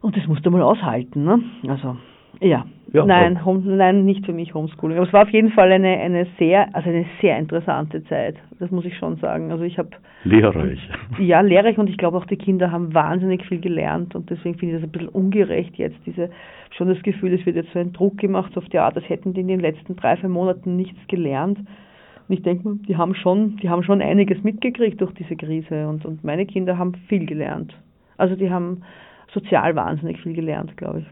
Und 0.00 0.16
das 0.16 0.26
musst 0.26 0.46
du 0.46 0.50
mal 0.50 0.62
aushalten, 0.62 1.24
ne? 1.24 1.42
Also 1.68 1.98
ja, 2.40 2.66
ja 2.92 3.04
nein, 3.04 3.44
home, 3.44 3.62
nein, 3.64 4.04
nicht 4.04 4.24
für 4.24 4.32
mich 4.32 4.54
Homeschooling. 4.54 4.96
Aber 4.96 5.06
es 5.06 5.12
war 5.12 5.22
auf 5.22 5.30
jeden 5.30 5.50
Fall 5.50 5.72
eine, 5.72 5.98
eine 5.98 6.26
sehr, 6.38 6.74
also 6.74 6.88
eine 6.88 7.06
sehr 7.20 7.38
interessante 7.38 8.04
Zeit. 8.04 8.36
Das 8.58 8.70
muss 8.70 8.84
ich 8.84 8.96
schon 8.96 9.16
sagen. 9.16 9.50
Also 9.50 9.64
ich 9.64 9.78
habe 9.78 9.90
lehrreich. 10.24 10.78
Ja, 11.18 11.40
lehrreich 11.40 11.78
und 11.78 11.88
ich 11.88 11.96
glaube 11.96 12.16
auch 12.18 12.26
die 12.26 12.36
Kinder 12.36 12.70
haben 12.70 12.94
wahnsinnig 12.94 13.44
viel 13.46 13.60
gelernt 13.60 14.14
und 14.14 14.30
deswegen 14.30 14.58
finde 14.58 14.76
ich 14.76 14.80
das 14.82 14.88
ein 14.88 14.92
bisschen 14.92 15.08
ungerecht 15.08 15.76
jetzt 15.76 15.98
diese 16.06 16.30
schon 16.76 16.88
das 16.88 17.02
Gefühl, 17.02 17.32
es 17.32 17.46
wird 17.46 17.56
jetzt 17.56 17.72
so 17.72 17.78
ein 17.78 17.92
Druck 17.92 18.18
gemacht 18.18 18.52
so 18.54 18.60
auf 18.60 18.68
die 18.68 18.78
Art, 18.78 18.96
als 18.96 19.08
hätten 19.08 19.32
die 19.32 19.40
in 19.40 19.48
den 19.48 19.60
letzten 19.60 19.96
drei 19.96 20.16
vier 20.16 20.28
Monaten 20.28 20.76
nichts 20.76 20.98
gelernt. 21.08 21.58
Und 21.58 22.34
ich 22.34 22.42
denke 22.42 22.68
mal, 22.68 22.76
die 22.88 22.96
haben 22.96 23.14
schon, 23.14 23.56
die 23.58 23.70
haben 23.70 23.82
schon 23.82 24.02
einiges 24.02 24.42
mitgekriegt 24.42 25.00
durch 25.00 25.12
diese 25.14 25.36
Krise 25.36 25.88
und 25.88 26.04
und 26.04 26.24
meine 26.24 26.44
Kinder 26.44 26.76
haben 26.76 26.94
viel 27.08 27.24
gelernt. 27.24 27.74
Also 28.18 28.34
die 28.36 28.50
haben 28.50 28.82
sozial 29.32 29.76
wahnsinnig 29.76 30.20
viel 30.20 30.34
gelernt, 30.34 30.76
glaube 30.76 31.00
ich. 31.00 31.06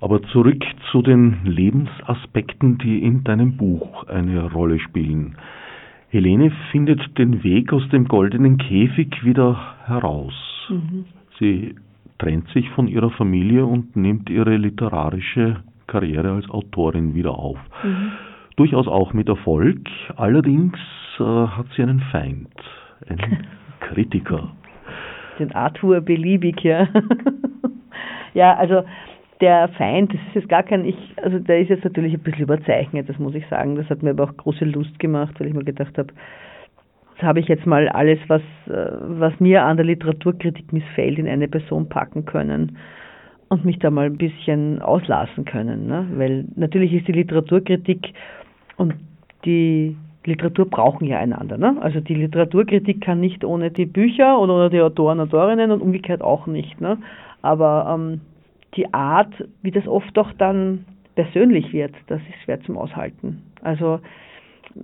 Aber 0.00 0.22
zurück 0.22 0.64
zu 0.90 1.02
den 1.02 1.44
Lebensaspekten, 1.44 2.78
die 2.78 3.02
in 3.02 3.22
deinem 3.24 3.56
Buch 3.56 4.04
eine 4.08 4.50
Rolle 4.50 4.78
spielen. 4.78 5.36
Helene 6.08 6.50
findet 6.72 7.18
den 7.18 7.44
Weg 7.44 7.72
aus 7.72 7.88
dem 7.90 8.08
goldenen 8.08 8.58
Käfig 8.58 9.24
wieder 9.24 9.76
heraus. 9.86 10.34
Mhm. 10.68 11.04
Sie 11.38 11.74
trennt 12.18 12.48
sich 12.48 12.68
von 12.70 12.88
ihrer 12.88 13.10
Familie 13.10 13.64
und 13.64 13.94
nimmt 13.96 14.28
ihre 14.28 14.56
literarische 14.56 15.56
Karriere 15.86 16.32
als 16.32 16.50
Autorin 16.50 17.14
wieder 17.14 17.38
auf. 17.38 17.58
Mhm. 17.82 18.12
Durchaus 18.56 18.88
auch 18.88 19.12
mit 19.12 19.28
Erfolg. 19.28 19.78
Allerdings 20.16 20.78
äh, 21.18 21.22
hat 21.22 21.66
sie 21.76 21.82
einen 21.82 22.00
Feind, 22.12 22.48
einen 23.08 23.46
Kritiker. 23.80 24.52
Den 25.38 25.52
Arthur 25.52 26.00
Beliebig, 26.00 26.62
ja. 26.62 26.88
ja, 28.34 28.54
also 28.56 28.82
der 29.40 29.68
Feind, 29.68 30.12
das 30.12 30.20
ist 30.28 30.34
jetzt 30.34 30.48
gar 30.48 30.62
kein, 30.62 30.84
ich, 30.84 30.96
also 31.22 31.38
der 31.38 31.60
ist 31.60 31.70
jetzt 31.70 31.84
natürlich 31.84 32.14
ein 32.14 32.20
bisschen 32.20 32.42
überzeichnet, 32.42 33.08
das 33.08 33.18
muss 33.18 33.34
ich 33.34 33.46
sagen. 33.48 33.76
Das 33.76 33.88
hat 33.88 34.02
mir 34.02 34.10
aber 34.10 34.24
auch 34.24 34.36
große 34.36 34.64
Lust 34.64 34.98
gemacht, 34.98 35.34
weil 35.38 35.48
ich 35.48 35.54
mir 35.54 35.64
gedacht 35.64 35.96
habe, 35.96 36.12
das 37.16 37.22
habe 37.26 37.40
ich 37.40 37.48
jetzt 37.48 37.66
mal 37.66 37.88
alles, 37.88 38.18
was, 38.28 38.42
äh, 38.66 38.90
was 39.00 39.38
mir 39.40 39.62
an 39.64 39.76
der 39.76 39.86
Literaturkritik 39.86 40.72
missfällt, 40.72 41.18
in 41.18 41.28
eine 41.28 41.48
Person 41.48 41.88
packen 41.88 42.24
können 42.24 42.78
und 43.48 43.64
mich 43.64 43.78
da 43.78 43.90
mal 43.90 44.06
ein 44.06 44.16
bisschen 44.16 44.80
auslassen 44.80 45.44
können. 45.44 45.86
Ne? 45.86 46.06
Weil 46.14 46.44
natürlich 46.56 46.92
ist 46.92 47.08
die 47.08 47.12
Literaturkritik 47.12 48.12
und 48.76 48.94
die 49.44 49.96
Literatur 50.24 50.68
brauchen 50.68 51.06
ja 51.06 51.18
einander. 51.18 51.58
Ne? 51.58 51.76
Also 51.80 52.00
die 52.00 52.14
Literaturkritik 52.14 53.00
kann 53.00 53.20
nicht 53.20 53.44
ohne 53.44 53.70
die 53.70 53.86
Bücher 53.86 54.38
oder 54.38 54.54
ohne 54.54 54.70
die 54.70 54.80
Autoren, 54.80 55.20
Autorinnen 55.20 55.70
und 55.70 55.80
umgekehrt 55.80 56.22
auch 56.22 56.46
nicht. 56.46 56.80
Ne? 56.80 56.98
Aber 57.42 57.98
ähm, 57.98 58.20
die 58.76 58.92
Art, 58.92 59.32
wie 59.62 59.70
das 59.70 59.86
oft 59.86 60.16
doch 60.16 60.32
dann 60.32 60.84
persönlich 61.14 61.72
wird, 61.72 61.94
das 62.06 62.20
ist 62.20 62.44
schwer 62.44 62.60
zum 62.62 62.76
Aushalten. 62.78 63.42
Also 63.62 64.00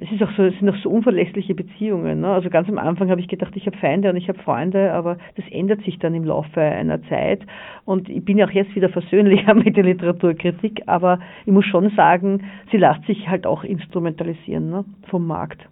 es 0.01 0.11
ist 0.11 0.23
auch 0.23 0.31
so, 0.37 0.43
es 0.43 0.59
sind 0.59 0.69
auch 0.69 0.77
so 0.83 0.91
unverlässliche 0.91 1.55
Beziehungen. 1.55 2.21
Ne? 2.21 2.29
Also 2.29 2.51
ganz 2.51 2.69
am 2.69 2.79
Anfang 2.79 3.11
habe 3.11 3.21
ich 3.21 3.29
gedacht, 3.29 3.53
ich 3.55 3.67
habe 3.67 3.77
Feinde 3.77 4.11
und 4.11 4.17
ich 4.17 4.29
habe 4.29 4.39
Freunde, 4.41 4.93
aber 4.93 5.17
das 5.37 5.45
ändert 5.51 5.83
sich 5.83 5.99
dann 5.99 6.15
im 6.15 6.25
Laufe 6.25 6.61
einer 6.61 7.03
Zeit. 7.05 7.41
Und 7.85 8.09
ich 8.09 8.25
bin 8.25 8.39
ja 8.39 8.47
auch 8.47 8.51
jetzt 8.51 8.75
wieder 8.75 8.89
versöhnlicher 8.89 9.55
mit 9.55 9.77
der 9.77 9.85
Literaturkritik, 9.85 10.83
aber 10.87 11.21
ich 11.45 11.53
muss 11.53 11.65
schon 11.67 11.91
sagen, 11.91 12.45
sie 12.71 12.79
lässt 12.79 13.05
sich 13.07 13.29
halt 13.29 13.47
auch 13.47 13.63
instrumentalisieren 13.63 14.71
ne? 14.71 14.85
vom 15.09 15.27
Markt 15.27 15.69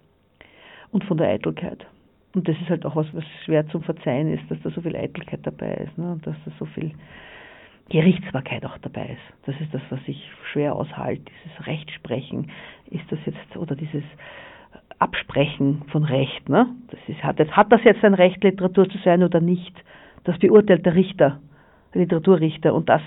und 0.93 1.05
von 1.05 1.17
der 1.17 1.29
Eitelkeit. 1.29 1.85
Und 2.35 2.49
das 2.49 2.57
ist 2.61 2.71
halt 2.71 2.87
auch 2.87 2.97
was, 2.97 3.07
was 3.15 3.25
schwer 3.45 3.67
zum 3.69 3.83
Verzeihen 3.83 4.33
ist, 4.33 4.49
dass 4.49 4.61
da 4.63 4.71
so 4.71 4.81
viel 4.81 4.97
Eitelkeit 4.97 5.41
dabei 5.43 5.87
ist 5.87 5.99
ne? 5.99 6.13
und 6.13 6.27
dass 6.27 6.37
da 6.45 6.53
so 6.59 6.67
viel 6.67 6.93
Gerichtsbarkeit 7.91 8.65
auch 8.65 8.79
dabei 8.79 9.07
ist. 9.07 9.47
Das 9.47 9.61
ist 9.61 9.73
das, 9.75 9.83
was 9.91 10.01
ich 10.07 10.31
schwer 10.53 10.75
aushalte, 10.75 11.23
dieses 11.23 11.67
Rechtsprechen. 11.67 12.51
Ist 12.91 13.05
das 13.11 13.19
jetzt, 13.27 13.57
oder 13.57 13.77
dieses 13.77 14.05
Absprechen 14.99 15.83
von 15.91 16.05
Recht, 16.05 16.49
ne? 16.49 16.67
Das 16.91 17.01
ist, 17.09 17.23
hat, 17.23 17.39
das, 17.39 17.49
hat 17.51 17.71
das 17.73 17.85
jetzt 17.85 18.05
ein 18.05 18.15
Recht, 18.15 18.43
Literatur 18.43 18.89
zu 18.89 18.99
sein 18.99 19.23
oder 19.23 19.41
nicht? 19.41 19.75
Das 20.25 20.39
beurteilt 20.39 20.87
der 20.87 20.95
Richter, 20.95 21.41
der 21.93 22.03
Literaturrichter. 22.03 22.73
Und 22.73 22.89
das, 22.89 23.03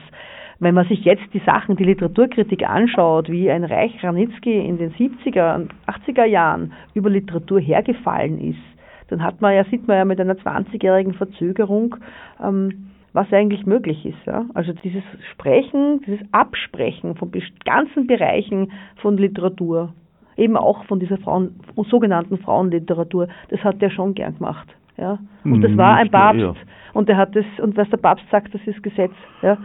wenn 0.60 0.76
man 0.76 0.88
sich 0.88 1.04
jetzt 1.06 1.34
die 1.34 1.42
Sachen, 1.46 1.76
die 1.76 1.84
Literaturkritik 1.84 2.68
anschaut, 2.68 3.30
wie 3.30 3.50
ein 3.50 3.64
Reich 3.64 4.04
Ranitzky 4.04 4.60
in 4.60 4.78
den 4.78 4.94
70er 4.94 5.56
und 5.56 5.74
80er 5.88 6.26
Jahren 6.26 6.74
über 6.94 7.10
Literatur 7.10 7.60
hergefallen 7.60 8.40
ist, 8.40 8.60
dann 9.08 9.24
hat 9.24 9.42
man 9.42 9.56
ja, 9.56 9.64
sieht 9.66 9.88
man 9.88 9.98
ja 9.98 10.06
mit 10.06 10.20
einer 10.20 10.36
20-jährigen 10.36 11.14
Verzögerung, 11.14 11.96
ähm, 12.44 12.92
was 13.18 13.34
eigentlich 13.34 13.66
möglich 13.66 14.06
ist. 14.06 14.26
Ja? 14.28 14.46
Also 14.54 14.74
dieses 14.74 15.02
Sprechen, 15.32 16.02
dieses 16.06 16.20
Absprechen 16.32 17.16
von 17.16 17.32
ganzen 17.66 18.06
Bereichen 18.06 18.72
von 18.98 19.18
Literatur, 19.18 19.92
eben 20.38 20.56
auch 20.56 20.86
von 20.86 21.00
dieser 21.00 21.18
Frauen, 21.18 21.60
sogenannten 21.90 22.38
Frauenliteratur, 22.38 23.28
das 23.50 23.60
hat 23.64 23.82
er 23.82 23.90
schon 23.90 24.14
gern 24.14 24.36
gemacht. 24.36 24.68
Ja? 24.98 25.18
Und 25.44 25.62
das 25.62 25.72
mhm, 25.72 25.78
war 25.78 25.96
ein 25.96 26.12
Papst. 26.12 26.60
Und 26.94 27.10
er 27.10 27.18
hat 27.18 27.36
das, 27.36 27.46
und 27.60 27.76
was 27.76 27.90
der 27.90 27.98
Papst 27.98 28.26
sagt, 28.30 28.54
das 28.54 28.62
ist 28.68 28.84
Gesetz. 28.84 29.14
Ja? 29.42 29.58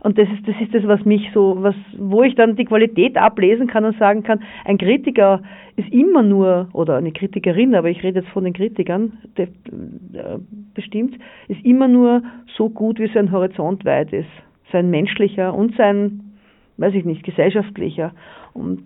Und 0.00 0.18
das 0.18 0.28
ist, 0.28 0.46
das 0.46 0.54
ist 0.60 0.74
das, 0.74 0.86
was 0.86 1.04
mich 1.04 1.30
so, 1.32 1.56
was, 1.60 1.74
wo 1.98 2.22
ich 2.22 2.34
dann 2.34 2.56
die 2.56 2.64
Qualität 2.64 3.16
ablesen 3.16 3.66
kann 3.66 3.84
und 3.84 3.98
sagen 3.98 4.22
kann, 4.22 4.40
ein 4.64 4.78
Kritiker 4.78 5.42
ist 5.76 5.92
immer 5.92 6.22
nur, 6.22 6.68
oder 6.72 6.96
eine 6.96 7.12
Kritikerin, 7.12 7.74
aber 7.74 7.88
ich 7.88 8.02
rede 8.02 8.20
jetzt 8.20 8.30
von 8.30 8.44
den 8.44 8.52
Kritikern, 8.52 9.18
der, 9.36 9.46
äh, 9.46 10.38
bestimmt, 10.74 11.16
ist 11.48 11.64
immer 11.64 11.88
nur 11.88 12.22
so 12.56 12.68
gut, 12.68 12.98
wie 12.98 13.08
sein 13.08 13.32
Horizont 13.32 13.84
weit 13.84 14.12
ist. 14.12 14.28
Sein 14.72 14.90
menschlicher 14.90 15.54
und 15.54 15.76
sein, 15.76 16.32
weiß 16.76 16.94
ich 16.94 17.04
nicht, 17.04 17.22
gesellschaftlicher. 17.22 18.12
Und 18.54 18.82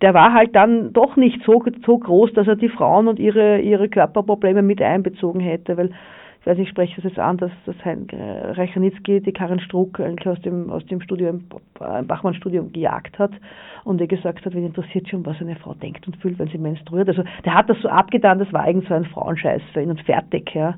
der 0.00 0.14
war 0.14 0.32
halt 0.32 0.54
dann 0.54 0.92
doch 0.92 1.16
nicht 1.16 1.42
so, 1.44 1.62
so 1.84 1.98
groß, 1.98 2.32
dass 2.34 2.46
er 2.46 2.56
die 2.56 2.68
Frauen 2.68 3.08
und 3.08 3.18
ihre, 3.18 3.60
ihre 3.60 3.88
Körperprobleme 3.88 4.62
mit 4.62 4.80
einbezogen 4.80 5.40
hätte, 5.40 5.76
weil 5.76 5.90
ich 6.40 6.46
weiß 6.46 6.56
nicht, 6.56 6.68
ich 6.68 6.70
spreche 6.70 6.94
das 6.96 7.04
jetzt 7.04 7.18
an, 7.18 7.36
dass, 7.36 7.50
dass 7.66 7.76
Hein 7.84 8.06
äh, 8.10 8.52
Reichernitzki 8.52 9.20
die 9.20 9.32
Karin 9.32 9.60
Struck 9.60 10.00
eigentlich 10.00 10.28
aus 10.28 10.40
dem, 10.42 10.70
aus 10.70 10.84
dem 10.86 11.00
Studium, 11.00 11.44
Bachmann-Studium 11.78 12.72
gejagt 12.72 13.18
hat 13.18 13.32
und 13.84 14.00
er 14.00 14.06
gesagt 14.06 14.44
hat, 14.44 14.54
wen 14.54 14.66
interessiert 14.66 15.08
schon, 15.08 15.26
was 15.26 15.40
eine 15.40 15.56
Frau 15.56 15.74
denkt 15.74 16.06
und 16.06 16.16
fühlt, 16.18 16.38
wenn 16.38 16.48
sie 16.48 16.58
menstruiert. 16.58 17.08
Also 17.08 17.22
der 17.44 17.54
hat 17.54 17.68
das 17.68 17.80
so 17.82 17.88
abgetan, 17.88 18.38
das 18.38 18.52
war 18.52 18.62
eigentlich 18.62 18.88
so 18.88 18.94
ein 18.94 19.04
Frauenscheiß 19.04 19.62
für 19.72 19.82
ihn 19.82 19.90
und 19.90 20.00
fertig, 20.02 20.54
ja. 20.54 20.74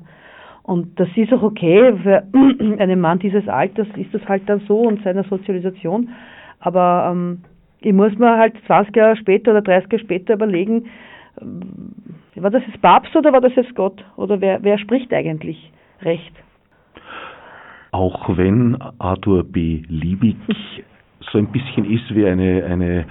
Und 0.63 0.99
das 0.99 1.09
ist 1.15 1.33
auch 1.33 1.41
okay, 1.41 1.93
für 2.03 2.23
einen 2.79 2.99
Mann 2.99 3.19
dieses 3.19 3.47
Alters 3.47 3.87
ist 3.95 4.13
das 4.13 4.27
halt 4.27 4.47
dann 4.47 4.61
so 4.67 4.79
und 4.79 5.03
seiner 5.03 5.23
Sozialisation. 5.23 6.09
Aber 6.59 7.09
ähm, 7.11 7.41
ich 7.79 7.93
muss 7.93 8.15
mir 8.17 8.37
halt 8.37 8.53
20 8.67 8.95
Jahre 8.95 9.15
später 9.15 9.51
oder 9.51 9.61
30 9.61 9.91
Jahre 9.91 10.03
später 10.03 10.33
überlegen, 10.35 10.85
war 11.39 12.49
das 12.49 12.63
jetzt 12.67 12.81
Papst 12.81 13.15
oder 13.15 13.31
war 13.33 13.41
das 13.41 13.55
jetzt 13.55 13.75
Gott? 13.75 14.03
Oder 14.15 14.41
wer, 14.41 14.63
wer 14.63 14.77
spricht 14.77 15.13
eigentlich 15.13 15.71
Recht? 16.01 16.33
Auch 17.91 18.37
wenn 18.37 18.77
Arthur 18.99 19.43
B. 19.43 19.83
Liebig 19.87 20.37
so 21.31 21.37
ein 21.37 21.51
bisschen 21.51 21.85
ist 21.85 22.13
wie 22.15 22.25
eine, 22.25 22.65
eine 22.65 23.05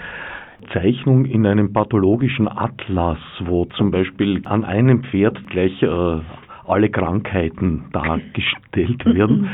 Zeichnung 0.72 1.24
in 1.24 1.46
einem 1.46 1.72
pathologischen 1.72 2.48
Atlas, 2.48 3.18
wo 3.40 3.64
zum 3.76 3.90
Beispiel 3.90 4.42
an 4.44 4.64
einem 4.64 5.04
Pferd 5.04 5.38
gleich 5.48 5.82
äh, 5.82 6.20
alle 6.66 6.90
Krankheiten 6.90 7.86
dargestellt 7.92 9.04
werden. 9.14 9.50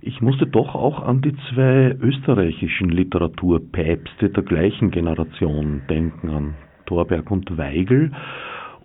Ich 0.00 0.20
musste 0.20 0.46
doch 0.46 0.74
auch 0.74 1.02
an 1.06 1.22
die 1.22 1.34
zwei 1.50 1.96
österreichischen 2.00 2.88
Literaturpäpste 2.88 4.30
der 4.30 4.42
gleichen 4.42 4.90
Generation 4.90 5.82
denken, 5.88 6.30
an 6.30 6.54
Thorberg 6.86 7.30
und 7.30 7.56
Weigel 7.56 8.12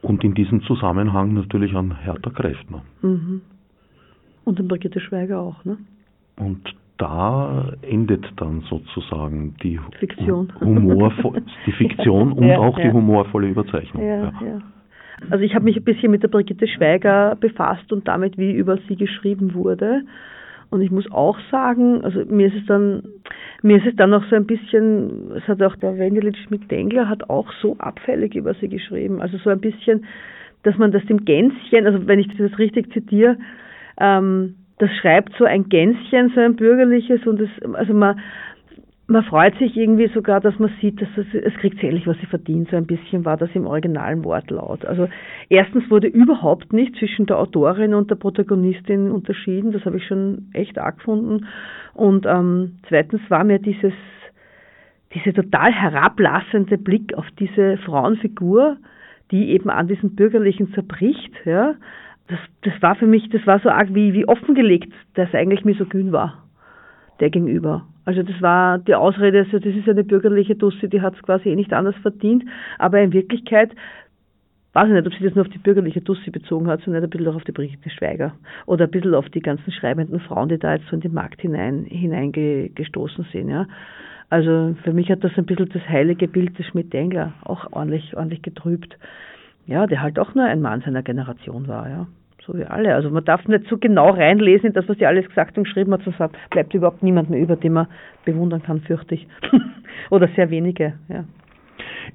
und 0.01 0.23
in 0.23 0.33
diesem 0.33 0.61
Zusammenhang 0.63 1.33
natürlich 1.33 1.75
an 1.75 1.97
Hertha 2.03 2.29
Kräftner. 2.29 2.83
Mhm. 3.01 3.41
Und 4.45 4.59
an 4.59 4.67
Brigitte 4.67 4.99
Schweiger 4.99 5.39
auch, 5.39 5.65
ne? 5.65 5.77
Und 6.37 6.75
da 6.97 7.73
endet 7.81 8.25
dann 8.37 8.61
sozusagen 8.69 9.55
die 9.61 9.79
Fiktion, 9.99 10.51
humorvoll, 10.59 11.43
die 11.65 11.71
Fiktion 11.73 12.31
und 12.31 12.47
ja, 12.47 12.57
auch 12.57 12.77
ja. 12.77 12.85
die 12.85 12.91
humorvolle 12.91 13.47
Überzeichnung. 13.47 14.03
Ja. 14.03 14.31
Also 15.29 15.43
ich 15.43 15.55
habe 15.55 15.65
mich 15.65 15.77
ein 15.77 15.83
bisschen 15.83 16.11
mit 16.11 16.23
der 16.23 16.27
Brigitte 16.27 16.67
Schweiger 16.67 17.35
befasst 17.39 17.91
und 17.91 18.07
damit, 18.07 18.37
wie 18.37 18.51
über 18.51 18.77
sie 18.87 18.95
geschrieben 18.95 19.53
wurde. 19.53 20.03
Und 20.69 20.81
ich 20.81 20.91
muss 20.91 21.09
auch 21.11 21.37
sagen, 21.49 22.03
also 22.03 22.25
mir 22.25 22.47
ist 22.47 22.55
es 22.55 22.65
dann, 22.65 23.03
mir 23.61 23.77
ist 23.77 23.87
es 23.87 23.95
dann 23.95 24.13
auch 24.13 24.23
so 24.29 24.35
ein 24.35 24.45
bisschen, 24.45 25.31
es 25.35 25.47
hat 25.47 25.61
auch 25.61 25.75
der 25.77 25.97
Wendelitsch 25.97 26.43
Schmidt-Dengler 26.47 27.07
hat 27.07 27.29
auch 27.29 27.51
so 27.61 27.77
abfällig 27.79 28.35
über 28.35 28.53
sie 28.55 28.67
geschrieben. 28.67 29.21
Also 29.21 29.37
so 29.37 29.49
ein 29.49 29.61
bisschen, 29.61 30.05
dass 30.63 30.77
man 30.77 30.91
das 30.91 31.05
dem 31.05 31.23
Gänschen, 31.23 31.85
also 31.85 32.05
wenn 32.07 32.19
ich 32.19 32.27
das 32.37 32.57
richtig 32.59 32.91
zitiere, 32.91 33.37
ähm, 33.99 34.55
das 34.79 34.91
schreibt 35.01 35.33
so 35.37 35.45
ein 35.45 35.69
Gänschen, 35.69 36.31
so 36.35 36.41
ein 36.41 36.55
bürgerliches 36.55 37.25
und 37.25 37.41
es, 37.41 37.49
also 37.73 37.93
man, 37.93 38.19
man 39.09 39.23
freut 39.23 39.57
sich 39.57 39.77
irgendwie 39.77 40.09
sogar, 40.09 40.41
dass 40.41 40.59
man 40.59 40.69
sieht, 40.81 41.01
dass 41.01 41.07
es, 41.15 41.27
es 41.33 41.53
kriegt 41.55 41.79
sie 41.79 41.87
endlich, 41.87 42.05
was 42.07 42.17
sie 42.19 42.25
verdient. 42.25 42.69
So 42.69 42.75
ein 42.75 42.85
bisschen 42.85 43.23
war 43.23 43.37
das 43.37 43.49
im 43.53 43.65
originalen 43.65 44.25
Wortlaut. 44.25 44.83
Also 44.85 45.07
erstens 45.47 45.89
wurde 45.89 46.07
überhaupt 46.07 46.73
nicht 46.73 46.93
zwischen 46.97 47.25
der 47.25 47.39
Autorin 47.39 47.93
und 47.93 48.11
der 48.11 48.15
Protagonistin 48.15 49.09
unterschieden. 49.09 49.71
Das 49.71 49.85
habe 49.85 49.97
ich 49.97 50.05
schon 50.05 50.49
echt 50.51 50.77
arg 50.77 50.97
gefunden. 50.97 51.47
Und 51.93 52.25
ähm, 52.25 52.79
zweitens 52.89 53.21
war 53.29 53.45
mir 53.45 53.59
dieses, 53.59 53.93
diese 55.13 55.33
total 55.33 55.71
herablassende 55.71 56.77
Blick 56.77 57.13
auf 57.13 57.25
diese 57.39 57.77
Frauenfigur, 57.77 58.75
die 59.31 59.51
eben 59.51 59.69
an 59.69 59.87
diesem 59.87 60.15
Bürgerlichen 60.15 60.73
zerbricht, 60.73 61.31
ja. 61.45 61.75
Das, 62.27 62.39
das 62.63 62.73
war 62.81 62.95
für 62.95 63.07
mich, 63.07 63.29
das 63.29 63.47
war 63.47 63.59
so 63.59 63.69
arg 63.69 63.93
wie, 63.93 64.11
wie 64.11 64.27
offengelegt, 64.27 64.91
dass 65.13 65.33
eigentlich 65.33 65.63
misogyn 65.63 66.11
war, 66.11 66.43
der 67.21 67.29
gegenüber. 67.29 67.85
Also 68.07 68.23
das 68.23 68.41
war 68.41 68.77
die 68.77 68.95
Ausrede, 68.95 69.39
also 69.39 69.59
das 69.59 69.75
ist 69.75 69.89
eine 69.89 70.05
bürgerliche 70.05 70.55
Dussi, 70.55 70.87
die 70.87 71.01
hat 71.01 71.15
es 71.15 71.21
quasi 71.23 71.49
eh 71.49 71.55
nicht 71.57 71.73
anders 71.73 71.95
verdient. 71.97 72.45
Aber 72.79 73.01
in 73.01 73.11
Wirklichkeit 73.11 73.71
weiß 74.71 74.87
ich 74.87 74.93
nicht, 74.93 75.07
ob 75.07 75.13
sie 75.13 75.25
das 75.25 75.35
nur 75.35 75.43
auf 75.43 75.51
die 75.51 75.57
bürgerliche 75.57 75.99
Dussi 75.99 76.31
bezogen 76.31 76.67
hat, 76.67 76.79
sondern 76.83 77.03
ein 77.03 77.09
bisschen 77.09 77.27
auch 77.27 77.35
auf 77.35 77.43
die 77.43 77.51
Brigitte 77.51 77.89
Schweiger 77.89 78.31
oder 78.65 78.85
ein 78.85 78.91
bisschen 78.91 79.13
auf 79.13 79.27
die 79.27 79.41
ganzen 79.41 79.73
schreibenden 79.73 80.21
Frauen, 80.21 80.47
die 80.47 80.57
da 80.57 80.75
jetzt 80.75 80.87
so 80.87 80.95
in 80.95 81.01
den 81.01 81.13
Markt 81.13 81.41
hinein, 81.41 81.83
hineingestoßen 81.83 83.25
sind. 83.33 83.49
Ja. 83.49 83.67
Also 84.29 84.77
für 84.85 84.93
mich 84.93 85.11
hat 85.11 85.25
das 85.25 85.33
ein 85.35 85.45
bisschen 85.45 85.67
das 85.67 85.89
heilige 85.89 86.29
Bild 86.29 86.57
des 86.57 86.65
Schmidt-Dengler 86.67 87.33
auch 87.43 87.73
ordentlich, 87.73 88.15
ordentlich 88.15 88.41
getrübt. 88.41 88.97
Ja, 89.65 89.85
der 89.85 90.01
halt 90.01 90.17
auch 90.17 90.33
nur 90.33 90.45
ein 90.45 90.61
Mann 90.61 90.79
seiner 90.79 91.03
Generation 91.03 91.67
war, 91.67 91.89
ja 91.89 92.07
so 92.47 92.57
wie 92.57 92.65
alle. 92.65 92.95
Also 92.95 93.09
man 93.09 93.23
darf 93.25 93.47
nicht 93.47 93.67
so 93.67 93.77
genau 93.77 94.09
reinlesen 94.09 94.67
in 94.67 94.73
das, 94.73 94.87
was 94.87 94.97
sie 94.97 95.05
alles 95.05 95.27
gesagt 95.27 95.57
und 95.57 95.65
geschrieben 95.65 95.91
hat, 95.93 96.01
sonst 96.03 96.19
bleibt 96.49 96.73
überhaupt 96.73 97.03
niemand 97.03 97.29
mehr 97.29 97.39
über, 97.39 97.55
den 97.55 97.73
man 97.73 97.87
bewundern 98.25 98.63
kann, 98.63 98.81
fürchte 98.81 99.15
ich. 99.15 99.27
Oder 100.09 100.29
sehr 100.35 100.49
wenige, 100.49 100.93
ja. 101.09 101.25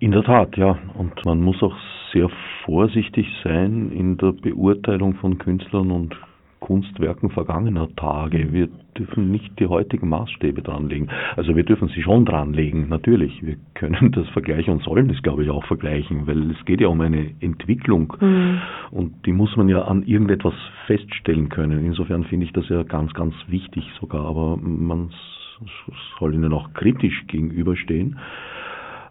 In 0.01 0.11
der 0.11 0.25
Tat, 0.25 0.57
ja. 0.57 0.79
Und 0.95 1.25
man 1.25 1.41
muss 1.41 1.63
auch 1.63 1.77
sehr 2.13 2.29
vorsichtig 2.65 3.27
sein 3.45 3.93
in 3.93 4.17
der 4.17 4.33
Beurteilung 4.33 5.15
von 5.15 5.39
Künstlern 5.39 5.91
und 5.91 6.17
Kunstwerken 6.63 7.31
vergangener 7.31 7.89
Tage. 7.97 8.53
Wir 8.53 8.69
dürfen 8.97 9.33
nicht 9.33 9.59
die 9.59 9.67
heutigen 9.67 10.09
Maßstäbe 10.09 10.63
dranlegen. 10.63 11.11
Also 11.37 11.57
wir 11.57 11.65
dürfen 11.65 11.89
sie 11.89 12.03
schon 12.03 12.25
dranlegen, 12.25 12.89
natürlich. 12.89 13.45
Wir 13.45 13.57
können 13.75 14.13
das 14.13 14.29
vergleichen 14.29 14.75
und 14.75 14.83
sollen 14.85 15.09
das, 15.09 15.21
glaube 15.23 15.43
ich, 15.43 15.51
auch 15.51 15.65
vergleichen, 15.65 16.27
weil 16.29 16.53
es 16.53 16.65
geht 16.65 16.81
ja 16.81 16.87
um 16.87 17.01
eine 17.01 17.33
Entwicklung 17.41 18.17
mhm. 18.21 18.61
und 18.93 19.27
die 19.27 19.33
muss 19.33 19.57
man 19.57 19.69
ja 19.69 19.83
an 19.83 20.05
irgendetwas 20.05 20.55
feststellen 20.87 21.49
können. 21.49 21.85
Insofern 21.85 22.25
finde 22.25 22.47
ich 22.47 22.53
das 22.53 22.69
ja 22.69 22.85
ganz, 22.85 23.13
ganz 23.13 23.35
wichtig 23.49 23.85
sogar, 24.01 24.25
aber 24.25 24.57
man 24.57 25.11
soll 26.19 26.35
ihnen 26.35 26.53
auch 26.53 26.73
kritisch 26.75 27.27
gegenüberstehen 27.27 28.19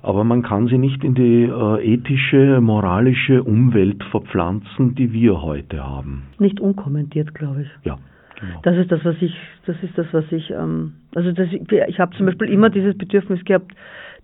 aber 0.04 0.24
man 0.24 0.42
kann 0.42 0.68
sie 0.68 0.78
nicht 0.78 1.04
in 1.04 1.14
die 1.14 1.44
äh, 1.44 1.94
ethische, 1.94 2.60
moralische 2.62 3.44
Umwelt 3.44 4.04
verpflanzen, 4.06 4.96
die 4.96 5.14
wir 5.14 5.42
heute 5.42 5.84
haben. 5.84 6.24
Nicht 6.40 6.60
unkommentiert, 6.60 7.34
glaube 7.36 7.64
ich. 7.64 7.70
Ja. 7.84 7.98
Genau. 8.40 8.60
Das 8.64 8.76
ist 8.76 8.92
das, 8.92 9.06
was 9.06 9.16
ich, 9.22 9.36
das 9.68 9.76
ist 9.84 9.96
das, 9.96 10.08
was 10.12 10.26
ich, 10.32 10.50
ähm, 10.50 10.94
also 11.14 11.32
das, 11.32 11.48
ich 11.52 12.00
habe 12.00 12.16
zum 12.18 12.26
Beispiel 12.26 12.50
immer 12.50 12.72
dieses 12.72 12.98
Bedürfnis 12.98 13.44
gehabt, 13.46 13.72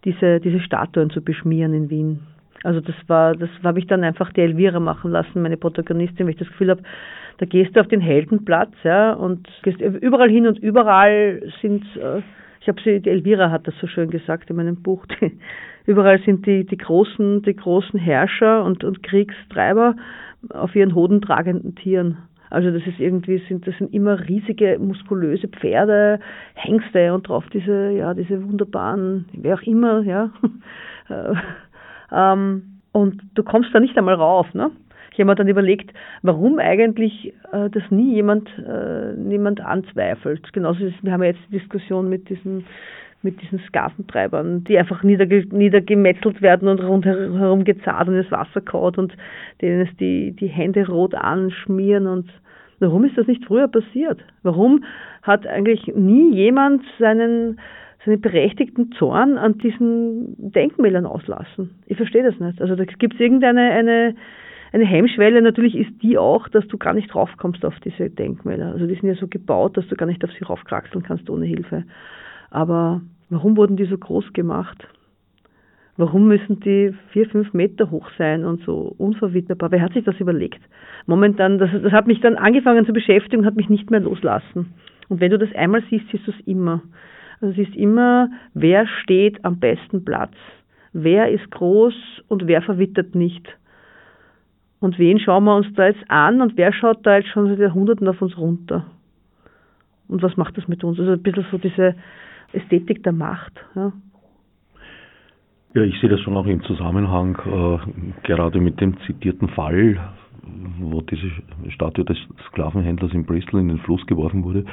diese, 0.05 0.39
diese 0.39 0.59
Statuen 0.59 1.11
zu 1.11 1.21
beschmieren 1.21 1.73
in 1.73 1.89
Wien. 1.91 2.19
Also 2.63 2.81
das 2.81 2.95
war, 3.05 3.35
das 3.35 3.49
habe 3.63 3.77
ich 3.77 3.85
dann 3.85 4.03
einfach 4.03 4.33
die 4.33 4.41
Elvira 4.41 4.79
machen 4.79 5.11
lassen, 5.11 5.43
meine 5.43 5.57
Protagonistin, 5.57 6.25
weil 6.25 6.33
ich 6.33 6.39
das 6.39 6.47
Gefühl 6.47 6.71
habe, 6.71 6.81
da 7.37 7.45
gehst 7.45 7.75
du 7.75 7.79
auf 7.79 7.87
den 7.87 8.01
Heldenplatz, 8.01 8.73
ja, 8.83 9.13
und 9.13 9.47
gehst 9.61 9.79
überall 9.79 10.29
hin 10.29 10.47
und 10.47 10.57
überall 10.57 11.43
sind 11.61 11.83
äh, 11.97 12.21
ich 12.67 12.69
habe 12.69 12.81
sie, 12.83 12.99
die 12.99 13.09
Elvira 13.09 13.49
hat 13.49 13.65
das 13.65 13.75
so 13.79 13.87
schön 13.87 14.09
gesagt 14.09 14.49
in 14.49 14.57
meinem 14.57 14.83
Buch, 14.83 15.05
die, 15.05 15.39
überall 15.85 16.19
sind 16.23 16.45
die, 16.45 16.65
die 16.65 16.75
großen, 16.75 17.41
die 17.43 17.55
großen 17.55 17.97
Herrscher 17.97 18.65
und, 18.65 18.83
und 18.83 19.03
Kriegstreiber 19.03 19.95
auf 20.49 20.75
ihren 20.75 20.93
hodentragenden 20.93 21.75
Tieren. 21.75 22.17
Also 22.49 22.69
das 22.71 22.85
ist 22.85 22.99
irgendwie, 22.99 23.41
sind, 23.47 23.65
das 23.65 23.77
sind 23.77 23.93
immer 23.93 24.27
riesige, 24.27 24.77
muskulöse 24.79 25.47
Pferde, 25.47 26.19
Hengste 26.55 27.13
und 27.13 27.29
drauf 27.29 27.45
diese, 27.53 27.91
ja, 27.91 28.13
diese 28.13 28.43
wunderbaren, 28.43 29.25
wer 29.31 29.55
auch 29.55 29.61
immer, 29.61 30.01
ja. 30.01 30.31
ähm, 32.11 32.63
und 32.91 33.21
du 33.35 33.43
kommst 33.43 33.69
da 33.73 33.79
nicht 33.79 33.97
einmal 33.97 34.15
rauf, 34.15 34.53
ne? 34.53 34.71
Ich 35.17 35.21
habe 35.21 35.31
mir 35.31 35.35
dann 35.35 35.47
überlegt, 35.47 35.91
warum 36.21 36.59
eigentlich 36.59 37.33
äh, 37.51 37.71
das 37.71 37.81
nie 37.89 38.13
jemand, 38.13 38.47
äh, 38.59 39.13
niemand 39.13 39.59
anzweifelt. 39.61 40.53
Genauso 40.53 40.85
ist, 40.85 41.03
wir 41.03 41.11
haben 41.11 41.23
ja 41.23 41.29
jetzt 41.29 41.41
die 41.49 41.57
Diskussion 41.57 42.07
mit 42.07 42.29
diesen 42.29 42.65
mit 43.23 43.41
diesen 43.41 43.59
Skaventreibern, 43.67 44.63
die 44.65 44.77
einfach 44.77 45.01
niederge 45.01 45.43
niedergemetzelt 45.49 46.43
werden 46.43 46.67
und 46.67 46.83
rundherum 46.83 47.63
gezahlt 47.63 48.07
und 48.07 48.15
ins 48.15 48.31
Wasser 48.31 48.61
kaut 48.61 48.99
und 48.99 49.11
denen 49.59 49.81
es 49.81 49.97
die, 49.97 50.33
die 50.33 50.45
Hände 50.45 50.87
rot 50.87 51.15
anschmieren 51.15 52.05
und 52.05 52.29
warum 52.79 53.03
ist 53.03 53.17
das 53.17 53.25
nicht 53.25 53.43
früher 53.43 53.67
passiert? 53.67 54.23
Warum 54.43 54.83
hat 55.23 55.47
eigentlich 55.47 55.91
nie 55.95 56.35
jemand 56.35 56.83
seinen, 56.99 57.59
seinen 58.05 58.21
berechtigten 58.21 58.91
Zorn 58.91 59.39
an 59.39 59.57
diesen 59.57 60.51
Denkmälern 60.51 61.07
auslassen? 61.07 61.71
Ich 61.87 61.97
verstehe 61.97 62.23
das 62.23 62.39
nicht. 62.39 62.61
Also 62.61 62.75
da 62.75 62.85
gibt 62.85 63.15
es 63.15 63.19
irgendeine 63.19 63.71
eine, 63.71 64.13
eine 64.71 64.85
Hemmschwelle 64.85 65.41
natürlich 65.41 65.75
ist 65.75 66.01
die 66.01 66.17
auch, 66.17 66.47
dass 66.49 66.67
du 66.67 66.77
gar 66.77 66.93
nicht 66.93 67.13
raufkommst 67.15 67.63
auf 67.65 67.79
diese 67.79 68.09
Denkmäler. 68.09 68.73
Also 68.73 68.87
die 68.87 68.95
sind 68.95 69.07
ja 69.07 69.15
so 69.15 69.27
gebaut, 69.27 69.77
dass 69.77 69.87
du 69.87 69.95
gar 69.95 70.05
nicht 70.05 70.23
auf 70.23 70.31
sie 70.31 70.43
raufkraxeln 70.43 71.03
kannst 71.03 71.29
ohne 71.29 71.45
Hilfe. 71.45 71.83
Aber 72.49 73.01
warum 73.29 73.57
wurden 73.57 73.77
die 73.77 73.85
so 73.85 73.97
groß 73.97 74.33
gemacht? 74.33 74.87
Warum 75.97 76.27
müssen 76.27 76.59
die 76.59 76.93
vier, 77.11 77.27
fünf 77.27 77.53
Meter 77.53 77.89
hoch 77.89 78.07
sein 78.17 78.45
und 78.45 78.61
so 78.63 78.93
unverwitterbar? 78.97 79.71
Wer 79.71 79.81
hat 79.81 79.93
sich 79.93 80.03
das 80.03 80.19
überlegt? 80.19 80.61
Momentan, 81.07 81.57
das, 81.57 81.71
das 81.81 81.91
hat 81.91 82.05
mich 82.05 82.21
dann 82.21 82.35
angefangen 82.35 82.85
zu 82.85 82.93
beschäftigen 82.93 83.41
und 83.41 83.45
hat 83.47 83.55
mich 83.55 83.69
nicht 83.69 83.89
mehr 83.89 83.99
loslassen. 83.99 84.73
Und 85.09 85.21
wenn 85.21 85.31
du 85.31 85.39
das 85.39 85.53
einmal 85.55 85.83
siehst, 85.89 86.05
siehst 86.11 86.27
du 86.27 86.31
es 86.31 86.39
immer. 86.45 86.83
Also 87.41 87.55
siehst 87.55 87.75
immer, 87.75 88.29
wer 88.53 88.85
steht 89.01 89.43
am 89.43 89.59
besten 89.59 90.05
Platz. 90.05 90.33
Wer 90.93 91.31
ist 91.31 91.49
groß 91.49 91.95
und 92.27 92.47
wer 92.47 92.61
verwittert 92.61 93.15
nicht. 93.15 93.47
Und 94.79 94.99
wen 94.99 95.19
schauen 95.19 95.45
wir 95.45 95.55
uns 95.55 95.67
da 95.75 95.87
jetzt 95.87 96.03
an 96.09 96.41
und 96.41 96.55
wer 96.57 96.71
schaut 96.71 97.05
da 97.05 97.17
jetzt 97.17 97.29
schon 97.29 97.47
seit 97.47 97.59
Jahrhunderten 97.59 98.07
auf 98.07 98.21
uns 98.21 98.37
runter? 98.37 98.85
Und 100.07 100.21
was 100.21 100.37
macht 100.37 100.57
das 100.57 100.67
mit 100.67 100.83
uns? 100.83 100.99
Also 100.99 101.13
ein 101.13 101.21
bisschen 101.21 101.45
so 101.51 101.57
diese 101.57 101.95
Ästhetik 102.53 103.03
der 103.03 103.13
Macht. 103.13 103.53
Ja. 103.75 103.91
Ja, 105.73 105.83
ich 105.83 105.99
sehe 105.99 106.09
das 106.09 106.21
schon 106.21 106.37
auch 106.37 106.45
im 106.45 106.63
Zusammenhang, 106.63 107.37
äh, 107.45 108.23
gerade 108.23 108.59
mit 108.59 108.79
dem 108.79 108.97
zitierten 109.01 109.49
Fall, 109.49 109.99
wo 110.79 111.01
diese 111.01 111.29
Statue 111.69 112.05
des 112.05 112.17
Sklavenhändlers 112.47 113.13
in 113.13 113.25
Bristol 113.25 113.59
in 113.59 113.67
den 113.67 113.79
Fluss 113.79 114.05
geworfen 114.07 114.43
wurde, 114.43 114.65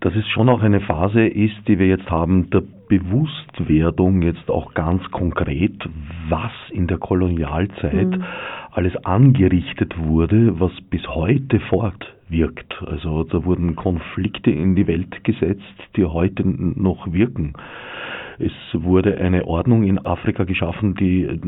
dass 0.00 0.14
es 0.14 0.26
schon 0.28 0.48
auch 0.48 0.62
eine 0.62 0.80
Phase 0.80 1.26
ist, 1.26 1.68
die 1.68 1.78
wir 1.78 1.86
jetzt 1.86 2.10
haben, 2.10 2.48
der 2.50 2.62
Bewusstwerdung 2.88 4.22
jetzt 4.22 4.50
auch 4.50 4.74
ganz 4.74 5.02
konkret, 5.10 5.88
was 6.28 6.52
in 6.70 6.86
der 6.86 6.98
Kolonialzeit 6.98 8.18
mhm. 8.18 8.24
alles 8.72 8.96
angerichtet 9.04 9.98
wurde, 9.98 10.58
was 10.60 10.72
bis 10.90 11.06
heute 11.08 11.60
fortwirkt. 11.60 12.82
Also 12.86 13.24
da 13.24 13.44
wurden 13.44 13.76
Konflikte 13.76 14.50
in 14.50 14.74
die 14.74 14.86
Welt 14.86 15.24
gesetzt, 15.24 15.62
die 15.96 16.04
heute 16.04 16.46
noch 16.46 17.12
wirken. 17.12 17.54
Es 18.38 18.52
wurde 18.72 19.16
eine 19.18 19.46
Ordnung 19.46 19.84
in 19.84 20.04
Afrika 20.04 20.44
geschaffen, 20.44 20.94
die 20.96 21.40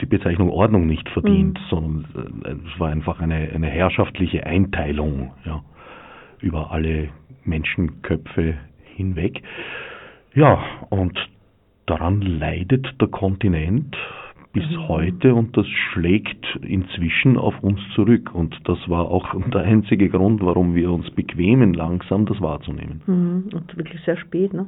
die 0.00 0.06
Bezeichnung 0.06 0.50
Ordnung 0.50 0.86
nicht 0.86 1.08
verdient, 1.10 1.58
mhm. 1.58 1.64
sondern 1.68 2.06
äh, 2.44 2.54
es 2.72 2.80
war 2.80 2.88
einfach 2.88 3.20
eine, 3.20 3.50
eine 3.54 3.68
herrschaftliche 3.68 4.46
Einteilung 4.46 5.32
ja, 5.44 5.62
über 6.40 6.70
alle 6.70 7.10
Menschenköpfe 7.44 8.54
hinweg. 8.96 9.42
Ja, 10.34 10.62
und 10.90 11.18
daran 11.86 12.20
leidet 12.20 12.86
der 13.00 13.08
Kontinent 13.08 13.96
bis 14.52 14.68
mhm. 14.70 14.88
heute 14.88 15.34
und 15.34 15.56
das 15.56 15.66
schlägt 15.66 16.44
inzwischen 16.62 17.38
auf 17.38 17.58
uns 17.62 17.80
zurück. 17.94 18.34
Und 18.34 18.56
das 18.64 18.78
war 18.88 19.10
auch 19.10 19.34
der 19.52 19.62
einzige 19.62 20.08
Grund, 20.08 20.42
warum 20.42 20.74
wir 20.74 20.90
uns 20.90 21.10
bequemen, 21.10 21.74
langsam 21.74 22.26
das 22.26 22.40
wahrzunehmen. 22.40 23.02
Mhm. 23.06 23.50
Und 23.52 23.76
wirklich 23.76 24.00
sehr 24.04 24.16
spät, 24.16 24.52
ne? 24.52 24.66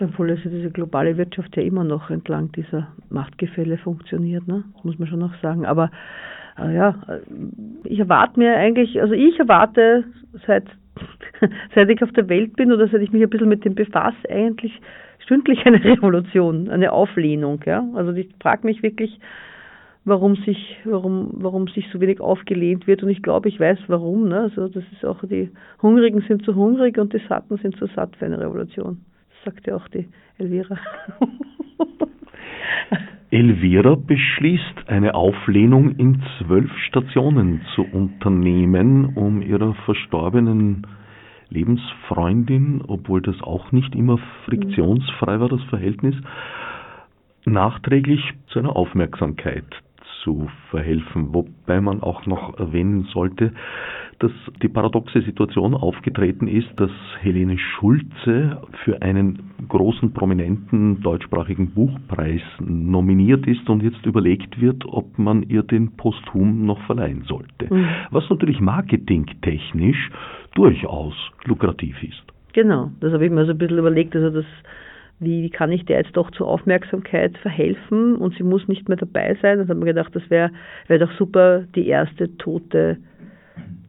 Obwohl 0.00 0.30
also 0.30 0.48
diese 0.48 0.70
globale 0.70 1.16
Wirtschaft 1.16 1.56
ja 1.56 1.62
immer 1.64 1.82
noch 1.82 2.08
entlang 2.08 2.52
dieser 2.52 2.86
Machtgefälle 3.10 3.78
funktioniert, 3.78 4.46
ne? 4.46 4.62
muss 4.84 4.96
man 4.96 5.08
schon 5.08 5.18
noch 5.18 5.34
sagen. 5.42 5.66
Aber 5.66 5.90
äh, 6.56 6.72
ja, 6.72 6.90
äh, 7.08 7.18
ich 7.82 7.98
erwarte 7.98 8.38
mir 8.38 8.56
eigentlich, 8.56 9.00
also 9.00 9.14
ich 9.14 9.36
erwarte 9.40 10.04
seit 10.46 10.66
seit 11.74 11.90
ich 11.90 12.02
auf 12.02 12.12
der 12.12 12.28
Welt 12.28 12.56
bin 12.56 12.72
oder 12.72 12.88
seit 12.88 13.02
ich 13.02 13.12
mich 13.12 13.22
ein 13.22 13.30
bisschen 13.30 13.48
mit 13.48 13.64
dem 13.64 13.74
befasse, 13.74 14.28
eigentlich 14.28 14.80
stündlich 15.24 15.64
eine 15.66 15.82
Revolution, 15.84 16.68
eine 16.68 16.92
Auflehnung. 16.92 17.60
Ja? 17.66 17.84
Also 17.94 18.12
ich 18.12 18.28
frage 18.40 18.66
mich 18.66 18.82
wirklich, 18.82 19.18
warum 20.04 20.36
sich, 20.36 20.78
warum, 20.84 21.30
warum 21.34 21.68
sich 21.68 21.86
so 21.92 22.00
wenig 22.00 22.20
aufgelehnt 22.20 22.86
wird. 22.86 23.02
Und 23.02 23.10
ich 23.10 23.22
glaube, 23.22 23.48
ich 23.48 23.60
weiß 23.60 23.78
warum. 23.88 24.28
Ne? 24.28 24.40
Also 24.40 24.68
das 24.68 24.84
ist 24.92 25.04
auch, 25.04 25.22
die 25.24 25.50
Hungrigen 25.82 26.22
sind 26.26 26.44
zu 26.44 26.54
hungrig 26.54 26.98
und 26.98 27.12
die 27.12 27.22
Satten 27.28 27.56
sind 27.58 27.76
zu 27.76 27.86
satt 27.94 28.16
für 28.16 28.26
eine 28.26 28.40
Revolution. 28.40 29.04
Das 29.30 29.54
sagt 29.54 29.66
ja 29.66 29.76
auch 29.76 29.88
die 29.88 30.08
Elvira. 30.38 30.78
Elvira 33.30 33.94
beschließt, 33.94 34.88
eine 34.88 35.14
Auflehnung 35.14 35.96
in 35.96 36.22
zwölf 36.38 36.70
Stationen 36.86 37.60
zu 37.74 37.82
unternehmen, 37.82 39.14
um 39.16 39.42
ihrer 39.42 39.74
verstorbenen 39.84 40.86
Lebensfreundin, 41.50 42.82
obwohl 42.86 43.20
das 43.20 43.40
auch 43.42 43.70
nicht 43.70 43.94
immer 43.94 44.18
friktionsfrei 44.46 45.40
war, 45.40 45.50
das 45.50 45.62
Verhältnis, 45.64 46.14
nachträglich 47.44 48.22
zu 48.48 48.60
einer 48.60 48.74
Aufmerksamkeit 48.74 49.66
zu 50.28 50.46
verhelfen. 50.70 51.32
Wobei 51.32 51.80
man 51.80 52.02
auch 52.02 52.26
noch 52.26 52.58
erwähnen 52.58 53.08
sollte, 53.14 53.52
dass 54.18 54.32
die 54.62 54.68
paradoxe 54.68 55.22
Situation 55.22 55.74
aufgetreten 55.74 56.48
ist, 56.48 56.68
dass 56.76 56.90
Helene 57.20 57.56
Schulze 57.56 58.60
für 58.84 59.00
einen 59.00 59.50
großen 59.68 60.12
prominenten 60.12 61.00
deutschsprachigen 61.00 61.70
Buchpreis 61.70 62.42
nominiert 62.60 63.46
ist 63.46 63.70
und 63.70 63.82
jetzt 63.82 64.04
überlegt 64.04 64.60
wird, 64.60 64.84
ob 64.86 65.18
man 65.18 65.44
ihr 65.44 65.62
den 65.62 65.96
posthum 65.96 66.66
noch 66.66 66.80
verleihen 66.82 67.22
sollte. 67.26 67.72
Mhm. 67.72 67.86
Was 68.10 68.28
natürlich 68.28 68.60
marketingtechnisch 68.60 70.10
durchaus 70.54 71.14
lukrativ 71.44 72.02
ist. 72.02 72.22
Genau, 72.52 72.90
das 73.00 73.14
habe 73.14 73.24
ich 73.24 73.30
mir 73.30 73.46
so 73.46 73.52
ein 73.52 73.58
bisschen 73.58 73.78
überlegt, 73.78 74.14
also 74.14 74.30
das 74.30 74.46
wie 75.20 75.50
kann 75.50 75.72
ich 75.72 75.84
der 75.84 75.98
jetzt 75.98 76.16
doch 76.16 76.30
zur 76.30 76.46
Aufmerksamkeit 76.46 77.36
verhelfen 77.38 78.16
und 78.16 78.36
sie 78.36 78.44
muss 78.44 78.68
nicht 78.68 78.88
mehr 78.88 78.96
dabei 78.96 79.36
sein. 79.42 79.60
Und 79.60 79.68
dann 79.68 79.76
habe 79.76 79.80
ich 79.80 79.84
mir 79.84 79.94
gedacht, 79.94 80.14
das 80.14 80.30
wäre 80.30 80.50
wär 80.86 80.98
doch 80.98 81.12
super, 81.12 81.64
die 81.74 81.88
erste 81.88 82.36
tote 82.38 82.98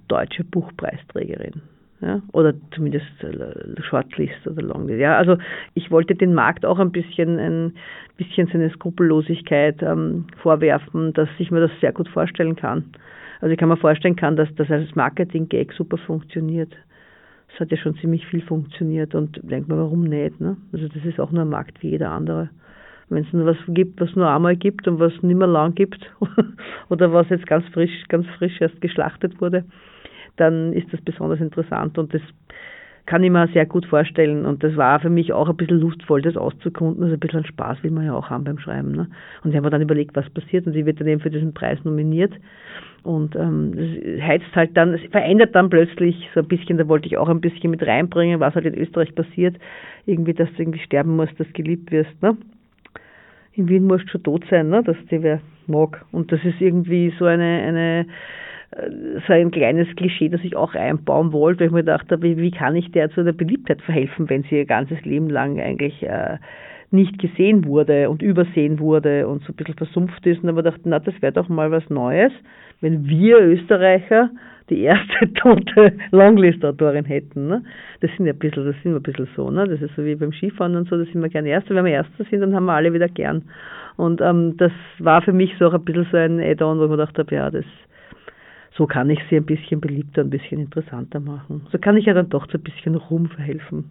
deutsche 0.07 0.43
Buchpreisträgerin. 0.43 1.61
Ja, 2.01 2.21
oder 2.31 2.53
zumindest 2.73 3.07
äh, 3.21 3.81
Shortlist 3.81 4.47
oder 4.47 4.61
Longlist. 4.61 5.01
Ja, 5.01 5.17
also 5.17 5.37
ich 5.73 5.91
wollte 5.91 6.15
den 6.15 6.33
Markt 6.33 6.65
auch 6.65 6.79
ein 6.79 6.93
bisschen 6.93 7.37
ein 7.39 7.73
bisschen 8.15 8.47
seine 8.47 8.69
Skrupellosigkeit 8.69 9.83
ähm, 9.83 10.27
vorwerfen, 10.41 11.11
dass 11.11 11.27
ich 11.39 11.51
mir 11.51 11.59
das 11.59 11.71
sehr 11.81 11.91
gut 11.91 12.07
vorstellen 12.07 12.55
kann. 12.55 12.85
Also 13.41 13.51
ich 13.51 13.57
kann 13.57 13.67
mir 13.67 13.75
vorstellen 13.75 14.15
kann, 14.15 14.37
dass 14.37 14.47
das 14.55 14.71
als 14.71 14.95
Marketing-Gag 14.95 15.73
super 15.73 15.97
funktioniert. 15.97 16.73
Es 17.53 17.59
hat 17.59 17.71
ja 17.71 17.77
schon 17.77 17.95
ziemlich 17.95 18.25
viel 18.27 18.41
funktioniert 18.41 19.15
und 19.15 19.39
denkt 19.43 19.69
man, 19.69 19.79
warum 19.79 20.03
nicht? 20.03 20.39
Ne? 20.39 20.57
Also 20.71 20.87
das 20.87 21.03
ist 21.03 21.19
auch 21.19 21.31
nur 21.31 21.43
ein 21.43 21.49
Markt 21.49 21.81
wie 21.81 21.89
jeder 21.89 22.11
andere. 22.11 22.49
Wenn 23.09 23.23
es 23.23 23.33
nur 23.33 23.45
was 23.45 23.57
gibt, 23.67 23.99
was 23.99 24.15
nur 24.15 24.29
einmal 24.29 24.55
gibt 24.55 24.87
und 24.87 24.99
was 24.99 25.11
nicht 25.23 25.37
mehr 25.37 25.47
lang 25.47 25.73
gibt 25.73 25.99
oder 26.89 27.11
was 27.11 27.27
jetzt 27.29 27.47
ganz 27.47 27.65
frisch, 27.69 28.05
ganz 28.07 28.27
frisch 28.37 28.61
erst 28.61 28.79
geschlachtet 28.81 29.41
wurde, 29.41 29.65
dann 30.37 30.73
ist 30.73 30.93
das 30.93 31.01
besonders 31.01 31.41
interessant 31.41 31.97
und 31.97 32.13
das 32.13 32.21
kann 33.09 33.23
ich 33.23 33.31
mir 33.31 33.47
sehr 33.47 33.65
gut 33.65 33.87
vorstellen. 33.87 34.45
Und 34.45 34.63
das 34.63 34.77
war 34.77 34.99
für 34.99 35.09
mich 35.09 35.33
auch 35.33 35.49
ein 35.49 35.57
bisschen 35.57 35.79
lustvoll, 35.79 36.21
das 36.21 36.37
auszukunden. 36.37 37.03
Also 37.03 37.15
ein 37.15 37.19
bisschen 37.19 37.43
Spaß 37.43 37.81
will 37.81 37.89
man 37.89 38.05
ja 38.05 38.13
auch 38.13 38.29
haben 38.29 38.43
beim 38.43 38.59
Schreiben. 38.59 38.91
Ne? 38.91 39.07
Und 39.43 39.49
ich 39.49 39.55
habe 39.55 39.65
mir 39.65 39.71
dann 39.71 39.81
überlegt, 39.81 40.15
was 40.15 40.29
passiert. 40.29 40.67
Und 40.67 40.73
sie 40.73 40.85
wird 40.85 40.99
dann 40.99 41.07
eben 41.07 41.19
für 41.19 41.31
diesen 41.31 41.55
Preis 41.55 41.79
nominiert. 41.83 42.31
Und 43.03 43.35
ähm, 43.35 43.73
das 43.75 44.21
heizt 44.21 44.55
halt 44.55 44.75
dann, 44.75 44.93
es 44.93 45.01
verändert 45.11 45.55
dann 45.55 45.69
plötzlich 45.69 46.29
so 46.33 46.41
ein 46.41 46.47
bisschen, 46.47 46.77
da 46.77 46.87
wollte 46.87 47.07
ich 47.07 47.17
auch 47.17 47.29
ein 47.29 47.41
bisschen 47.41 47.71
mit 47.71 47.85
reinbringen, 47.85 48.39
was 48.39 48.55
halt 48.55 48.65
in 48.65 48.77
Österreich 48.77 49.13
passiert. 49.15 49.57
Irgendwie, 50.05 50.33
dass 50.33 50.49
du 50.53 50.63
irgendwie 50.63 50.79
sterben 50.79 51.15
musst, 51.15 51.39
dass 51.39 51.47
du 51.47 51.53
geliebt 51.53 51.91
wirst. 51.91 52.21
Ne? 52.21 52.37
In 53.53 53.69
Wien 53.69 53.85
musst 53.85 54.05
du 54.05 54.09
schon 54.09 54.23
tot 54.23 54.45
sein, 54.49 54.69
ne? 54.69 54.83
dass 54.83 54.97
dir 55.09 55.23
wer 55.23 55.41
mag. 55.67 56.05
Und 56.11 56.31
das 56.31 56.43
ist 56.43 56.59
irgendwie 56.59 57.13
so 57.17 57.25
eine, 57.25 57.43
eine 57.43 58.05
äh, 58.71 58.89
so 59.27 59.33
ein 59.33 59.51
kleines 59.51 59.87
Klischee, 59.95 60.29
das 60.29 60.41
ich 60.43 60.55
auch 60.55 60.75
einbauen 60.75 61.31
wollte, 61.31 61.61
weil 61.61 61.67
ich 61.67 61.73
mir 61.73 61.79
gedacht 61.79 62.11
habe, 62.11 62.37
wie, 62.37 62.51
kann 62.51 62.75
ich 62.75 62.91
der 62.91 63.09
zu 63.11 63.23
der 63.23 63.33
Beliebtheit 63.33 63.81
verhelfen, 63.81 64.29
wenn 64.29 64.43
sie 64.43 64.57
ihr 64.57 64.65
ganzes 64.65 65.01
Leben 65.05 65.29
lang 65.29 65.59
eigentlich 65.59 66.03
äh, 66.03 66.37
nicht 66.91 67.19
gesehen 67.19 67.65
wurde 67.65 68.09
und 68.09 68.21
übersehen 68.21 68.79
wurde 68.79 69.27
und 69.27 69.43
so 69.43 69.53
ein 69.53 69.55
bisschen 69.55 69.75
versumpft 69.75 70.25
ist. 70.25 70.41
Und 70.41 70.47
dann 70.47 70.57
ich 70.57 70.63
gedacht, 70.63 70.81
na, 70.85 70.99
das 70.99 71.21
wäre 71.21 71.33
doch 71.33 71.49
mal 71.49 71.71
was 71.71 71.87
Neues, 71.89 72.31
wenn 72.81 73.07
wir 73.07 73.39
Österreicher 73.39 74.31
die 74.69 74.81
erste 74.81 75.33
tote 75.35 75.93
Longlist-Autorin 76.11 77.05
hätten. 77.05 77.47
Ne? 77.47 77.63
Das 78.01 78.11
sind 78.15 78.25
ja 78.25 78.33
ein 78.33 78.39
bisschen, 78.39 78.65
das 78.65 78.75
sind 78.83 78.93
wir 78.93 78.99
ein 78.99 79.03
bisschen 79.03 79.27
so, 79.35 79.49
ne? 79.49 79.67
Das 79.67 79.81
ist 79.81 79.95
so 79.95 80.03
wie 80.03 80.15
beim 80.15 80.31
Skifahren 80.31 80.75
und 80.75 80.87
so, 80.89 80.97
da 80.97 81.03
sind 81.05 81.21
wir 81.21 81.29
gerne 81.29 81.49
Erste. 81.49 81.75
Wenn 81.75 81.85
wir 81.85 81.93
Erster 81.93 82.23
sind, 82.25 82.41
dann 82.41 82.55
haben 82.55 82.65
wir 82.65 82.73
alle 82.73 82.93
wieder 82.93 83.07
gern. 83.07 83.43
Und 83.97 84.21
ähm, 84.21 84.55
das 84.57 84.71
war 84.99 85.21
für 85.21 85.33
mich 85.33 85.53
so 85.59 85.67
auch 85.67 85.73
ein 85.73 85.83
bisschen 85.83 86.07
so 86.11 86.17
ein 86.17 86.39
Add-on, 86.39 86.79
wo 86.79 86.83
ich 86.83 86.89
mir 86.89 86.97
gedacht 86.97 87.17
habe, 87.17 87.35
ja, 87.35 87.49
das 87.49 87.65
so 88.77 88.87
kann 88.87 89.09
ich 89.09 89.19
sie 89.29 89.35
ein 89.35 89.45
bisschen 89.45 89.81
beliebter, 89.81 90.21
ein 90.21 90.29
bisschen 90.29 90.59
interessanter 90.59 91.19
machen. 91.19 91.67
So 91.71 91.77
kann 91.77 91.97
ich 91.97 92.05
ja 92.05 92.13
dann 92.13 92.29
doch 92.29 92.47
zu 92.47 92.57
ein 92.57 92.63
bisschen 92.63 92.95
Ruhm 92.95 93.27
verhelfen. 93.27 93.89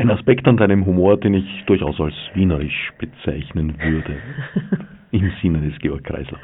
Ein 0.00 0.10
Aspekt 0.10 0.48
an 0.48 0.56
deinem 0.56 0.86
Humor, 0.86 1.18
den 1.18 1.34
ich 1.34 1.64
durchaus 1.66 2.00
als 2.00 2.14
wienerisch 2.32 2.90
bezeichnen 2.96 3.74
würde. 3.78 4.16
Im 5.10 5.30
Sinne 5.42 5.60
des 5.60 5.78
Georg 5.80 6.04
Kreisler. 6.04 6.38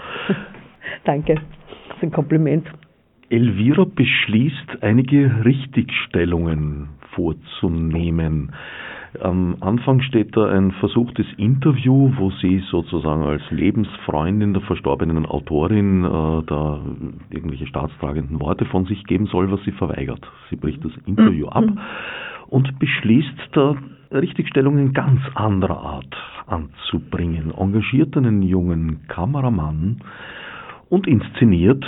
Danke, 1.05 1.37
das 1.37 1.97
ist 1.97 2.03
ein 2.03 2.13
Kompliment. 2.13 2.67
Elvira 3.31 3.85
beschließt, 3.85 4.83
einige 4.83 5.43
Richtigstellungen 5.47 6.91
vorzunehmen. 7.15 8.53
Am 9.23 9.57
Anfang 9.61 10.03
steht 10.03 10.37
da 10.37 10.51
ein 10.51 10.73
versuchtes 10.73 11.27
Interview, 11.39 12.13
wo 12.19 12.31
sie 12.43 12.63
sozusagen 12.71 13.23
als 13.23 13.43
Lebensfreundin 13.51 14.53
der 14.53 14.63
verstorbenen 14.65 15.25
Autorin 15.25 16.05
äh, 16.05 16.09
da 16.47 16.83
irgendwelche 17.31 17.67
staatstragenden 17.67 18.39
Worte 18.39 18.67
von 18.67 18.85
sich 18.85 19.03
geben 19.05 19.25
soll, 19.27 19.51
was 19.51 19.63
sie 19.65 19.73
verweigert. 19.73 20.21
Sie 20.51 20.57
bricht 20.57 20.85
das 20.85 20.93
Interview 21.07 21.47
ab 21.47 21.65
und 22.49 22.79
beschließt 22.79 23.51
da 23.53 23.77
Richtigstellungen 24.13 24.93
ganz 24.93 25.21
anderer 25.35 25.81
Art 25.81 26.17
anzubringen. 26.47 27.53
Engagiert 27.57 28.17
einen 28.17 28.43
jungen 28.43 29.07
Kameramann 29.09 30.03
und 30.89 31.07
inszeniert 31.07 31.85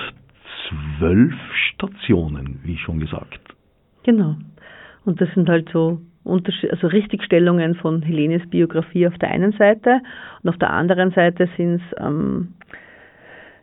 zwölf 0.99 1.35
Stationen, 1.73 2.61
wie 2.65 2.77
schon 2.77 3.01
gesagt. 3.01 3.41
Genau. 4.03 4.37
Und 5.05 5.21
das 5.21 5.29
sind 5.35 5.49
halt 5.49 5.71
so 5.73 6.01
also 6.25 6.89
Richtigstellungen 6.89 7.75
von 7.77 8.03
Helenes 8.03 8.49
Biografie 8.51 9.07
auf 9.07 9.17
der 9.19 9.31
einen 9.31 9.53
Seite 9.53 10.01
und 10.43 10.51
auf 10.51 10.59
der 10.59 10.71
anderen 10.71 11.11
Seite 11.13 11.49
sind 11.57 11.77
es 11.77 11.97
ähm, 11.99 12.55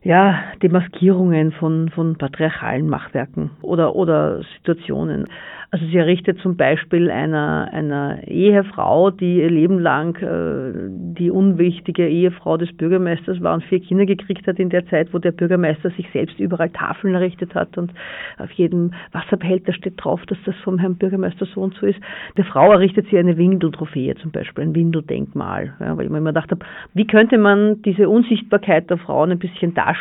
ja, 0.06 0.44
Demaskierungen 0.62 1.52
von, 1.52 1.90
von 1.90 2.16
patriarchalen 2.16 2.88
Machwerken 2.88 3.50
oder, 3.64 3.96
oder 3.96 4.44
Situationen. 4.58 5.26
Also 5.72 5.88
sie 5.88 5.98
errichtet 5.98 6.40
zum 6.40 6.56
Beispiel 6.56 7.10
einer, 7.10 7.70
einer 7.74 8.26
Ehefrau, 8.28 9.10
die 9.10 9.42
ihr 9.42 9.50
Leben 9.50 9.80
lang 9.80 10.16
äh, 10.22 10.90
die 11.20 11.32
unwichtige 11.32 12.08
Ehefrau 12.08 12.56
des 12.56 12.72
Bürgermeisters 12.78 13.42
war 13.42 13.56
und 13.56 13.64
vier 13.64 13.80
Kinder 13.80 14.06
gekriegt 14.06 14.46
hat 14.46 14.60
in 14.60 14.70
der 14.70 14.86
Zeit, 14.88 15.12
wo 15.12 15.18
der 15.18 15.32
Bürgermeister 15.32 15.90
sich 15.90 16.08
selbst 16.14 16.40
überall 16.40 16.70
Tafeln 16.70 17.16
errichtet 17.16 17.56
hat 17.56 17.76
und 17.80 17.92
auf 18.38 18.52
jedem 18.52 18.94
Wasserbehälter 19.12 19.74
steht 19.74 19.96
drauf, 19.98 20.24
dass 20.28 20.38
das 20.46 20.56
vom 20.64 20.78
Herrn 20.78 20.98
Bürgermeister 20.98 21.48
so 21.48 21.62
und 21.62 21.74
so 21.82 21.88
ist. 21.88 22.00
Der 22.38 22.46
Frau 22.46 22.72
errichtet 22.72 23.08
sie 23.10 23.18
eine 23.18 23.36
Windeltrophäe 23.36 24.14
zum 24.16 24.32
Beispiel, 24.32 24.66
ein 24.66 24.76
Windeldenkmal, 24.76 25.74
ja, 25.80 25.98
weil 25.98 26.06
ich 26.06 26.12
mir 26.12 26.20
immer 26.20 26.30
gedacht 26.30 26.52
habe, 26.52 26.64
wie 26.94 27.08
könnte 27.08 27.40
man 27.40 27.82
diese 27.82 28.08
Unsichtbarkeit 28.08 28.90
der 28.92 28.98
Frauen 28.98 29.32
ein 29.32 29.40
bisschen 29.40 29.74
darstellen 29.74 29.95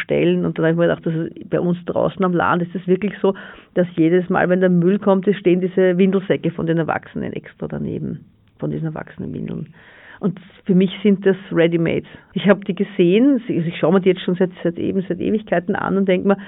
und 0.44 0.58
dann 0.58 0.64
habe 0.64 0.72
ich 0.72 0.76
mir 0.76 0.88
gedacht, 0.88 1.06
dass 1.06 1.48
bei 1.48 1.60
uns 1.60 1.78
draußen 1.86 2.24
am 2.24 2.32
Land 2.32 2.62
ist 2.62 2.74
es 2.74 2.86
wirklich 2.86 3.12
so, 3.20 3.34
dass 3.74 3.86
jedes 3.96 4.28
Mal, 4.28 4.48
wenn 4.48 4.60
der 4.60 4.70
Müll 4.70 4.98
kommt, 4.98 5.26
stehen 5.36 5.60
diese 5.60 5.96
Windelsäcke 5.98 6.50
von 6.50 6.66
den 6.66 6.78
Erwachsenen 6.78 7.32
extra 7.32 7.68
daneben, 7.68 8.24
von 8.58 8.70
diesen 8.70 8.86
Erwachsenenwindeln. 8.86 9.74
Und 10.20 10.40
für 10.64 10.74
mich 10.74 10.90
sind 11.02 11.26
das 11.26 11.36
Ready-Mades. 11.52 12.08
Ich 12.32 12.48
habe 12.48 12.64
die 12.64 12.74
gesehen, 12.74 13.42
ich 13.48 13.76
schaue 13.78 13.92
mir 13.92 14.00
die 14.00 14.10
jetzt 14.10 14.22
schon 14.22 14.36
seit, 14.36 14.50
seit 14.62 14.78
eben, 14.78 15.04
seit 15.08 15.20
Ewigkeiten 15.20 15.74
an 15.74 15.96
und 15.96 16.08
denke 16.08 16.28
mir, 16.28 16.38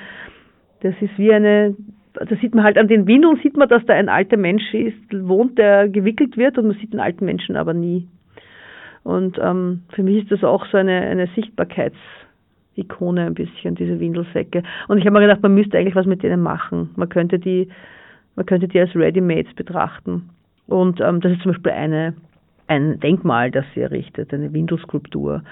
das 0.81 0.95
ist 1.01 1.19
wie 1.19 1.33
eine, 1.33 1.75
da 2.15 2.37
sieht 2.37 2.55
man 2.55 2.65
halt 2.65 2.79
an 2.79 2.89
den 2.89 3.07
Windeln, 3.07 3.39
sieht 3.43 3.57
man, 3.57 3.69
dass 3.69 3.85
da 3.87 3.95
ein 3.95 4.09
alter 4.09 4.37
Mensch 4.37 4.73
ist, 4.73 4.97
wohnt, 5.13 5.59
der 5.59 5.89
gewickelt 5.89 6.37
wird 6.37 6.59
und 6.59 6.69
man 6.69 6.77
sieht 6.79 6.93
den 6.93 7.01
alten 7.01 7.25
Menschen 7.25 7.57
aber 7.57 7.75
nie. 7.75 8.09
Und 9.03 9.39
ähm, 9.41 9.83
für 9.91 10.03
mich 10.03 10.23
ist 10.23 10.33
das 10.33 10.43
auch 10.43 10.67
so 10.67 10.79
eine, 10.79 11.01
eine 11.01 11.27
Sichtbarkeits- 11.29 11.93
Ikone 12.77 13.27
ein 13.27 13.35
bisschen, 13.35 13.75
diese 13.75 13.99
Windelsäcke. 14.01 14.63
Und 14.89 14.99
ich 14.99 15.07
habe 15.07 15.15
mir 15.19 15.27
gedacht, 15.27 15.43
man 15.43 15.55
müsste 15.55 15.79
eigentlich 15.79 15.95
was 15.95 16.07
mit 16.07 16.23
denen 16.23 16.43
machen. 16.43 16.91
Man 16.97 17.09
könnte 17.09 17.39
die, 17.39 17.69
man 18.35 18.47
könnte 18.47 18.69
die 18.69 18.81
als 18.81 18.95
Ready-Mates 18.95 19.55
betrachten. 19.55 20.31
Und 20.67 21.01
ähm, 21.01 21.21
das 21.21 21.33
ist 21.33 21.43
zum 21.43 21.53
Beispiel 21.53 21.73
eine, 21.73 22.15
ein 22.67 23.01
Denkmal, 23.01 23.51
das 23.51 23.65
sie 23.75 23.81
errichtet, 23.81 24.33
eine 24.35 24.53
Windelskulptur. 24.53 25.43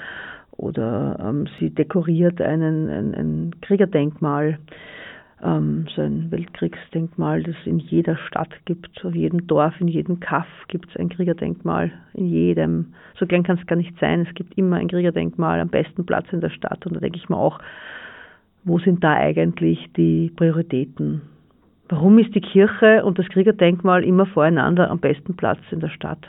Oder 0.56 1.18
ähm, 1.20 1.46
sie 1.58 1.70
dekoriert 1.70 2.40
einen, 2.40 2.88
ein, 2.88 3.14
ein 3.14 3.50
Kriegerdenkmal 3.60 4.58
ähm, 5.44 5.86
so 5.94 6.02
ein 6.02 6.30
Weltkriegsdenkmal, 6.30 7.42
das 7.42 7.54
in 7.66 7.78
jeder 7.78 8.16
Stadt 8.16 8.52
gibt, 8.64 9.04
auf 9.04 9.14
jedem 9.14 9.46
Dorf, 9.46 9.78
in 9.80 9.88
jedem 9.88 10.18
Kaff 10.18 10.46
gibt 10.68 10.88
es 10.90 10.96
ein 10.96 11.10
Kriegerdenkmal, 11.10 11.92
in 12.14 12.26
jedem. 12.26 12.94
So 13.18 13.26
gern 13.26 13.42
kann 13.42 13.58
es 13.58 13.66
gar 13.66 13.76
nicht 13.76 13.96
sein, 14.00 14.26
es 14.26 14.34
gibt 14.34 14.56
immer 14.56 14.76
ein 14.76 14.88
Kriegerdenkmal 14.88 15.60
am 15.60 15.68
besten 15.68 16.06
Platz 16.06 16.26
in 16.32 16.40
der 16.40 16.50
Stadt. 16.50 16.86
Und 16.86 16.96
da 16.96 17.00
denke 17.00 17.18
ich 17.18 17.28
mir 17.28 17.36
auch, 17.36 17.60
wo 18.64 18.78
sind 18.78 19.04
da 19.04 19.12
eigentlich 19.12 19.78
die 19.96 20.32
Prioritäten? 20.34 21.20
Warum 21.90 22.18
ist 22.18 22.34
die 22.34 22.40
Kirche 22.40 23.04
und 23.04 23.18
das 23.18 23.28
Kriegerdenkmal 23.28 24.02
immer 24.04 24.24
voreinander 24.24 24.90
am 24.90 25.00
besten 25.00 25.36
Platz 25.36 25.60
in 25.70 25.80
der 25.80 25.90
Stadt? 25.90 26.26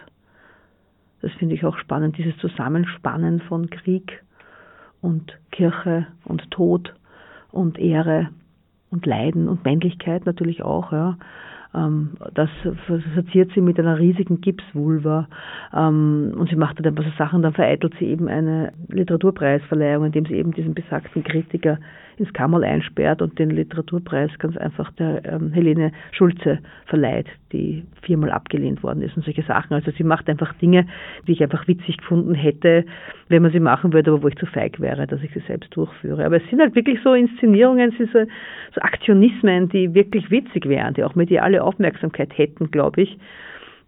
Das 1.22 1.32
finde 1.34 1.56
ich 1.56 1.64
auch 1.64 1.78
spannend, 1.78 2.18
dieses 2.18 2.38
Zusammenspannen 2.38 3.40
von 3.40 3.70
Krieg 3.70 4.22
und 5.02 5.40
Kirche 5.52 6.08
und 6.26 6.52
Tod 6.52 6.94
und 7.52 7.80
Ehre 7.80 8.28
und 8.96 9.06
Leiden 9.06 9.50
und 9.50 9.66
Männlichkeit 9.66 10.26
natürlich 10.26 10.64
auch, 10.64 10.92
ja. 10.92 11.18
Ähm, 11.74 12.12
das 12.34 12.50
verziert 13.14 13.52
sie 13.54 13.62
mit 13.62 13.78
einer 13.78 14.00
riesigen 14.00 14.40
Gipsvulva 14.40 15.28
ähm, 15.74 16.34
und 16.38 16.50
sie 16.50 16.56
macht 16.56 16.80
dann 16.80 16.86
ein 16.86 16.96
paar 16.96 17.12
Sachen, 17.18 17.42
dann 17.42 17.54
vereitelt 17.54 17.94
sie 18.00 18.06
eben 18.06 18.30
eine 18.30 18.72
Literaturpreisverleihung, 18.88 20.06
indem 20.06 20.26
sie 20.26 20.36
eben 20.36 20.54
diesen 20.54 20.74
besagten 20.74 21.24
Kritiker 21.24 21.78
ins 22.18 22.32
Kammerl 22.34 22.64
einsperrt 22.64 23.22
und 23.22 23.38
den 23.40 23.50
Literaturpreis 23.50 24.32
ganz 24.40 24.58
einfach 24.58 24.92
der 24.94 25.24
ähm, 25.26 25.52
Helene 25.52 25.92
Schulze 26.12 26.60
verleiht, 26.86 27.28
die 27.52 27.84
viermal 28.02 28.32
abgelehnt 28.32 28.84
worden 28.84 29.02
ist 29.02 29.16
und 29.18 29.24
solche 29.24 29.44
Sachen. 29.44 29.74
Also 29.74 29.92
sie 29.92 30.04
macht 30.04 30.30
einfach 30.30 30.54
Dinge, 30.54 30.88
die 31.28 31.34
ich 31.34 31.44
einfach 31.44 31.68
witzig 31.68 31.98
gefunden 31.98 32.34
hätte, 32.34 32.86
wenn 33.30 33.42
man 33.42 33.52
sie 33.52 33.60
machen 33.60 33.94
würde, 33.94 34.12
aber 34.12 34.24
wo 34.24 34.28
ich 34.28 34.38
zu 34.38 34.46
feig 34.46 34.80
wäre, 34.80 35.08
dass 35.08 35.22
ich 35.24 35.32
sie 35.34 35.42
selbst 35.42 35.76
durchführe. 35.76 36.26
Aber 36.26 36.38
es 36.38 36.50
sind 36.50 36.60
halt 36.60 36.76
wirklich 36.76 37.00
so 37.04 37.14
Inszenierungen, 37.14 37.92
es 37.92 37.98
sind 37.98 38.12
so, 38.12 38.20
so 38.74 38.82
Aktionismen, 38.82 39.70
die 39.70 39.94
wirklich 39.94 40.30
witzig 40.32 40.68
wären, 40.68 40.94
die 40.94 41.04
auch 41.04 41.16
mediale 41.16 41.64
Aufmerksamkeit 41.64 42.38
hätten, 42.38 42.72
glaube 42.72 43.02
ich. 43.02 43.18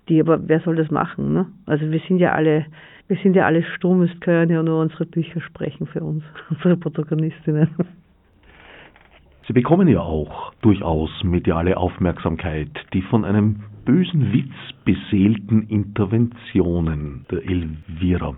Die, 0.09 0.21
aber 0.21 0.47
wer 0.47 0.61
soll 0.61 0.77
das 0.77 0.89
machen? 0.89 1.33
Ne? 1.33 1.47
Also 1.65 1.91
wir 1.91 1.99
sind 2.07 2.19
ja 2.19 2.31
alle 2.31 2.65
wir 3.07 3.17
sind 3.23 3.35
ja 3.35 3.45
alle 3.45 3.63
stumm, 3.63 4.01
es 4.01 4.19
können 4.19 4.51
ja 4.51 4.61
nur 4.61 4.81
unsere 4.81 5.05
Bücher 5.05 5.39
sprechen 5.41 5.87
für 5.87 6.01
uns, 6.01 6.23
unsere 6.49 6.77
Protagonistinnen. 6.77 7.69
Sie 9.47 9.53
bekommen 9.53 9.87
ja 9.87 10.01
auch 10.01 10.51
durchaus 10.61 11.09
mediale 11.23 11.77
Aufmerksamkeit, 11.77 12.69
die 12.93 13.01
von 13.01 13.23
einem 13.23 13.61
bösen 13.85 14.33
Witz 14.33 14.51
beseelten 14.83 15.63
Interventionen 15.69 17.25
der 17.31 17.43
Elvira. 17.43 18.35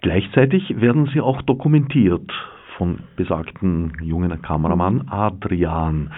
Gleichzeitig 0.00 0.80
werden 0.80 1.10
sie 1.12 1.20
auch 1.20 1.42
dokumentiert 1.42 2.32
von 2.78 3.00
besagten 3.16 3.92
jungen 4.02 4.40
Kameramann 4.40 5.06
Adrian. 5.08 6.10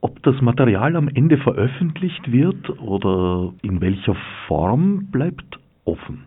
Ob 0.00 0.20
das 0.24 0.40
Material 0.40 0.96
am 0.96 1.06
Ende 1.06 1.38
veröffentlicht 1.38 2.32
wird 2.32 2.80
oder 2.80 3.52
in 3.62 3.80
welcher 3.80 4.16
Form 4.48 5.06
bleibt 5.12 5.60
offen. 5.84 6.24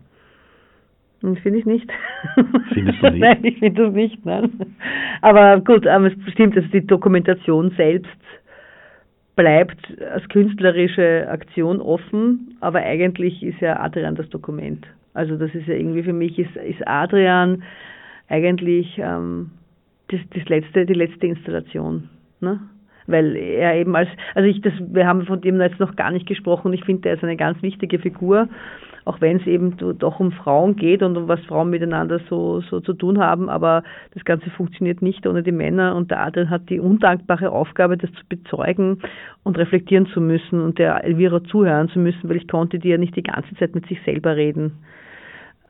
Finde 1.42 1.58
ich 1.58 1.66
nicht. 1.66 1.90
Findest 2.72 3.02
du 3.02 3.10
nicht? 3.10 3.20
nein, 3.20 3.44
ich 3.44 3.58
finde 3.58 3.84
das 3.84 3.94
nicht. 3.94 4.24
Nein. 4.26 4.50
Aber 5.22 5.60
gut, 5.60 5.86
aber 5.86 6.06
es 6.06 6.32
stimmt, 6.32 6.56
dass 6.56 6.64
die 6.72 6.86
Dokumentation 6.86 7.70
selbst 7.76 8.10
bleibt 9.36 9.78
als 10.12 10.28
künstlerische 10.28 11.26
Aktion 11.28 11.80
offen, 11.80 12.56
aber 12.60 12.80
eigentlich 12.80 13.42
ist 13.42 13.60
ja 13.60 13.80
Adrian 13.80 14.14
das 14.14 14.28
Dokument. 14.28 14.86
Also 15.12 15.36
das 15.36 15.54
ist 15.54 15.66
ja 15.66 15.74
irgendwie 15.74 16.02
für 16.02 16.12
mich 16.12 16.38
ist, 16.38 16.54
ist 16.56 16.86
Adrian 16.86 17.62
eigentlich 18.28 18.98
ähm, 18.98 19.50
das, 20.08 20.20
das 20.34 20.48
letzte, 20.48 20.86
die 20.86 20.94
letzte 20.94 21.26
Installation. 21.26 22.10
Ne? 22.40 22.60
Weil 23.06 23.36
er 23.36 23.76
eben 23.76 23.94
als, 23.96 24.08
also 24.34 24.48
ich 24.48 24.60
das, 24.60 24.72
wir 24.80 25.06
haben 25.06 25.26
von 25.26 25.40
dem 25.40 25.60
jetzt 25.60 25.80
noch 25.80 25.96
gar 25.96 26.10
nicht 26.10 26.26
gesprochen, 26.26 26.72
ich 26.72 26.84
finde, 26.84 27.08
er 27.08 27.16
ist 27.16 27.24
eine 27.24 27.36
ganz 27.36 27.60
wichtige 27.62 27.98
Figur 27.98 28.48
auch 29.04 29.20
wenn 29.20 29.38
es 29.38 29.46
eben 29.46 29.76
doch 29.98 30.20
um 30.20 30.32
Frauen 30.32 30.76
geht 30.76 31.02
und 31.02 31.16
um 31.16 31.28
was 31.28 31.40
Frauen 31.40 31.70
miteinander 31.70 32.20
so, 32.28 32.60
so 32.62 32.80
zu 32.80 32.94
tun 32.94 33.18
haben, 33.18 33.48
aber 33.48 33.82
das 34.14 34.24
Ganze 34.24 34.50
funktioniert 34.50 35.02
nicht 35.02 35.26
ohne 35.26 35.42
die 35.42 35.52
Männer 35.52 35.94
und 35.94 36.10
der 36.10 36.20
Adrian 36.20 36.50
hat 36.50 36.68
die 36.70 36.80
undankbare 36.80 37.50
Aufgabe, 37.50 37.96
das 37.96 38.10
zu 38.12 38.24
bezeugen 38.28 39.00
und 39.42 39.58
reflektieren 39.58 40.06
zu 40.06 40.20
müssen 40.20 40.60
und 40.60 40.78
der 40.78 41.04
Elvira 41.04 41.42
zuhören 41.44 41.88
zu 41.88 41.98
müssen, 41.98 42.28
weil 42.28 42.36
ich 42.36 42.48
konnte 42.48 42.78
die 42.78 42.88
ja 42.88 42.98
nicht 42.98 43.16
die 43.16 43.22
ganze 43.22 43.54
Zeit 43.56 43.74
mit 43.74 43.86
sich 43.86 43.98
selber 44.04 44.36
reden 44.36 44.72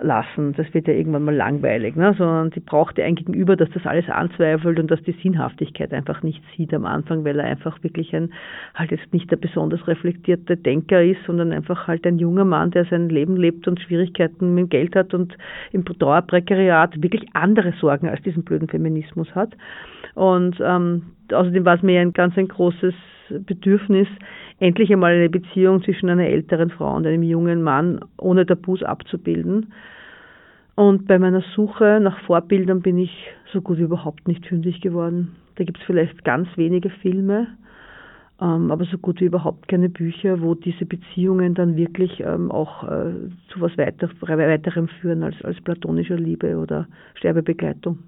lassen. 0.01 0.55
Das 0.57 0.72
wird 0.74 0.88
ja 0.88 0.95
irgendwann 0.95 1.24
mal 1.24 1.34
langweilig, 1.34 1.95
ne? 1.95 2.14
sondern 2.18 2.51
die 2.51 2.61
braucht 2.61 2.99
ja 2.99 3.05
ein 3.05 3.14
Gegenüber, 3.14 3.57
das 3.57 3.70
das 3.70 3.86
alles 3.86 4.09
anzweifelt 4.09 4.78
und 4.78 4.90
das 4.90 5.01
die 5.03 5.16
Sinnhaftigkeit 5.22 5.92
einfach 5.92 6.22
nicht 6.22 6.42
sieht 6.57 6.74
am 6.74 6.84
Anfang, 6.84 7.24
weil 7.24 7.38
er 7.38 7.47
einfach 7.47 7.82
wirklich 7.82 8.14
ein, 8.14 8.32
halt 8.74 8.90
jetzt 8.90 9.12
nicht 9.12 9.30
der 9.30 9.36
besonders 9.36 9.86
reflektierte 9.86 10.57
Denker 10.57 11.03
ist, 11.03 11.20
sondern 11.26 11.53
einfach 11.53 11.86
halt 11.86 12.07
ein 12.07 12.18
junger 12.18 12.45
Mann, 12.45 12.72
der 12.72 12.84
sein 12.86 13.09
Leben 13.09 13.36
lebt 13.36 13.68
und 13.68 13.80
Schwierigkeiten 13.80 14.55
mit 14.55 14.70
Geld 14.70 14.97
hat 14.97 15.14
und 15.14 15.36
im 15.72 15.84
Dauerprekariat 15.84 17.01
wirklich 17.01 17.28
andere 17.32 17.72
Sorgen 17.80 18.09
als 18.09 18.22
diesen 18.22 18.42
blöden 18.42 18.68
Feminismus 18.68 19.32
hat. 19.34 19.57
Und 20.14 20.57
ähm, 20.61 21.03
außerdem 21.32 21.64
war 21.64 21.76
es 21.76 21.82
mir 21.82 22.01
ein 22.01 22.12
ganz 22.12 22.36
ein 22.36 22.49
großes 22.49 22.95
Bedürfnis, 23.31 24.09
endlich 24.61 24.93
einmal 24.93 25.14
eine 25.14 25.29
Beziehung 25.29 25.83
zwischen 25.83 26.09
einer 26.09 26.27
älteren 26.27 26.70
Frau 26.70 26.95
und 26.95 27.07
einem 27.07 27.22
jungen 27.22 27.62
Mann 27.62 28.01
ohne 28.18 28.47
Tabus 28.47 28.83
abzubilden. 28.83 29.72
Und 30.77 31.07
bei 31.07 31.18
meiner 31.18 31.43
Suche 31.55 32.01
nach 32.03 32.18
Vorbildern 32.20 32.83
bin 32.83 32.99
ich 32.99 33.12
so 33.53 33.61
gut 33.61 33.79
wie 33.79 33.83
überhaupt 33.83 34.27
nicht 34.27 34.47
fündig 34.47 34.81
geworden. 34.81 35.37
Da 35.57 35.64
gibt 35.64 35.79
es 35.79 35.85
vielleicht 35.85 36.25
ganz 36.25 36.49
wenige 36.57 36.91
Filme, 36.91 37.47
ähm, 38.41 38.72
aber 38.72 38.85
so 38.85 38.99
gut 38.99 39.20
wie 39.20 39.27
überhaupt 39.27 39.68
keine 39.68 39.89
Bücher, 39.89 40.41
wo 40.41 40.55
diese 40.55 40.85
Beziehungen 40.85 41.55
dann 41.55 41.77
wirklich 41.77 42.20
ähm, 42.20 42.51
auch 42.51 42.83
äh, 42.85 43.12
zu 43.49 43.61
was 43.61 43.79
weiter, 43.79 44.11
weiterem 44.20 44.89
führen 44.89 45.22
als, 45.22 45.41
als 45.45 45.61
platonischer 45.61 46.16
Liebe 46.16 46.57
oder 46.57 46.89
Sterbebegleitung. 47.14 47.99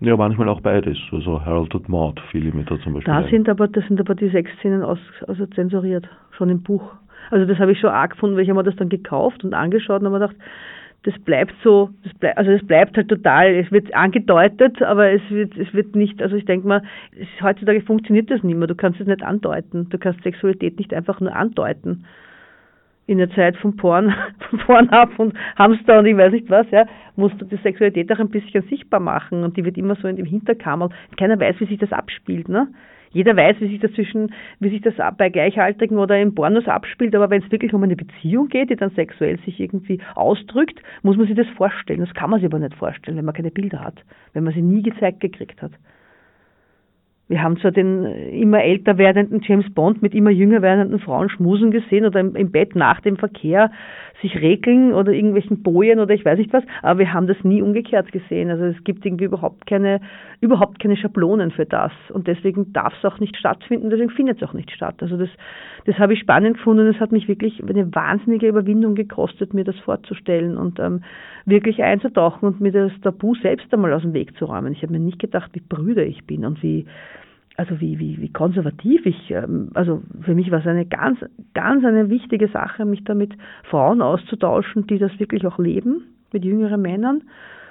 Ja, 0.00 0.16
manchmal 0.16 0.48
auch 0.48 0.60
beides. 0.60 0.98
Also 1.10 1.44
Harold 1.44 1.74
und 1.74 1.88
Maud 1.88 2.20
fiel 2.30 2.52
mir 2.52 2.64
da 2.64 2.78
zum 2.80 2.94
Beispiel. 2.94 3.12
Da 3.12 3.26
sind 3.28 3.48
aber, 3.48 3.66
da 3.68 3.80
sind 3.82 3.98
aber 3.98 4.14
die 4.14 4.28
Sexszenen 4.28 4.82
aus, 4.82 4.98
also 5.26 5.46
zensuriert, 5.46 6.06
schon 6.32 6.50
im 6.50 6.62
Buch. 6.62 6.92
Also 7.30 7.46
das 7.46 7.58
habe 7.58 7.72
ich 7.72 7.80
schon 7.80 7.90
arg 7.90 8.12
gefunden, 8.12 8.36
weil 8.36 8.42
ich 8.42 8.50
habe 8.50 8.58
mir 8.58 8.64
das 8.64 8.76
dann 8.76 8.88
gekauft 8.88 9.42
und 9.42 9.54
angeschaut 9.54 10.00
und 10.00 10.06
habe 10.06 10.18
mir 10.18 10.26
gedacht, 10.26 10.36
das 11.04 11.18
bleibt 11.20 11.54
so, 11.62 11.90
das 12.02 12.12
bleibt, 12.14 12.36
also 12.36 12.50
es 12.50 12.66
bleibt 12.66 12.96
halt 12.96 13.08
total, 13.08 13.54
es 13.54 13.70
wird 13.70 13.94
angedeutet, 13.94 14.82
aber 14.82 15.12
es 15.12 15.22
wird, 15.30 15.56
es 15.56 15.72
wird 15.72 15.94
nicht, 15.94 16.20
also 16.20 16.34
ich 16.34 16.44
denke 16.44 16.66
mal, 16.66 16.82
es, 17.12 17.28
heutzutage 17.40 17.80
funktioniert 17.80 18.30
das 18.30 18.42
nicht 18.42 18.56
mehr, 18.56 18.66
du 18.66 18.74
kannst 18.74 19.00
es 19.00 19.06
nicht 19.06 19.22
andeuten, 19.22 19.88
du 19.88 19.98
kannst 19.98 20.22
Sexualität 20.24 20.78
nicht 20.78 20.92
einfach 20.92 21.20
nur 21.20 21.34
andeuten. 21.34 22.04
In 23.06 23.18
der 23.18 23.30
Zeit 23.30 23.56
von 23.56 23.76
Porn, 23.76 24.14
von 24.50 24.58
Porn 24.60 24.88
ab 24.90 25.10
und 25.18 25.34
Hamster 25.56 25.98
und 25.98 26.06
ich 26.06 26.16
weiß 26.16 26.32
nicht 26.32 26.50
was, 26.50 26.70
ja, 26.70 26.86
musst 27.14 27.40
du 27.40 27.44
die 27.44 27.56
Sexualität 27.56 28.10
auch 28.12 28.18
ein 28.18 28.30
bisschen 28.30 28.62
sichtbar 28.68 29.00
machen 29.00 29.44
und 29.44 29.56
die 29.56 29.64
wird 29.64 29.78
immer 29.78 29.96
so 29.96 30.08
in 30.08 30.16
dem 30.16 30.26
Hinterkammer. 30.26 30.90
Keiner 31.16 31.38
weiß, 31.38 31.56
wie 31.60 31.66
sich 31.66 31.78
das 31.78 31.92
abspielt, 31.92 32.48
ne? 32.48 32.68
Jeder 33.10 33.34
weiß, 33.34 33.56
wie 33.60 33.68
sich 33.68 33.80
das 33.80 33.92
zwischen, 33.92 34.34
wie 34.60 34.68
sich 34.68 34.82
das 34.82 34.94
bei 35.16 35.30
Gleichaltrigen 35.30 35.96
oder 35.96 36.20
im 36.20 36.34
Pornos 36.34 36.66
abspielt, 36.66 37.14
aber 37.14 37.30
wenn 37.30 37.42
es 37.42 37.50
wirklich 37.50 37.72
um 37.72 37.82
eine 37.82 37.96
Beziehung 37.96 38.48
geht, 38.48 38.68
die 38.68 38.76
dann 38.76 38.90
sexuell 38.90 39.38
sich 39.38 39.58
irgendwie 39.58 40.00
ausdrückt, 40.14 40.82
muss 41.02 41.16
man 41.16 41.26
sich 41.26 41.36
das 41.36 41.46
vorstellen. 41.56 42.00
Das 42.00 42.12
kann 42.12 42.28
man 42.28 42.40
sich 42.40 42.46
aber 42.46 42.58
nicht 42.58 42.74
vorstellen, 42.74 43.16
wenn 43.16 43.24
man 43.24 43.34
keine 43.34 43.50
Bilder 43.50 43.80
hat, 43.80 44.04
wenn 44.34 44.44
man 44.44 44.52
sie 44.52 44.60
nie 44.60 44.82
gezeigt 44.82 45.20
gekriegt 45.20 45.62
hat. 45.62 45.72
Wir 47.28 47.42
haben 47.42 47.58
zwar 47.58 47.72
den 47.72 48.04
immer 48.04 48.62
älter 48.62 48.98
werdenden 48.98 49.40
James 49.42 49.68
Bond 49.74 50.00
mit 50.00 50.14
immer 50.14 50.30
jünger 50.30 50.62
werdenden 50.62 51.00
Frauen 51.00 51.28
schmusen 51.28 51.72
gesehen 51.72 52.06
oder 52.06 52.20
im, 52.20 52.52
Bett 52.52 52.76
nach 52.76 53.00
dem 53.00 53.16
Verkehr 53.16 53.72
sich 54.22 54.36
regeln 54.40 54.94
oder 54.94 55.12
irgendwelchen 55.12 55.62
Bojen 55.62 56.00
oder 56.00 56.14
ich 56.14 56.24
weiß 56.24 56.38
nicht 56.38 56.52
was, 56.52 56.64
aber 56.82 57.00
wir 57.00 57.12
haben 57.12 57.26
das 57.26 57.36
nie 57.44 57.62
umgekehrt 57.62 58.12
gesehen. 58.12 58.50
Also 58.50 58.64
es 58.64 58.82
gibt 58.84 59.04
irgendwie 59.04 59.24
überhaupt 59.24 59.66
keine, 59.66 60.00
überhaupt 60.40 60.78
keine 60.80 60.96
Schablonen 60.96 61.50
für 61.50 61.66
das 61.66 61.92
und 62.10 62.26
deswegen 62.26 62.72
darf 62.72 62.94
es 62.98 63.04
auch 63.04 63.20
nicht 63.20 63.36
stattfinden, 63.36 63.90
deswegen 63.90 64.10
findet 64.10 64.40
es 64.40 64.48
auch 64.48 64.54
nicht 64.54 64.70
statt. 64.70 64.96
Also 65.00 65.16
das, 65.16 65.28
das 65.84 65.98
habe 65.98 66.14
ich 66.14 66.20
spannend 66.20 66.56
gefunden. 66.56 66.86
Es 66.86 67.00
hat 67.00 67.12
mich 67.12 67.28
wirklich 67.28 67.62
eine 67.62 67.94
wahnsinnige 67.94 68.48
Überwindung 68.48 68.94
gekostet, 68.94 69.54
mir 69.54 69.64
das 69.64 69.78
vorzustellen 69.80 70.56
und 70.56 70.78
ähm, 70.78 71.02
wirklich 71.44 71.82
einzutauchen 71.82 72.48
und 72.48 72.60
mir 72.60 72.72
das 72.72 72.92
Tabu 73.02 73.34
selbst 73.36 73.72
einmal 73.72 73.92
aus 73.92 74.02
dem 74.02 74.14
Weg 74.14 74.36
zu 74.38 74.46
räumen. 74.46 74.72
Ich 74.72 74.82
habe 74.82 74.92
mir 74.92 75.00
nicht 75.00 75.18
gedacht, 75.18 75.50
wie 75.52 75.60
brüder 75.60 76.04
ich 76.04 76.26
bin 76.26 76.44
und 76.44 76.62
wie 76.62 76.86
also 77.56 77.80
wie, 77.80 77.98
wie, 77.98 78.20
wie 78.20 78.32
konservativ 78.32 79.06
ich, 79.06 79.30
ähm, 79.30 79.70
also 79.74 80.02
für 80.22 80.34
mich 80.34 80.50
war 80.50 80.60
es 80.60 80.66
eine 80.66 80.86
ganz, 80.86 81.18
ganz 81.54 81.84
eine 81.84 82.10
wichtige 82.10 82.48
Sache, 82.48 82.84
mich 82.84 83.04
da 83.04 83.14
mit 83.14 83.34
Frauen 83.64 84.02
auszutauschen, 84.02 84.86
die 84.86 84.98
das 84.98 85.18
wirklich 85.18 85.46
auch 85.46 85.58
leben, 85.58 86.04
mit 86.32 86.44
jüngeren 86.44 86.82
Männern, 86.82 87.22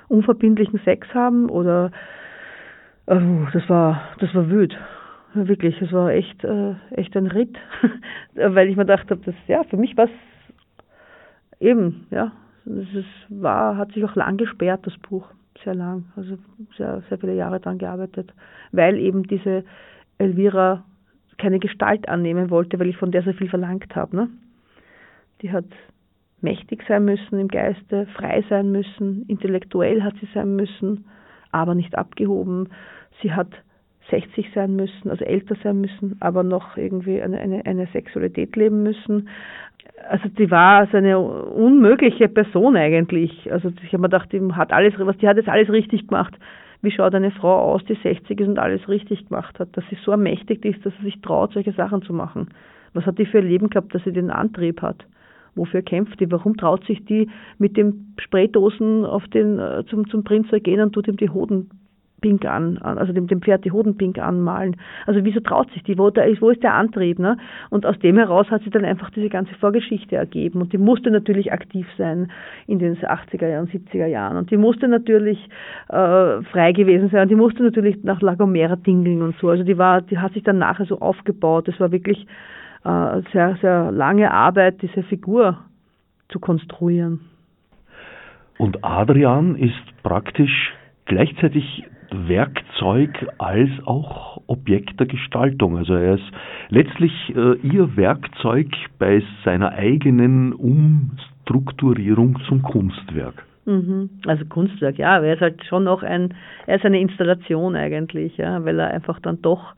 unverbindlichen 0.07 0.79
Sex 0.85 1.07
haben 1.13 1.49
oder 1.49 1.91
oh, 3.07 3.47
das 3.53 3.67
war, 3.69 4.01
das 4.19 4.33
war 4.33 4.49
wüt. 4.49 4.75
Wirklich, 5.33 5.81
es 5.81 5.91
war 5.91 6.11
echt, 6.11 6.43
äh, 6.43 6.75
echt 6.91 7.15
ein 7.17 7.27
Ritt, 7.27 7.57
weil 8.35 8.69
ich 8.69 8.77
mir 8.77 8.85
gedacht 8.85 9.11
habe, 9.11 9.21
das, 9.25 9.35
ja, 9.47 9.63
für 9.63 9.77
mich 9.77 9.97
war 9.97 10.05
es 10.05 10.11
eben, 11.59 12.07
ja, 12.09 12.31
es 12.65 13.05
war, 13.29 13.77
hat 13.77 13.91
sich 13.91 14.03
auch 14.05 14.15
lang 14.15 14.37
gesperrt, 14.37 14.87
das 14.87 14.97
Buch 14.97 15.27
sehr 15.65 15.75
lang, 15.75 16.05
also 16.15 16.37
sehr, 16.77 17.03
sehr 17.09 17.17
viele 17.17 17.35
Jahre 17.35 17.59
daran 17.59 17.79
gearbeitet, 17.79 18.33
weil 18.71 18.97
eben 18.97 19.23
diese 19.23 19.65
Elvira 20.17 20.85
keine 21.37 21.59
Gestalt 21.59 22.07
annehmen 22.07 22.49
wollte, 22.49 22.79
weil 22.79 22.87
ich 22.87 22.97
von 22.97 23.11
der 23.11 23.23
so 23.23 23.33
viel 23.33 23.49
verlangt 23.49 23.93
habe. 23.95 24.15
Ne? 24.15 24.29
Die 25.41 25.51
hat 25.51 25.65
mächtig 26.39 26.83
sein 26.87 27.03
müssen 27.03 27.39
im 27.39 27.49
Geiste, 27.49 28.07
frei 28.15 28.45
sein 28.49 28.71
müssen, 28.71 29.25
intellektuell 29.27 30.03
hat 30.03 30.13
sie 30.21 30.29
sein 30.33 30.55
müssen, 30.55 31.05
aber 31.51 31.75
nicht 31.75 31.97
abgehoben. 31.97 32.69
Sie 33.21 33.33
hat 33.33 33.49
60 34.11 34.51
sein 34.53 34.75
müssen, 34.75 35.09
also 35.09 35.25
älter 35.25 35.55
sein 35.63 35.81
müssen, 35.81 36.15
aber 36.19 36.43
noch 36.43 36.77
irgendwie 36.77 37.21
eine, 37.21 37.39
eine, 37.39 37.65
eine 37.65 37.87
Sexualität 37.87 38.55
leben 38.55 38.83
müssen 38.83 39.27
also 40.09 40.27
die 40.29 40.51
war 40.51 40.87
so 40.87 40.97
eine 40.97 41.19
unmögliche 41.19 42.27
Person 42.27 42.75
eigentlich. 42.75 43.51
Also 43.51 43.71
ich 43.81 43.93
habe 43.93 43.99
mir 43.99 44.09
gedacht, 44.09 44.31
die 44.31 44.41
hat 44.53 44.71
alles, 44.71 44.93
was 44.97 45.17
die 45.17 45.27
hat 45.27 45.37
jetzt 45.37 45.49
alles 45.49 45.69
richtig 45.69 46.07
gemacht. 46.07 46.37
Wie 46.81 46.91
schaut 46.91 47.15
eine 47.15 47.31
Frau 47.31 47.73
aus, 47.73 47.83
die 47.85 47.95
60 47.95 48.39
ist 48.39 48.47
und 48.47 48.59
alles 48.59 48.87
richtig 48.87 49.27
gemacht 49.27 49.59
hat, 49.59 49.75
dass 49.75 49.83
sie 49.89 49.97
so 50.03 50.11
ermächtigt 50.11 50.65
ist, 50.65 50.85
dass 50.85 50.93
sie 50.97 51.05
sich 51.05 51.21
traut, 51.21 51.53
solche 51.53 51.71
Sachen 51.71 52.01
zu 52.03 52.13
machen. 52.13 52.49
Was 52.93 53.05
hat 53.05 53.17
die 53.17 53.25
für 53.25 53.39
ein 53.39 53.47
Leben 53.47 53.69
gehabt, 53.69 53.95
dass 53.95 54.03
sie 54.03 54.11
den 54.11 54.29
Antrieb 54.29 54.81
hat? 54.81 55.05
Wofür 55.55 55.81
kämpft 55.81 56.19
die? 56.19 56.31
Warum 56.31 56.57
traut 56.57 56.85
sich 56.85 57.03
die 57.05 57.29
mit 57.57 57.77
den 57.77 58.13
Spraydosen 58.19 59.05
auf 59.05 59.25
den, 59.29 59.57
äh, 59.57 59.83
zum, 59.89 60.07
zum 60.09 60.23
Prinz 60.23 60.49
zu 60.49 60.59
gehen 60.59 60.81
und 60.81 60.91
tut 60.91 61.07
ihm 61.07 61.17
die 61.17 61.29
Hoden 61.29 61.69
pink 62.25 62.43
an, 62.43 62.79
also 62.79 63.13
dem, 63.13 63.27
dem 63.27 63.39
Pferd 63.39 63.65
die 63.65 63.71
Hoden 63.71 63.97
pink 63.97 64.17
anmalen. 64.17 64.77
Also 65.05 65.23
wieso 65.23 65.41
traut 65.41 65.69
sich 65.73 65.83
die? 65.83 65.95
Wo, 65.99 66.09
da 66.09 66.23
ist, 66.23 66.41
wo 66.41 66.49
ist 66.49 66.63
der 66.63 66.73
Antrieb? 66.73 67.19
Ne? 67.19 67.37
Und 67.69 67.85
aus 67.85 67.99
dem 67.99 68.17
heraus 68.17 68.49
hat 68.49 68.63
sich 68.63 68.71
dann 68.71 68.83
einfach 68.83 69.11
diese 69.11 69.29
ganze 69.29 69.53
Vorgeschichte 69.53 70.15
ergeben. 70.15 70.59
Und 70.59 70.73
die 70.73 70.79
musste 70.79 71.11
natürlich 71.11 71.53
aktiv 71.53 71.85
sein 71.99 72.31
in 72.65 72.79
den 72.79 72.97
80er 72.97 73.47
Jahren, 73.47 73.67
70er 73.67 74.07
Jahren. 74.07 74.37
Und 74.37 74.49
die 74.49 74.57
musste 74.57 74.87
natürlich 74.87 75.37
äh, 75.89 76.41
frei 76.51 76.71
gewesen 76.71 77.09
sein. 77.09 77.21
Und 77.21 77.29
die 77.29 77.35
musste 77.35 77.61
natürlich 77.61 78.03
nach 78.03 78.19
La 78.23 78.33
Gomera 78.33 78.75
dingeln 78.75 79.21
und 79.21 79.35
so. 79.39 79.49
Also 79.49 79.63
die 79.63 79.77
war, 79.77 80.01
die 80.01 80.17
hat 80.17 80.33
sich 80.33 80.41
dann 80.41 80.57
nachher 80.57 80.85
so 80.85 80.99
aufgebaut. 80.99 81.67
Das 81.67 81.79
war 81.79 81.91
wirklich 81.91 82.25
äh, 82.85 83.21
sehr, 83.33 83.55
sehr 83.61 83.91
lange 83.91 84.31
Arbeit, 84.31 84.81
diese 84.81 85.03
Figur 85.03 85.59
zu 86.29 86.39
konstruieren. 86.39 87.19
Und 88.57 88.83
Adrian 88.83 89.55
ist 89.57 90.01
praktisch 90.01 90.73
gleichzeitig 91.05 91.83
Werkzeug 92.11 93.27
als 93.37 93.69
auch 93.85 94.41
Objekt 94.47 94.99
der 94.99 95.07
Gestaltung. 95.07 95.77
Also 95.77 95.93
er 95.93 96.15
ist 96.15 96.31
letztlich 96.69 97.11
äh, 97.35 97.55
ihr 97.61 97.95
Werkzeug 97.97 98.67
bei 98.99 99.21
seiner 99.43 99.71
eigenen 99.71 100.53
Umstrukturierung 100.53 102.39
zum 102.47 102.61
Kunstwerk. 102.61 103.45
Mhm. 103.65 104.09
Also 104.27 104.45
Kunstwerk, 104.45 104.97
ja, 104.97 105.17
aber 105.17 105.27
er 105.27 105.33
ist 105.35 105.41
halt 105.41 105.65
schon 105.65 105.83
noch 105.83 106.03
ein, 106.03 106.33
er 106.67 106.77
ist 106.77 106.85
eine 106.85 106.99
Installation 106.99 107.75
eigentlich, 107.75 108.37
ja, 108.37 108.63
weil 108.63 108.79
er 108.79 108.91
einfach 108.91 109.19
dann 109.19 109.41
doch 109.41 109.73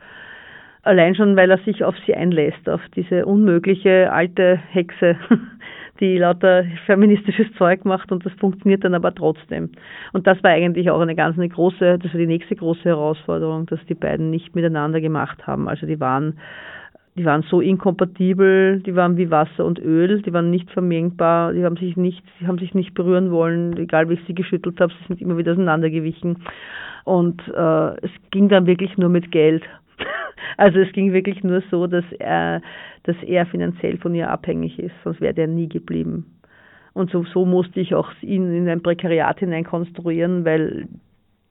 allein 0.84 1.16
schon, 1.16 1.36
weil 1.36 1.52
er 1.52 1.60
sich 1.60 1.84
auf 1.84 1.96
sie 2.06 2.14
einlässt, 2.16 2.70
auf 2.70 2.82
diese 2.96 3.26
unmögliche 3.26 4.12
alte 4.12 4.58
Hexe, 4.72 5.18
die 6.00 6.18
lauter 6.18 6.66
feministisches 6.86 7.48
Zeug 7.58 7.86
macht 7.86 8.12
und 8.12 8.26
das 8.26 8.34
funktioniert 8.34 8.84
dann 8.84 8.94
aber 8.94 9.14
trotzdem. 9.14 9.72
Und 10.14 10.28
das 10.28 10.42
war 10.44 10.52
eigentlich 10.52 10.90
auch 10.90 11.00
eine 11.00 11.16
ganz 11.16 11.38
eine 11.38 11.50
große, 11.50 12.00
das 12.00 12.14
war 12.14 12.20
die 12.20 12.28
nächste 12.28 12.56
große 12.56 12.84
Herausforderung, 12.84 13.66
dass 13.66 13.80
die 13.88 13.96
beiden 13.96 14.30
nicht 14.30 14.56
miteinander 14.56 15.02
gemacht 15.02 15.46
haben. 15.48 15.68
Also 15.68 15.86
die 15.86 16.00
waren 16.00 16.38
die 17.18 17.26
waren 17.26 17.42
so 17.50 17.62
inkompatibel, 17.62 18.80
die 18.82 18.96
waren 18.96 19.18
wie 19.18 19.32
Wasser 19.32 19.66
und 19.66 19.80
Öl, 19.80 20.22
die 20.22 20.34
waren 20.34 20.52
nicht 20.52 20.70
vermengbar, 20.70 21.52
die 21.52 21.66
haben 21.66 21.76
sich 21.78 21.98
nicht, 21.98 22.24
die 22.40 22.46
haben 22.46 22.60
sich 22.60 22.76
nicht 22.76 22.94
berühren 22.94 23.32
wollen, 23.32 23.76
egal 23.78 24.08
wie 24.08 24.14
ich 24.14 24.24
sie 24.28 24.36
geschüttelt 24.36 24.80
habe, 24.80 24.94
sie 24.94 25.08
sind 25.08 25.20
immer 25.20 25.36
wieder 25.36 25.54
auseinandergewichen. 25.54 26.44
Und 27.06 27.42
äh, 27.48 28.06
es 28.06 28.12
ging 28.30 28.50
dann 28.50 28.68
wirklich 28.68 28.98
nur 29.00 29.10
mit 29.10 29.32
Geld. 29.32 29.64
Also 30.58 30.80
es 30.80 30.92
ging 30.94 31.14
wirklich 31.14 31.44
nur 31.44 31.62
so, 31.72 31.88
dass 31.88 32.06
er, 32.20 32.62
dass 33.04 33.16
er 33.24 33.46
finanziell 33.46 33.98
von 33.98 34.16
ihr 34.16 34.30
abhängig 34.30 34.80
ist, 34.80 34.96
sonst 35.04 35.22
wäre 35.22 35.36
er 35.42 35.48
nie 35.48 35.70
geblieben. 35.70 36.38
Und 36.94 37.12
so, 37.12 37.24
so 37.26 37.46
musste 37.46 37.80
ich 37.80 37.94
auch 37.94 38.12
ihn 38.22 38.52
in 38.54 38.68
ein 38.68 38.82
Prekariat 38.82 39.40
hinein 39.40 39.64
konstruieren, 39.64 40.46
weil 40.46 40.88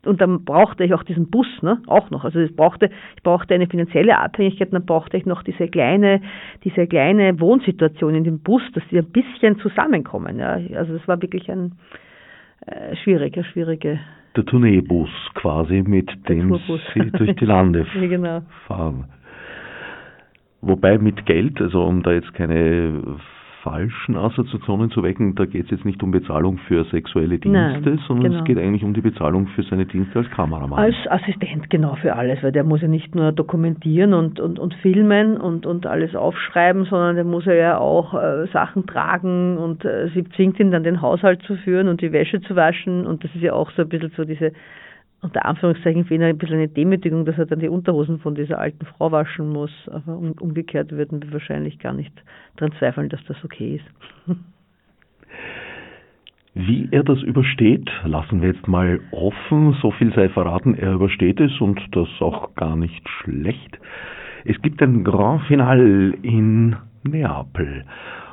und 0.07 0.20
dann 0.20 0.45
brauchte 0.45 0.84
ich 0.84 0.95
auch 0.95 1.03
diesen 1.03 1.30
Bus, 1.30 1.47
ne, 1.62 1.82
auch 1.87 2.11
noch. 2.11 2.24
Also 2.24 2.39
es 2.41 2.55
brauchte, 2.55 2.91
ich 3.16 3.22
brauchte 3.22 3.55
eine 3.55 3.66
finanzielle 3.66 4.16
Abhängigkeit, 4.18 4.72
dann 4.72 4.87
brauchte 4.87 5.16
ich 5.16 5.26
noch 5.26 5.43
diese 5.43 5.68
kleine, 5.68 6.20
diese 6.64 6.87
kleine 6.87 7.39
Wohnsituation 7.41 8.14
in 8.14 8.24
dem 8.24 8.39
Bus, 8.39 8.62
dass 8.74 8.84
die 8.91 8.99
ein 8.99 9.11
bisschen 9.11 9.59
zusammenkommen. 9.59 10.39
Ja. 10.39 10.61
Also 10.76 10.95
es 10.95 11.07
war 11.09 11.20
wirklich 11.20 11.51
ein 11.51 11.72
äh, 12.66 12.95
schwierige, 12.97 13.45
schwierige 13.45 13.99
der 14.37 14.45
Tourneebus 14.45 15.11
quasi, 15.34 15.82
mit 15.87 16.09
der 16.28 16.37
dem 16.37 16.49
Tourbus. 16.51 16.80
sie 16.95 17.11
durch 17.11 17.37
die 17.37 17.45
Lande 17.45 17.87
ja, 17.95 18.07
genau. 18.07 18.43
fahren. 18.66 19.07
Wobei 20.61 20.99
mit 20.99 21.26
Geld, 21.26 21.61
also 21.61 21.84
um 21.84 22.03
da 22.03 22.12
jetzt 22.12 22.32
keine 22.34 23.03
falschen 23.67 24.17
Assoziationen 24.17 24.91
zu 24.93 25.03
wecken, 25.03 25.35
da 25.35 25.45
geht 25.45 25.64
es 25.64 25.71
jetzt 25.73 25.85
nicht 25.85 26.01
um 26.01 26.12
Bezahlung 26.12 26.59
für 26.69 26.85
sexuelle 26.85 27.39
Dienste, 27.39 27.51
Nein, 27.51 28.01
sondern 28.07 28.31
genau. 28.31 28.39
es 28.39 28.45
geht 28.45 28.59
eigentlich 28.59 28.85
um 28.85 28.95
die 28.95 29.01
Bezahlung 29.01 29.49
für 29.49 29.64
seine 29.64 29.87
Dienste 29.87 30.21
als 30.21 30.31
Kameramann. 30.31 30.79
Als 30.79 30.95
Assistent, 31.09 31.69
genau, 31.69 31.97
für 31.97 32.14
alles, 32.14 32.41
weil 32.45 32.53
der 32.53 32.62
muss 32.62 32.81
ja 32.81 32.87
nicht 32.87 33.17
nur 33.17 33.33
dokumentieren 33.33 34.14
und, 34.14 34.39
und, 34.39 34.61
und 34.61 34.73
filmen 34.75 35.37
und, 35.37 35.67
und 35.67 35.85
alles 35.85 36.14
aufschreiben, 36.14 36.85
sondern 36.85 37.17
der 37.17 37.25
muss 37.25 37.45
ja 37.47 37.79
auch 37.79 38.14
äh, 38.14 38.47
Sachen 38.53 38.87
tragen 38.87 39.57
und 39.59 39.85
äh, 39.85 40.11
sie 40.14 40.23
zwingt 40.37 40.61
ihn 40.61 40.71
dann 40.71 40.85
den 40.85 41.03
Haushalt 41.03 41.43
zu 41.43 41.57
führen 41.57 41.89
und 41.89 42.01
die 42.01 42.12
Wäsche 42.12 42.41
zu 42.43 42.55
waschen 42.55 43.05
und 43.05 43.25
das 43.25 43.35
ist 43.35 43.43
ja 43.43 43.53
auch 43.53 43.73
so 43.73 43.83
ein 43.83 43.89
bisschen 43.89 44.12
so 44.17 44.25
diese 44.25 44.53
unter 45.27 45.45
Anführungszeichen 45.45 46.05
für 46.05 46.14
ihn 46.14 46.22
ein 46.22 46.39
bisschen 46.39 46.57
eine 46.57 46.68
Demütigung, 46.68 47.24
dass 47.24 47.37
er 47.37 47.47
dann 47.47 47.59
die 47.59 47.68
Unterhosen 47.68 48.20
von 48.20 48.35
dieser 48.37 48.59
alten 48.59 48.87
Frau 48.87 49.11
waschen 49.11 49.49
muss. 49.49 49.72
Aber 49.89 50.16
um, 50.16 50.33
umgekehrt 50.33 50.93
würden 50.93 51.22
wir 51.22 51.33
wahrscheinlich 51.33 51.79
gar 51.81 51.93
nicht 51.93 52.12
daran 52.57 52.72
zweifeln, 52.79 53.09
dass 53.09 53.24
das 53.27 53.37
okay 53.45 53.77
ist. 53.77 53.85
Wie 56.55 56.89
er 56.91 57.05
das 57.05 57.20
übersteht, 57.22 57.91
lassen 58.05 58.41
wir 58.41 58.49
jetzt 58.51 58.66
mal 58.66 59.01
offen. 59.11 59.77
So 59.83 59.91
viel 59.91 60.14
sei 60.14 60.31
verraten, 60.31 60.74
er 60.74 60.95
übersteht 60.95 61.39
es 61.39 61.61
und 61.61 61.79
das 61.91 62.09
auch 62.20 62.55
gar 62.55 62.77
nicht 62.77 63.07
schlecht. 63.09 63.79
Es 64.45 64.62
gibt 64.62 64.81
ein 64.81 65.05
Grand 65.05 65.43
Finale 65.43 66.14
in 66.22 66.77
Neapel 67.03 67.85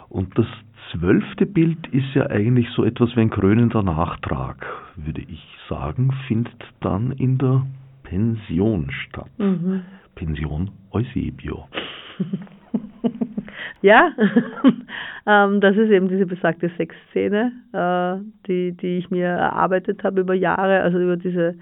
und 0.09 0.37
das 0.37 0.45
zwölfte 0.93 1.45
Bild 1.45 1.87
ist 1.91 2.13
ja 2.13 2.27
eigentlich 2.29 2.69
so 2.75 2.83
etwas 2.83 3.15
wie 3.15 3.21
ein 3.21 3.29
krönender 3.29 3.83
Nachtrag, 3.83 4.65
würde 4.95 5.21
ich 5.21 5.43
sagen, 5.69 6.11
findet 6.27 6.63
dann 6.81 7.11
in 7.11 7.37
der 7.37 7.65
Pension 8.03 8.89
statt. 8.91 9.29
Mhm. 9.37 9.81
Pension 10.15 10.71
Eusebio. 10.91 11.67
ja, 13.81 14.11
Ähm, 15.25 15.61
das 15.61 15.77
ist 15.77 15.89
eben 15.89 16.09
diese 16.09 16.25
besagte 16.25 16.69
Sexszene, 16.75 17.53
äh, 17.71 18.23
die, 18.47 18.73
die 18.73 18.97
ich 18.97 19.09
mir 19.09 19.27
erarbeitet 19.27 20.03
habe 20.03 20.21
über 20.21 20.33
Jahre, 20.33 20.81
also 20.81 20.99
über 20.99 21.15
diese, 21.15 21.55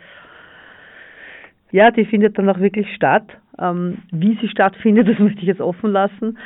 ja, 1.71 1.91
die 1.91 2.05
findet 2.05 2.38
dann 2.38 2.49
auch 2.49 2.59
wirklich 2.59 2.88
statt. 2.95 3.38
Ähm, 3.59 3.99
wie 4.11 4.37
sie 4.41 4.47
stattfindet, 4.47 5.07
das 5.09 5.19
möchte 5.19 5.41
ich 5.41 5.47
jetzt 5.47 5.61
offen 5.61 5.91
lassen. 5.91 6.37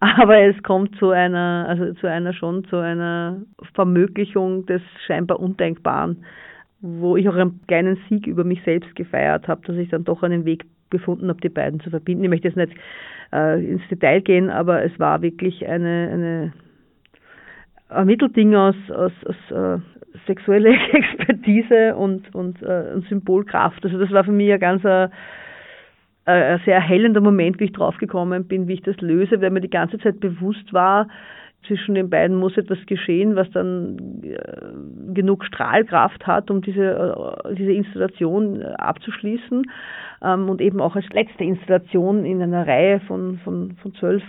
Aber 0.00 0.38
es 0.38 0.62
kommt 0.62 0.96
zu 0.96 1.10
einer, 1.10 1.66
also 1.68 1.92
zu 1.94 2.06
einer 2.08 2.32
schon, 2.32 2.64
zu 2.64 2.76
einer 2.76 3.42
Vermöglichung 3.74 4.66
des 4.66 4.82
scheinbar 5.06 5.40
Undenkbaren, 5.40 6.24
wo 6.80 7.16
ich 7.16 7.28
auch 7.28 7.36
einen 7.36 7.60
kleinen 7.66 7.98
Sieg 8.08 8.26
über 8.26 8.44
mich 8.44 8.62
selbst 8.64 8.94
gefeiert 8.96 9.48
habe, 9.48 9.62
dass 9.66 9.76
ich 9.76 9.88
dann 9.88 10.04
doch 10.04 10.22
einen 10.22 10.44
Weg 10.44 10.64
gefunden 10.90 11.28
habe, 11.28 11.40
die 11.40 11.48
beiden 11.48 11.80
zu 11.80 11.90
verbinden. 11.90 12.24
Ich 12.24 12.30
möchte 12.30 12.48
jetzt 12.48 12.56
nicht 12.56 12.74
äh, 13.32 13.64
ins 13.64 13.86
Detail 13.88 14.20
gehen, 14.20 14.50
aber 14.50 14.84
es 14.84 14.98
war 14.98 15.22
wirklich 15.22 15.66
eine, 15.66 16.10
eine 16.12 16.52
ein 17.88 18.06
Mittelding 18.06 18.54
aus, 18.54 18.74
aus, 18.90 19.12
aus 19.26 19.50
äh, 19.50 19.80
sexuelle 20.26 20.70
Expertise 20.92 21.96
und, 21.96 22.34
und, 22.34 22.62
äh, 22.62 22.92
und 22.94 23.06
Symbolkraft. 23.08 23.84
Also 23.84 23.98
das 23.98 24.10
war 24.10 24.24
für 24.24 24.32
mich 24.32 24.52
ein 24.52 24.60
ganz 24.60 24.84
äh, 24.84 25.08
ein 26.26 26.60
sehr 26.64 26.76
erhellender 26.76 27.20
Moment, 27.20 27.60
wie 27.60 27.64
ich 27.64 27.72
draufgekommen 27.72 28.46
bin, 28.46 28.68
wie 28.68 28.74
ich 28.74 28.82
das 28.82 29.00
löse, 29.00 29.40
weil 29.40 29.50
mir 29.50 29.60
die 29.60 29.70
ganze 29.70 29.98
Zeit 29.98 30.20
bewusst 30.20 30.72
war, 30.72 31.08
zwischen 31.66 31.94
den 31.94 32.10
beiden 32.10 32.36
muss 32.36 32.56
etwas 32.56 32.78
geschehen, 32.86 33.36
was 33.36 33.50
dann 33.52 34.22
äh, 34.22 35.14
genug 35.14 35.44
Strahlkraft 35.44 36.26
hat, 36.26 36.50
um 36.50 36.60
diese, 36.60 37.38
äh, 37.46 37.54
diese 37.54 37.72
Installation 37.72 38.60
äh, 38.60 38.64
abzuschließen 38.76 39.64
ähm, 40.22 40.48
und 40.48 40.60
eben 40.60 40.80
auch 40.80 40.96
als 40.96 41.08
letzte 41.12 41.44
Installation 41.44 42.24
in 42.24 42.42
einer 42.42 42.66
Reihe 42.66 43.00
von, 43.00 43.38
von, 43.44 43.76
von 43.80 43.94
zwölf 43.94 44.22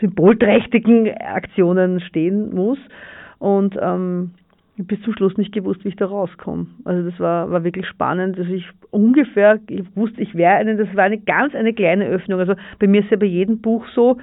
symbolträchtigen 0.00 1.10
Aktionen 1.16 2.00
stehen 2.00 2.54
muss. 2.54 2.78
Und 3.38 3.76
ähm, 3.80 4.32
bis 4.78 5.00
zum 5.02 5.12
Schluss 5.14 5.36
nicht 5.36 5.52
gewusst, 5.52 5.84
wie 5.84 5.88
ich 5.88 5.96
da 5.96 6.06
rauskomme. 6.06 6.66
Also 6.84 7.10
das 7.10 7.18
war, 7.18 7.50
war 7.50 7.64
wirklich 7.64 7.86
spannend, 7.86 8.38
dass 8.38 8.46
ich 8.46 8.64
ungefähr, 8.90 9.58
ich 9.68 9.84
wusste, 9.96 10.20
ich 10.20 10.34
wäre 10.34 10.54
eine, 10.54 10.76
das 10.76 10.94
war 10.94 11.04
eine 11.04 11.18
ganz 11.18 11.54
eine 11.54 11.74
kleine 11.74 12.06
Öffnung. 12.06 12.38
Also 12.40 12.54
bei 12.78 12.86
mir 12.86 13.02
ist 13.02 13.10
ja 13.10 13.16
bei 13.16 13.26
jedem 13.26 13.60
Buch 13.60 13.84
so, 13.94 14.18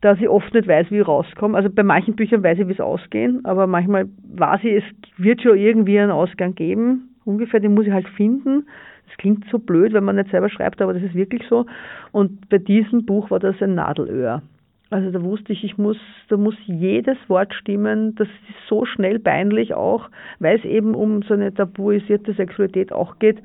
dass 0.00 0.18
ich 0.18 0.28
oft 0.28 0.52
nicht 0.54 0.66
weiß, 0.66 0.90
wie 0.90 1.00
ich 1.00 1.08
rauskomme. 1.08 1.56
Also 1.56 1.68
bei 1.70 1.82
manchen 1.82 2.16
Büchern 2.16 2.42
weiß 2.42 2.58
ich, 2.58 2.68
wie 2.68 2.72
es 2.72 2.80
ausgehen, 2.80 3.44
aber 3.44 3.66
manchmal 3.66 4.08
weiß 4.34 4.64
ich, 4.64 4.82
es 4.82 4.84
wird 5.18 5.42
schon 5.42 5.58
irgendwie 5.58 5.98
einen 5.98 6.10
Ausgang 6.10 6.54
geben. 6.54 7.14
Ungefähr, 7.24 7.60
den 7.60 7.74
muss 7.74 7.86
ich 7.86 7.92
halt 7.92 8.08
finden. 8.08 8.66
Das 9.06 9.16
klingt 9.18 9.44
so 9.50 9.58
blöd, 9.58 9.92
wenn 9.92 10.04
man 10.04 10.16
nicht 10.16 10.30
selber 10.30 10.48
schreibt, 10.48 10.80
aber 10.80 10.94
das 10.94 11.02
ist 11.02 11.14
wirklich 11.14 11.42
so. 11.48 11.66
Und 12.12 12.48
bei 12.48 12.58
diesem 12.58 13.04
Buch 13.04 13.30
war 13.30 13.40
das 13.40 13.60
ein 13.60 13.74
Nadelöhr. 13.74 14.42
Also 14.90 15.12
da 15.12 15.22
wusste 15.22 15.52
ich, 15.52 15.62
ich 15.62 15.78
muss, 15.78 15.96
da 16.28 16.36
muss 16.36 16.56
jedes 16.66 17.16
Wort 17.28 17.54
stimmen. 17.54 18.16
Das 18.16 18.26
ist 18.26 18.68
so 18.68 18.84
schnell 18.84 19.20
peinlich 19.20 19.72
auch, 19.72 20.10
weil 20.40 20.58
es 20.58 20.64
eben 20.64 20.96
um 20.96 21.22
so 21.22 21.34
eine 21.34 21.54
tabuisierte 21.54 22.34
Sexualität 22.34 22.92
auch 22.92 23.20
geht, 23.20 23.40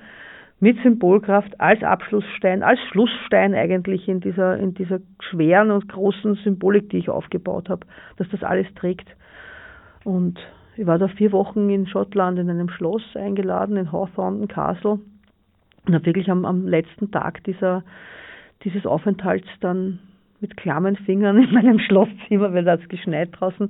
mit 0.60 0.82
Symbolkraft 0.82 1.60
als 1.60 1.84
Abschlussstein, 1.84 2.64
als 2.64 2.80
Schlussstein 2.90 3.54
eigentlich 3.54 4.08
in 4.08 4.22
dieser, 4.22 4.58
in 4.58 4.74
dieser 4.74 5.00
schweren 5.20 5.70
und 5.70 5.88
großen 5.88 6.36
Symbolik, 6.44 6.90
die 6.90 6.98
ich 6.98 7.10
aufgebaut 7.10 7.70
habe, 7.70 7.86
dass 8.18 8.28
das 8.30 8.42
alles 8.42 8.68
trägt. 8.74 9.08
Und 10.04 10.40
ich 10.78 10.88
war 10.88 10.98
da 10.98 11.08
vier 11.10 11.32
Wochen 11.32 11.70
in 11.70 11.88
Schottland 11.88 12.40
in 12.40 12.50
einem 12.50 12.70
Schloss 12.70 13.04
eingeladen, 13.16 13.78
in 13.78 13.92
Hawthornden 13.92 14.48
Castle, 14.48 15.00
und 15.86 15.94
habe 15.94 16.06
wirklich 16.06 16.32
am, 16.32 16.46
am 16.46 16.68
letzten 16.68 17.12
Tag 17.12 17.44
dieser, 17.44 17.84
dieses 18.64 18.88
Aufenthalts 18.88 19.48
dann 19.60 20.00
mit 20.42 20.58
klammen 20.58 20.96
Fingern 20.98 21.38
in 21.38 21.54
meinem 21.54 21.80
Schlosszimmer, 21.80 22.54
weil 22.54 22.64
da 22.64 22.74
hat 22.74 22.82
es 22.82 22.90
geschneit 22.90 23.30
draußen, 23.32 23.70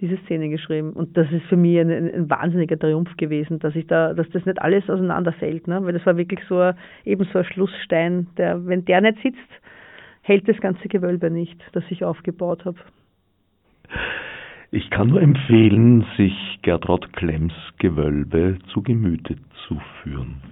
diese 0.00 0.18
Szene 0.24 0.48
geschrieben. 0.48 0.92
Und 0.92 1.16
das 1.16 1.30
ist 1.32 1.46
für 1.46 1.56
mich 1.56 1.78
ein, 1.78 1.90
ein, 1.90 2.30
wahnsinniger 2.30 2.78
Triumph 2.78 3.16
gewesen, 3.16 3.58
dass 3.58 3.74
ich 3.74 3.86
da, 3.86 4.12
dass 4.14 4.28
das 4.30 4.44
nicht 4.44 4.60
alles 4.60 4.88
auseinanderfällt, 4.90 5.66
ne? 5.68 5.82
Weil 5.82 5.94
das 5.94 6.04
war 6.04 6.16
wirklich 6.16 6.40
so 6.48 6.58
ein, 6.58 6.74
eben 7.04 7.26
so 7.32 7.38
ein 7.38 7.44
Schlussstein, 7.44 8.26
der, 8.36 8.66
wenn 8.66 8.84
der 8.84 9.00
nicht 9.00 9.22
sitzt, 9.22 9.38
hält 10.22 10.48
das 10.48 10.58
ganze 10.60 10.88
Gewölbe 10.88 11.30
nicht, 11.30 11.60
das 11.72 11.84
ich 11.88 12.04
aufgebaut 12.04 12.64
habe. 12.64 12.78
Ich 14.70 14.90
kann 14.90 15.08
nur 15.08 15.22
empfehlen, 15.22 16.04
sich 16.16 16.34
Gertrud 16.62 17.12
Klemms 17.12 17.54
Gewölbe 17.78 18.58
zu 18.72 18.82
Gemüte 18.82 19.36
zu 19.66 19.80
führen. 20.02 20.42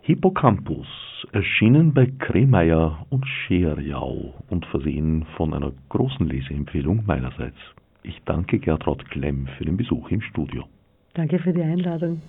Hippocampus 0.00 0.88
erschienen 1.32 1.92
bei 1.92 2.06
Kremeyer 2.06 3.06
und 3.10 3.26
Scherjau 3.26 4.34
und 4.48 4.66
versehen 4.66 5.26
von 5.36 5.54
einer 5.54 5.72
großen 5.88 6.26
Leseempfehlung 6.26 7.04
meinerseits. 7.06 7.56
Ich 8.02 8.20
danke 8.24 8.58
Gertrud 8.58 9.08
Klemm 9.10 9.46
für 9.58 9.64
den 9.64 9.76
Besuch 9.76 10.10
im 10.10 10.20
Studio. 10.22 10.64
Danke 11.14 11.38
für 11.38 11.52
die 11.52 11.62
Einladung. 11.62 12.22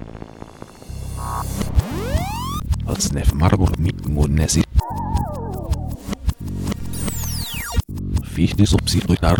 Fichte 8.24 8.66
subsidiar 8.66 9.38